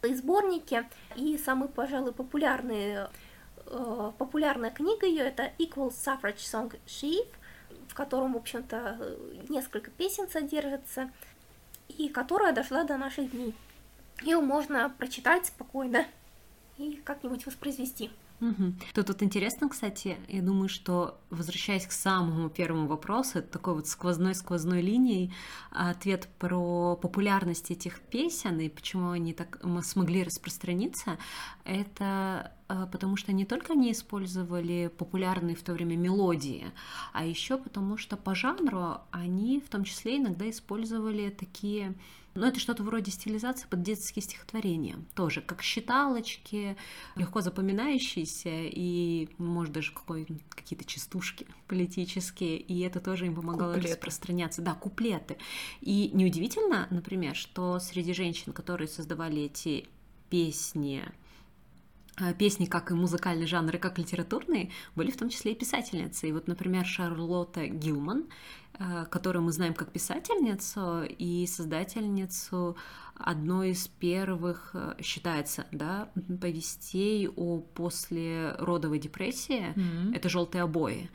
сборники, 0.03 0.87
и 1.15 1.37
самый, 1.37 1.67
пожалуй, 1.67 2.11
популярный, 2.11 3.07
э, 3.65 4.11
популярная 4.17 4.69
книга 4.69 5.07
ее 5.07 5.23
это 5.23 5.51
Equal 5.57 5.89
Suffrage 5.89 6.37
Song 6.37 6.77
Sheaf, 6.85 7.27
в 7.87 7.93
котором, 7.95 8.33
в 8.33 8.37
общем-то, 8.37 9.17
несколько 9.49 9.89
песен 9.89 10.29
содержится, 10.29 11.09
и 11.87 12.09
которая 12.09 12.53
дошла 12.53 12.83
до 12.83 12.97
наших 12.97 13.31
дней. 13.31 13.55
Ее 14.21 14.39
можно 14.39 14.89
прочитать 14.97 15.47
спокойно 15.47 16.05
и 16.77 17.01
как-нибудь 17.03 17.45
воспроизвести. 17.45 18.11
Угу. 18.45 18.73
Тут 18.93 19.23
интересно, 19.23 19.69
кстати, 19.69 20.17
я 20.27 20.41
думаю, 20.41 20.69
что 20.69 21.19
возвращаясь 21.31 21.87
к 21.87 21.91
самому 21.91 22.49
первому 22.49 22.87
вопросу, 22.87 23.41
такой 23.41 23.73
вот 23.73 23.87
сквозной-сквозной 23.87 24.81
линией, 24.81 25.33
ответ 25.71 26.27
про 26.37 26.95
популярность 26.95 27.71
этих 27.71 28.01
песен 28.01 28.59
и 28.59 28.69
почему 28.69 29.09
они 29.09 29.33
так 29.33 29.59
смогли 29.83 30.23
распространиться, 30.23 31.17
это 31.63 32.51
а, 32.67 32.85
потому 32.85 33.15
что 33.17 33.33
не 33.33 33.45
только 33.45 33.73
они 33.73 33.91
использовали 33.91 34.91
популярные 34.95 35.55
в 35.55 35.63
то 35.63 35.73
время 35.73 35.95
мелодии, 35.95 36.71
а 37.13 37.25
еще 37.25 37.57
потому 37.57 37.97
что 37.97 38.15
по 38.15 38.35
жанру 38.35 38.99
они 39.11 39.59
в 39.59 39.69
том 39.69 39.83
числе 39.83 40.17
иногда 40.17 40.47
использовали 40.49 41.29
такие 41.29 41.95
но 42.35 42.47
это 42.47 42.59
что-то 42.59 42.83
вроде 42.83 43.11
стилизации 43.11 43.65
под 43.67 43.81
детские 43.81 44.21
стихотворения. 44.21 44.97
Тоже 45.15 45.41
как 45.41 45.61
считалочки, 45.61 46.75
легко 47.15 47.39
запоминающиеся 47.39 48.49
и, 48.49 49.29
может, 49.37 49.71
даже 49.71 49.93
какие-то 50.49 50.85
частушки 50.85 51.47
политические. 51.67 52.57
И 52.57 52.81
это 52.81 52.99
тоже 52.99 53.27
им 53.27 53.35
помогало 53.35 53.73
куплеты. 53.73 53.93
распространяться. 53.93 54.61
Да, 54.61 54.73
куплеты. 54.73 55.37
И 55.79 56.11
неудивительно, 56.13 56.87
например, 56.91 57.35
что 57.35 57.79
среди 57.79 58.13
женщин, 58.13 58.51
которые 58.51 58.89
создавали 58.89 59.43
эти 59.43 59.87
песни, 60.29 61.03
э, 62.19 62.33
песни, 62.33 62.65
как 62.65 62.91
и 62.91 62.95
музыкальный 62.95 63.47
жанр, 63.47 63.75
и 63.75 63.79
как 63.79 63.97
литературные, 63.97 64.71
были 64.95 65.09
в 65.09 65.17
том 65.17 65.29
числе 65.29 65.53
и 65.53 65.55
писательницы. 65.55 66.27
И 66.27 66.33
вот, 66.33 66.47
например, 66.47 66.85
Шарлотта 66.85 67.67
Гилман 67.67 68.25
которую 69.09 69.43
мы 69.43 69.51
знаем 69.51 69.73
как 69.73 69.91
писательницу 69.91 71.03
и 71.03 71.45
создательницу 71.47 72.75
одной 73.15 73.69
из 73.71 73.87
первых, 73.87 74.71
э, 74.73 74.95
считается, 75.01 75.65
да, 75.71 76.09
повестей 76.41 77.29
о 77.29 77.59
послеродовой 77.59 78.99
депрессии. 78.99 79.73
Mm-hmm. 79.75 80.15
Это 80.15 80.29
желтые 80.29 80.63
обои. 80.63 81.09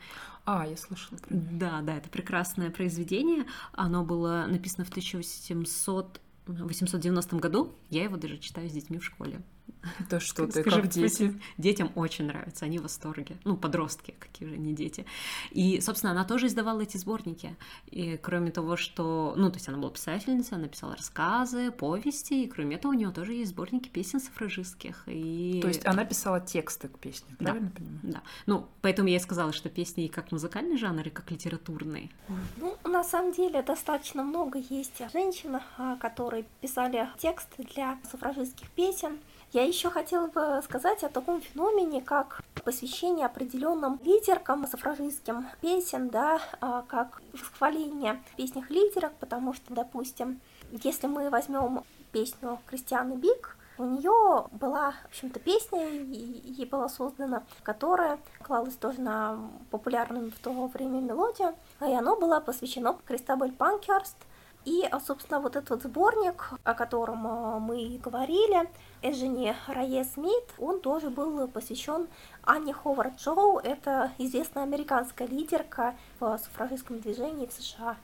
А, 0.45 0.65
я 0.67 0.75
слышала. 0.75 1.19
Да, 1.29 1.81
да, 1.81 1.97
это 1.97 2.09
прекрасное 2.09 2.71
произведение. 2.71 3.45
Оно 3.73 4.03
было 4.03 4.45
написано 4.47 4.85
в 4.85 4.89
1800 4.89 6.21
890 6.47 7.37
году. 7.37 7.75
Я 7.89 8.03
его 8.03 8.17
даже 8.17 8.37
читаю 8.37 8.67
с 8.67 8.73
детьми 8.73 8.97
в 8.97 9.05
школе. 9.05 9.41
Да 10.09 10.19
что 10.19 10.47
ты, 10.47 10.61
Скажи, 10.61 10.81
как 10.81 10.89
дети? 10.89 11.39
Детям 11.57 11.91
очень 11.95 12.25
нравится, 12.25 12.65
они 12.65 12.79
в 12.79 12.83
восторге. 12.83 13.37
Ну, 13.43 13.57
подростки, 13.57 14.15
какие 14.19 14.47
же 14.47 14.57
не 14.57 14.73
дети. 14.73 15.05
И, 15.51 15.79
собственно, 15.81 16.11
она 16.11 16.23
тоже 16.23 16.47
издавала 16.47 16.81
эти 16.81 16.97
сборники. 16.97 17.55
И 17.89 18.17
кроме 18.17 18.51
того, 18.51 18.77
что... 18.77 19.33
Ну, 19.37 19.49
то 19.49 19.57
есть 19.57 19.67
она 19.67 19.77
была 19.77 19.91
писательницей, 19.91 20.57
она 20.57 20.67
писала 20.67 20.95
рассказы, 20.95 21.71
повести, 21.71 22.43
и 22.43 22.47
кроме 22.47 22.75
этого 22.75 22.91
у 22.91 22.95
нее 22.95 23.11
тоже 23.11 23.33
есть 23.33 23.51
сборники 23.51 23.89
песен 23.89 24.19
суфражистских. 24.19 25.03
И... 25.07 25.59
То 25.61 25.67
есть 25.67 25.85
она 25.85 26.05
писала 26.05 26.39
тексты 26.39 26.87
к 26.87 26.99
песням, 26.99 27.35
да, 27.39 27.45
правильно 27.51 27.71
понимаю? 27.71 27.99
Да. 28.03 28.21
Ну, 28.45 28.67
поэтому 28.81 29.07
я 29.09 29.17
и 29.17 29.19
сказала, 29.19 29.53
что 29.53 29.69
песни 29.69 30.05
и 30.05 30.07
как 30.09 30.31
музыкальный 30.31 30.77
жанр, 30.77 31.07
и 31.07 31.09
как 31.09 31.31
литературный. 31.31 32.11
Ну, 32.57 32.77
на 32.83 33.03
самом 33.03 33.31
деле, 33.31 33.61
достаточно 33.61 34.23
много 34.23 34.59
есть 34.59 35.01
женщин, 35.13 35.59
а, 35.77 35.95
которые 35.97 36.45
писали 36.61 37.07
тексты 37.17 37.63
для 37.63 37.97
суфражистских 38.09 38.69
песен. 38.71 39.19
Я 39.53 39.63
еще 39.65 39.89
хотела 39.89 40.27
бы 40.27 40.61
сказать 40.63 41.03
о 41.03 41.09
таком 41.09 41.41
феномене, 41.41 42.01
как 42.01 42.41
посвящение 42.63 43.25
определенным 43.25 43.99
лидеркам 44.03 44.65
суфражистским 44.65 45.45
песен, 45.59 46.09
да, 46.09 46.39
а, 46.61 46.83
как 46.87 47.21
восхваление 47.33 48.21
в 48.31 48.35
песнях 48.37 48.69
лидерок, 48.69 49.11
потому 49.19 49.53
что, 49.53 49.73
допустим, 49.73 50.39
если 50.71 51.07
мы 51.07 51.29
возьмем 51.29 51.83
песню 52.13 52.59
Кристианы 52.67 53.15
Бик, 53.15 53.57
У 53.77 53.83
нее 53.85 54.45
была, 54.51 54.91
в 54.91 55.05
общем-то, 55.07 55.39
песня, 55.39 55.87
ей 55.87 56.65
была 56.67 56.87
создана, 56.87 57.41
которая 57.63 58.19
клалась 58.43 58.75
тоже 58.75 59.01
на 59.01 59.39
популярную 59.71 60.29
в 60.29 60.37
то 60.39 60.67
время 60.67 60.99
мелодию, 60.99 61.55
и 61.79 61.91
она 61.91 62.15
была 62.15 62.41
посвящена 62.41 62.95
Кристабель 63.07 63.51
Панкерст, 63.51 64.17
и, 64.63 64.87
собственно, 65.05 65.39
вот 65.39 65.55
этот 65.55 65.81
сборник, 65.81 66.51
о 66.63 66.73
котором 66.75 67.25
э, 67.25 67.59
мы 67.59 67.99
говорили, 68.03 68.69
Эжени 69.01 69.55
Рае 69.67 70.03
Смит, 70.03 70.43
он 70.59 70.81
тоже 70.81 71.09
был 71.09 71.47
посвящен 71.47 72.07
Анне 72.43 72.71
Ховард 72.71 73.17
Джоу. 73.17 73.57
Это 73.57 74.11
известная 74.19 74.63
американская 74.63 75.27
лидерка 75.27 75.95
в 76.19 76.37
суфражистском 76.37 76.99
движении 76.99 77.47
в 77.47 77.53
США. 77.53 77.97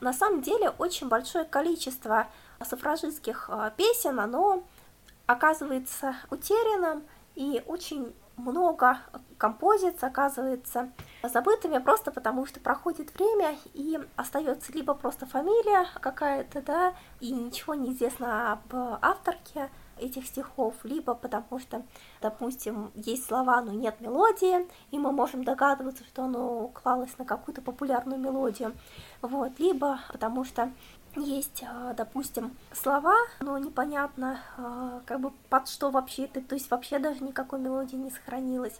На 0.00 0.12
самом 0.12 0.42
деле 0.42 0.70
очень 0.70 1.08
большое 1.08 1.44
количество 1.44 2.26
суфражистских 2.68 3.48
э, 3.48 3.70
песен, 3.76 4.18
оно 4.18 4.64
оказывается 5.26 6.16
утерянным, 6.30 7.04
и 7.36 7.62
очень 7.66 8.12
много 8.36 8.98
композиций 9.38 10.08
оказывается 10.08 10.90
забытыми 11.22 11.78
просто 11.78 12.10
потому, 12.10 12.46
что 12.46 12.60
проходит 12.60 13.14
время 13.18 13.56
и 13.74 13.98
остается 14.16 14.72
либо 14.72 14.94
просто 14.94 15.26
фамилия 15.26 15.86
какая-то, 16.00 16.62
да, 16.62 16.94
и 17.20 17.32
ничего 17.32 17.74
не 17.74 17.92
известно 17.92 18.52
об 18.52 18.74
авторке 19.02 19.70
этих 19.98 20.26
стихов, 20.26 20.74
либо 20.84 21.14
потому 21.14 21.58
что, 21.58 21.82
допустим, 22.20 22.90
есть 22.94 23.26
слова, 23.26 23.62
но 23.62 23.72
нет 23.72 24.00
мелодии, 24.00 24.68
и 24.90 24.98
мы 24.98 25.12
можем 25.12 25.42
догадываться, 25.42 26.04
что 26.04 26.24
оно 26.24 26.68
клалось 26.68 27.16
на 27.18 27.24
какую-то 27.24 27.62
популярную 27.62 28.20
мелодию, 28.20 28.74
вот, 29.22 29.58
либо 29.58 30.00
потому 30.12 30.44
что 30.44 30.70
есть, 31.16 31.64
а, 31.66 31.94
допустим, 31.94 32.54
слова, 32.72 33.16
но 33.40 33.56
непонятно, 33.56 34.38
а, 34.58 35.00
как 35.06 35.20
бы 35.20 35.32
под 35.48 35.68
что 35.68 35.90
вообще 35.90 36.24
это, 36.24 36.42
то 36.42 36.54
есть 36.54 36.70
вообще 36.70 36.98
даже 36.98 37.24
никакой 37.24 37.58
мелодии 37.58 37.96
не 37.96 38.10
сохранилось. 38.10 38.78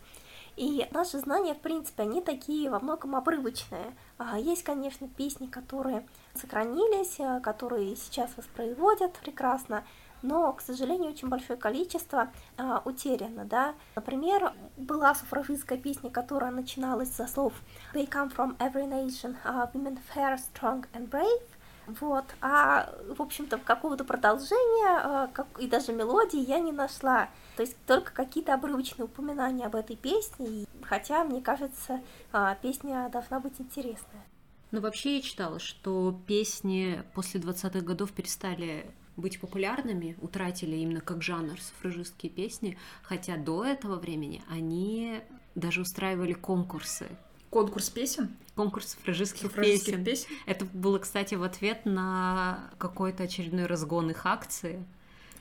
И 0.56 0.88
наши 0.90 1.18
знания, 1.18 1.54
в 1.54 1.60
принципе, 1.60 2.04
они 2.04 2.20
такие 2.22 2.70
во 2.70 2.80
многом 2.80 3.14
обрывочные. 3.14 3.94
А, 4.18 4.38
есть, 4.38 4.64
конечно, 4.64 5.06
песни, 5.06 5.46
которые 5.46 6.06
сохранились, 6.34 7.18
которые 7.42 7.94
сейчас 7.96 8.30
воспроизводят 8.36 9.12
прекрасно, 9.18 9.84
но, 10.22 10.52
к 10.52 10.60
сожалению, 10.60 11.10
очень 11.10 11.28
большое 11.28 11.58
количество 11.58 12.30
а, 12.56 12.80
утеряно, 12.84 13.44
да. 13.44 13.74
Например, 13.94 14.54
была 14.76 15.14
суфражистская 15.14 15.78
песня, 15.78 16.10
которая 16.10 16.50
начиналась 16.50 17.12
со 17.12 17.26
слов 17.26 17.52
«They 17.94 18.08
come 18.08 18.34
from 18.34 18.56
every 18.56 18.88
nation, 18.88 19.36
uh, 19.44 19.70
women 19.72 19.98
fair, 20.14 20.38
strong 20.38 20.86
and 20.94 21.08
brave», 21.08 21.42
вот, 21.86 22.24
а, 22.40 22.90
в 23.16 23.22
общем-то, 23.22 23.58
какого-то 23.58 24.04
продолжения 24.04 24.88
а, 24.88 25.28
как, 25.32 25.46
и 25.58 25.68
даже 25.68 25.92
мелодии 25.92 26.40
я 26.40 26.58
не 26.58 26.72
нашла. 26.72 27.28
То 27.56 27.62
есть 27.62 27.76
только 27.86 28.12
какие-то 28.12 28.54
обрывочные 28.54 29.06
упоминания 29.06 29.66
об 29.66 29.74
этой 29.74 29.96
песне, 29.96 30.66
хотя, 30.82 31.24
мне 31.24 31.40
кажется, 31.40 32.00
а, 32.32 32.54
песня 32.56 33.08
должна 33.10 33.40
быть 33.40 33.54
интересная. 33.58 34.24
Ну, 34.70 34.80
вообще 34.80 35.16
я 35.16 35.22
читала, 35.22 35.58
что 35.58 36.20
песни 36.26 37.02
после 37.14 37.40
20-х 37.40 37.80
годов 37.80 38.12
перестали 38.12 38.90
быть 39.16 39.40
популярными, 39.40 40.16
утратили 40.20 40.76
именно 40.76 41.00
как 41.00 41.22
жанр 41.22 41.58
суфражистские 41.58 42.30
песни, 42.30 42.76
хотя 43.02 43.36
до 43.38 43.64
этого 43.64 43.96
времени 43.96 44.42
они 44.48 45.22
даже 45.54 45.80
устраивали 45.80 46.34
конкурсы 46.34 47.08
Конкурс 47.50 47.88
песен? 47.88 48.36
Конкурс 48.54 48.92
суфражистских 48.92 49.52
песен. 49.52 50.04
песен. 50.04 50.28
Это 50.46 50.64
было, 50.66 50.98
кстати, 50.98 51.36
в 51.36 51.42
ответ 51.42 51.86
на 51.86 52.70
какой-то 52.78 53.22
очередной 53.22 53.66
разгон 53.66 54.10
их 54.10 54.26
акции. 54.26 54.84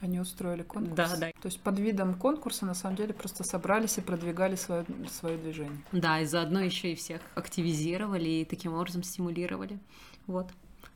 Они 0.00 0.20
устроили 0.20 0.62
конкурс. 0.62 0.94
Да, 0.96 1.16
да. 1.16 1.30
То 1.40 1.46
есть 1.46 1.60
под 1.60 1.78
видом 1.78 2.14
конкурса 2.14 2.66
на 2.66 2.74
самом 2.74 2.96
деле 2.96 3.14
просто 3.14 3.44
собрались 3.44 3.98
и 3.98 4.00
продвигали 4.00 4.56
свое, 4.56 4.84
свое 5.10 5.38
движение. 5.38 5.80
Да, 5.92 6.20
и 6.20 6.26
заодно 6.26 6.60
еще 6.60 6.92
и 6.92 6.94
всех 6.94 7.20
активизировали 7.34 8.28
и 8.28 8.44
таким 8.44 8.74
образом 8.74 9.02
стимулировали. 9.02 9.78
Вот. 10.26 10.50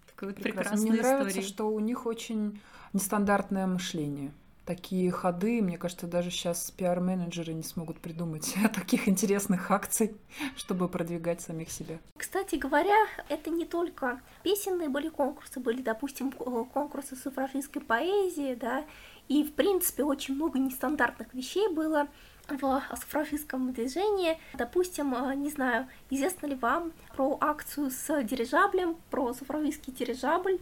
Такой 0.07 0.29
вот 0.29 0.43
прекрасная 0.43 0.79
Мне 0.79 1.01
история. 1.01 1.19
нравится, 1.19 1.43
что 1.43 1.69
у 1.69 1.81
них 1.81 2.07
очень 2.07 2.61
нестандартное 2.93 3.67
мышление 3.67 4.33
такие 4.71 5.11
ходы, 5.11 5.61
мне 5.63 5.77
кажется, 5.77 6.07
даже 6.07 6.31
сейчас 6.31 6.71
пиар-менеджеры 6.71 7.53
не 7.53 7.65
смогут 7.65 7.99
придумать 7.99 8.55
таких 8.73 9.09
интересных 9.09 9.69
акций, 9.73 10.17
чтобы 10.57 10.89
продвигать 10.89 11.41
самих 11.41 11.73
себя. 11.73 11.99
Кстати 12.17 12.55
говоря, 12.55 12.95
это 13.29 13.51
не 13.51 13.65
только 13.65 14.21
песенные 14.45 14.89
были 14.89 15.09
конкурсы, 15.09 15.59
были, 15.59 15.83
допустим, 15.83 16.31
конкурсы 16.31 17.17
суфражистской 17.17 17.83
поэзии, 17.83 18.55
да, 18.55 18.85
и, 19.27 19.43
в 19.43 19.55
принципе, 19.55 20.05
очень 20.05 20.37
много 20.37 20.61
нестандартных 20.61 21.35
вещей 21.35 21.69
было 21.69 22.07
в 22.49 22.83
суфражистском 22.95 23.73
движении. 23.73 24.39
Допустим, 24.55 25.15
э, 25.15 25.35
не 25.35 25.51
знаю, 25.51 25.89
известно 26.11 26.47
ли 26.47 26.55
вам 26.55 26.93
про 27.17 27.37
акцию 27.41 27.91
с 27.91 28.23
дирижаблем, 28.23 28.97
про 29.11 29.35
суфражистский 29.35 29.93
дирижабль, 29.93 30.61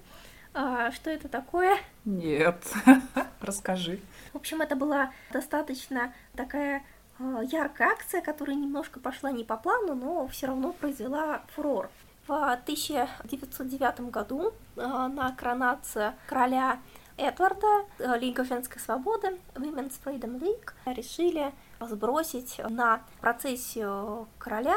а, 0.55 0.91
что 0.93 1.11
это 1.11 1.29
такое? 1.29 1.79
Нет, 2.05 2.73
расскажи. 3.41 4.01
В 4.33 4.37
общем, 4.37 4.61
это 4.61 4.77
была 4.77 5.13
достаточно 5.33 6.13
такая 6.35 6.83
а, 7.19 7.43
яркая 7.43 7.89
акция, 7.89 8.21
которая 8.21 8.57
немножко 8.57 9.01
пошла 9.01 9.31
не 9.31 9.45
по 9.45 9.57
плану, 9.57 9.95
но 9.95 10.27
все 10.29 10.47
равно 10.47 10.73
произвела 10.73 11.43
фурор. 11.55 11.91
В 12.27 12.53
1909 12.53 14.01
году 14.11 14.53
а, 14.77 15.09
на 15.09 15.33
коронацию 15.33 16.15
короля 16.27 16.79
Эдварда 17.17 17.87
Лига 18.19 18.45
женской 18.45 18.81
свободы 18.81 19.39
Women's 19.55 19.95
Freedom 20.05 20.39
League 20.39 20.73
решили 20.87 21.53
сбросить 21.81 22.61
на 22.69 23.03
процессию 23.21 24.29
короля 24.39 24.77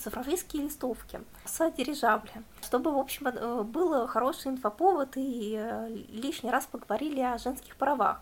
цифровистские 0.00 0.64
листовки 0.64 1.20
с 1.44 1.70
дирижабля, 1.70 2.42
чтобы, 2.62 2.90
в 2.92 2.98
общем, 2.98 3.28
э, 3.28 3.62
был 3.62 4.06
хороший 4.06 4.52
инфоповод 4.52 5.16
и 5.16 5.56
э, 5.58 5.88
лишний 6.08 6.50
раз 6.50 6.66
поговорили 6.66 7.20
о 7.20 7.38
женских 7.38 7.76
правах. 7.76 8.20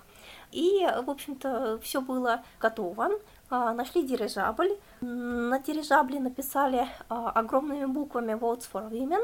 И, 0.52 0.86
в 1.04 1.10
общем-то, 1.10 1.78
все 1.82 2.00
было 2.00 2.44
готово. 2.60 3.10
А, 3.48 3.72
нашли 3.72 4.02
дирижабль. 4.02 4.78
На 5.00 5.58
дирижабле 5.58 6.20
написали 6.20 6.88
а, 7.08 7.30
огромными 7.30 7.84
буквами 7.84 8.32
Votes 8.32 8.68
for 8.72 8.90
Women. 8.90 9.22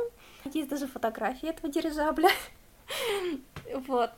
Есть 0.53 0.69
даже 0.69 0.87
фотографии 0.87 1.49
этого 1.49 1.73
дирижабля. 1.73 2.31
Вот. 3.89 4.11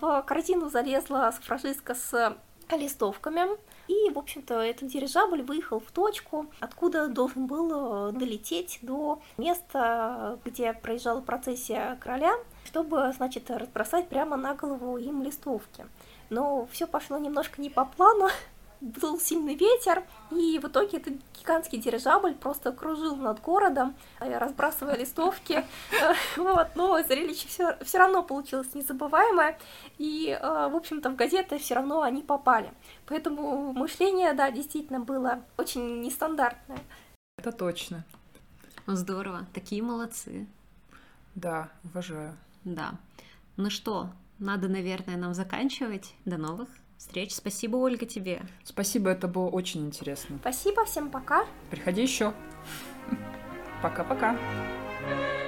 В 0.00 0.22
картину 0.22 0.70
залезла 0.70 1.30
суфражистка 1.36 1.94
с 1.94 2.36
листовками. 2.70 3.42
И, 3.88 4.10
в 4.10 4.18
общем-то, 4.18 4.60
этот 4.60 4.88
дирижабль 4.88 5.42
выехал 5.42 5.80
в 5.80 5.90
точку, 5.92 6.46
откуда 6.60 7.08
должен 7.08 7.46
был 7.46 8.08
э, 8.08 8.12
долететь 8.12 8.78
до 8.82 9.20
места, 9.38 10.38
где 10.44 10.72
проезжала 10.72 11.20
процессия 11.20 11.96
короля, 12.00 12.34
чтобы, 12.64 13.12
значит, 13.16 13.50
разбросать 13.50 14.08
прямо 14.08 14.36
на 14.36 14.54
голову 14.54 14.96
им 14.98 15.22
листовки. 15.22 15.86
Но 16.30 16.66
все 16.72 16.86
пошло 16.86 17.18
немножко 17.18 17.60
не 17.60 17.70
по 17.70 17.84
плану, 17.84 18.28
был 18.80 19.18
сильный 19.18 19.54
ветер, 19.54 20.04
и 20.30 20.58
в 20.58 20.66
итоге 20.66 20.98
этот 20.98 21.14
гигантский 21.38 21.78
дирижабль 21.78 22.34
просто 22.34 22.72
кружил 22.72 23.16
над 23.16 23.40
городом, 23.40 23.94
э, 24.20 24.36
разбрасывая 24.38 24.96
листовки. 24.96 25.64
Э, 25.92 26.14
вот, 26.36 26.68
но 26.74 27.02
зрелище 27.02 27.48
все, 27.48 27.76
все 27.82 27.98
равно 27.98 28.22
получилось 28.22 28.74
незабываемое, 28.74 29.58
и, 29.98 30.28
э, 30.28 30.68
в 30.68 30.76
общем-то, 30.76 31.10
в 31.10 31.16
газеты 31.16 31.58
все 31.58 31.74
равно 31.74 32.02
они 32.02 32.22
попали. 32.22 32.72
Поэтому 33.06 33.72
мышление, 33.72 34.34
да, 34.34 34.50
действительно 34.50 35.00
было 35.00 35.42
очень 35.56 36.00
нестандартное. 36.00 36.78
Это 37.38 37.52
точно. 37.52 38.04
Здорово, 38.86 39.46
такие 39.54 39.82
молодцы. 39.82 40.46
Да, 41.34 41.70
уважаю. 41.84 42.36
Да. 42.64 42.92
Ну 43.56 43.70
что, 43.70 44.10
надо, 44.38 44.68
наверное, 44.68 45.16
нам 45.16 45.34
заканчивать. 45.34 46.14
До 46.24 46.36
новых 46.36 46.68
встреч. 46.96 47.34
Спасибо, 47.34 47.76
Ольга, 47.76 48.06
тебе. 48.06 48.42
Спасибо, 48.64 49.10
это 49.10 49.28
было 49.28 49.48
очень 49.48 49.86
интересно. 49.86 50.38
Спасибо, 50.40 50.84
всем 50.84 51.10
пока. 51.10 51.46
Приходи 51.70 52.02
еще. 52.02 52.32
Пока-пока. 53.82 54.36
thank 55.06 55.40
you 55.40 55.45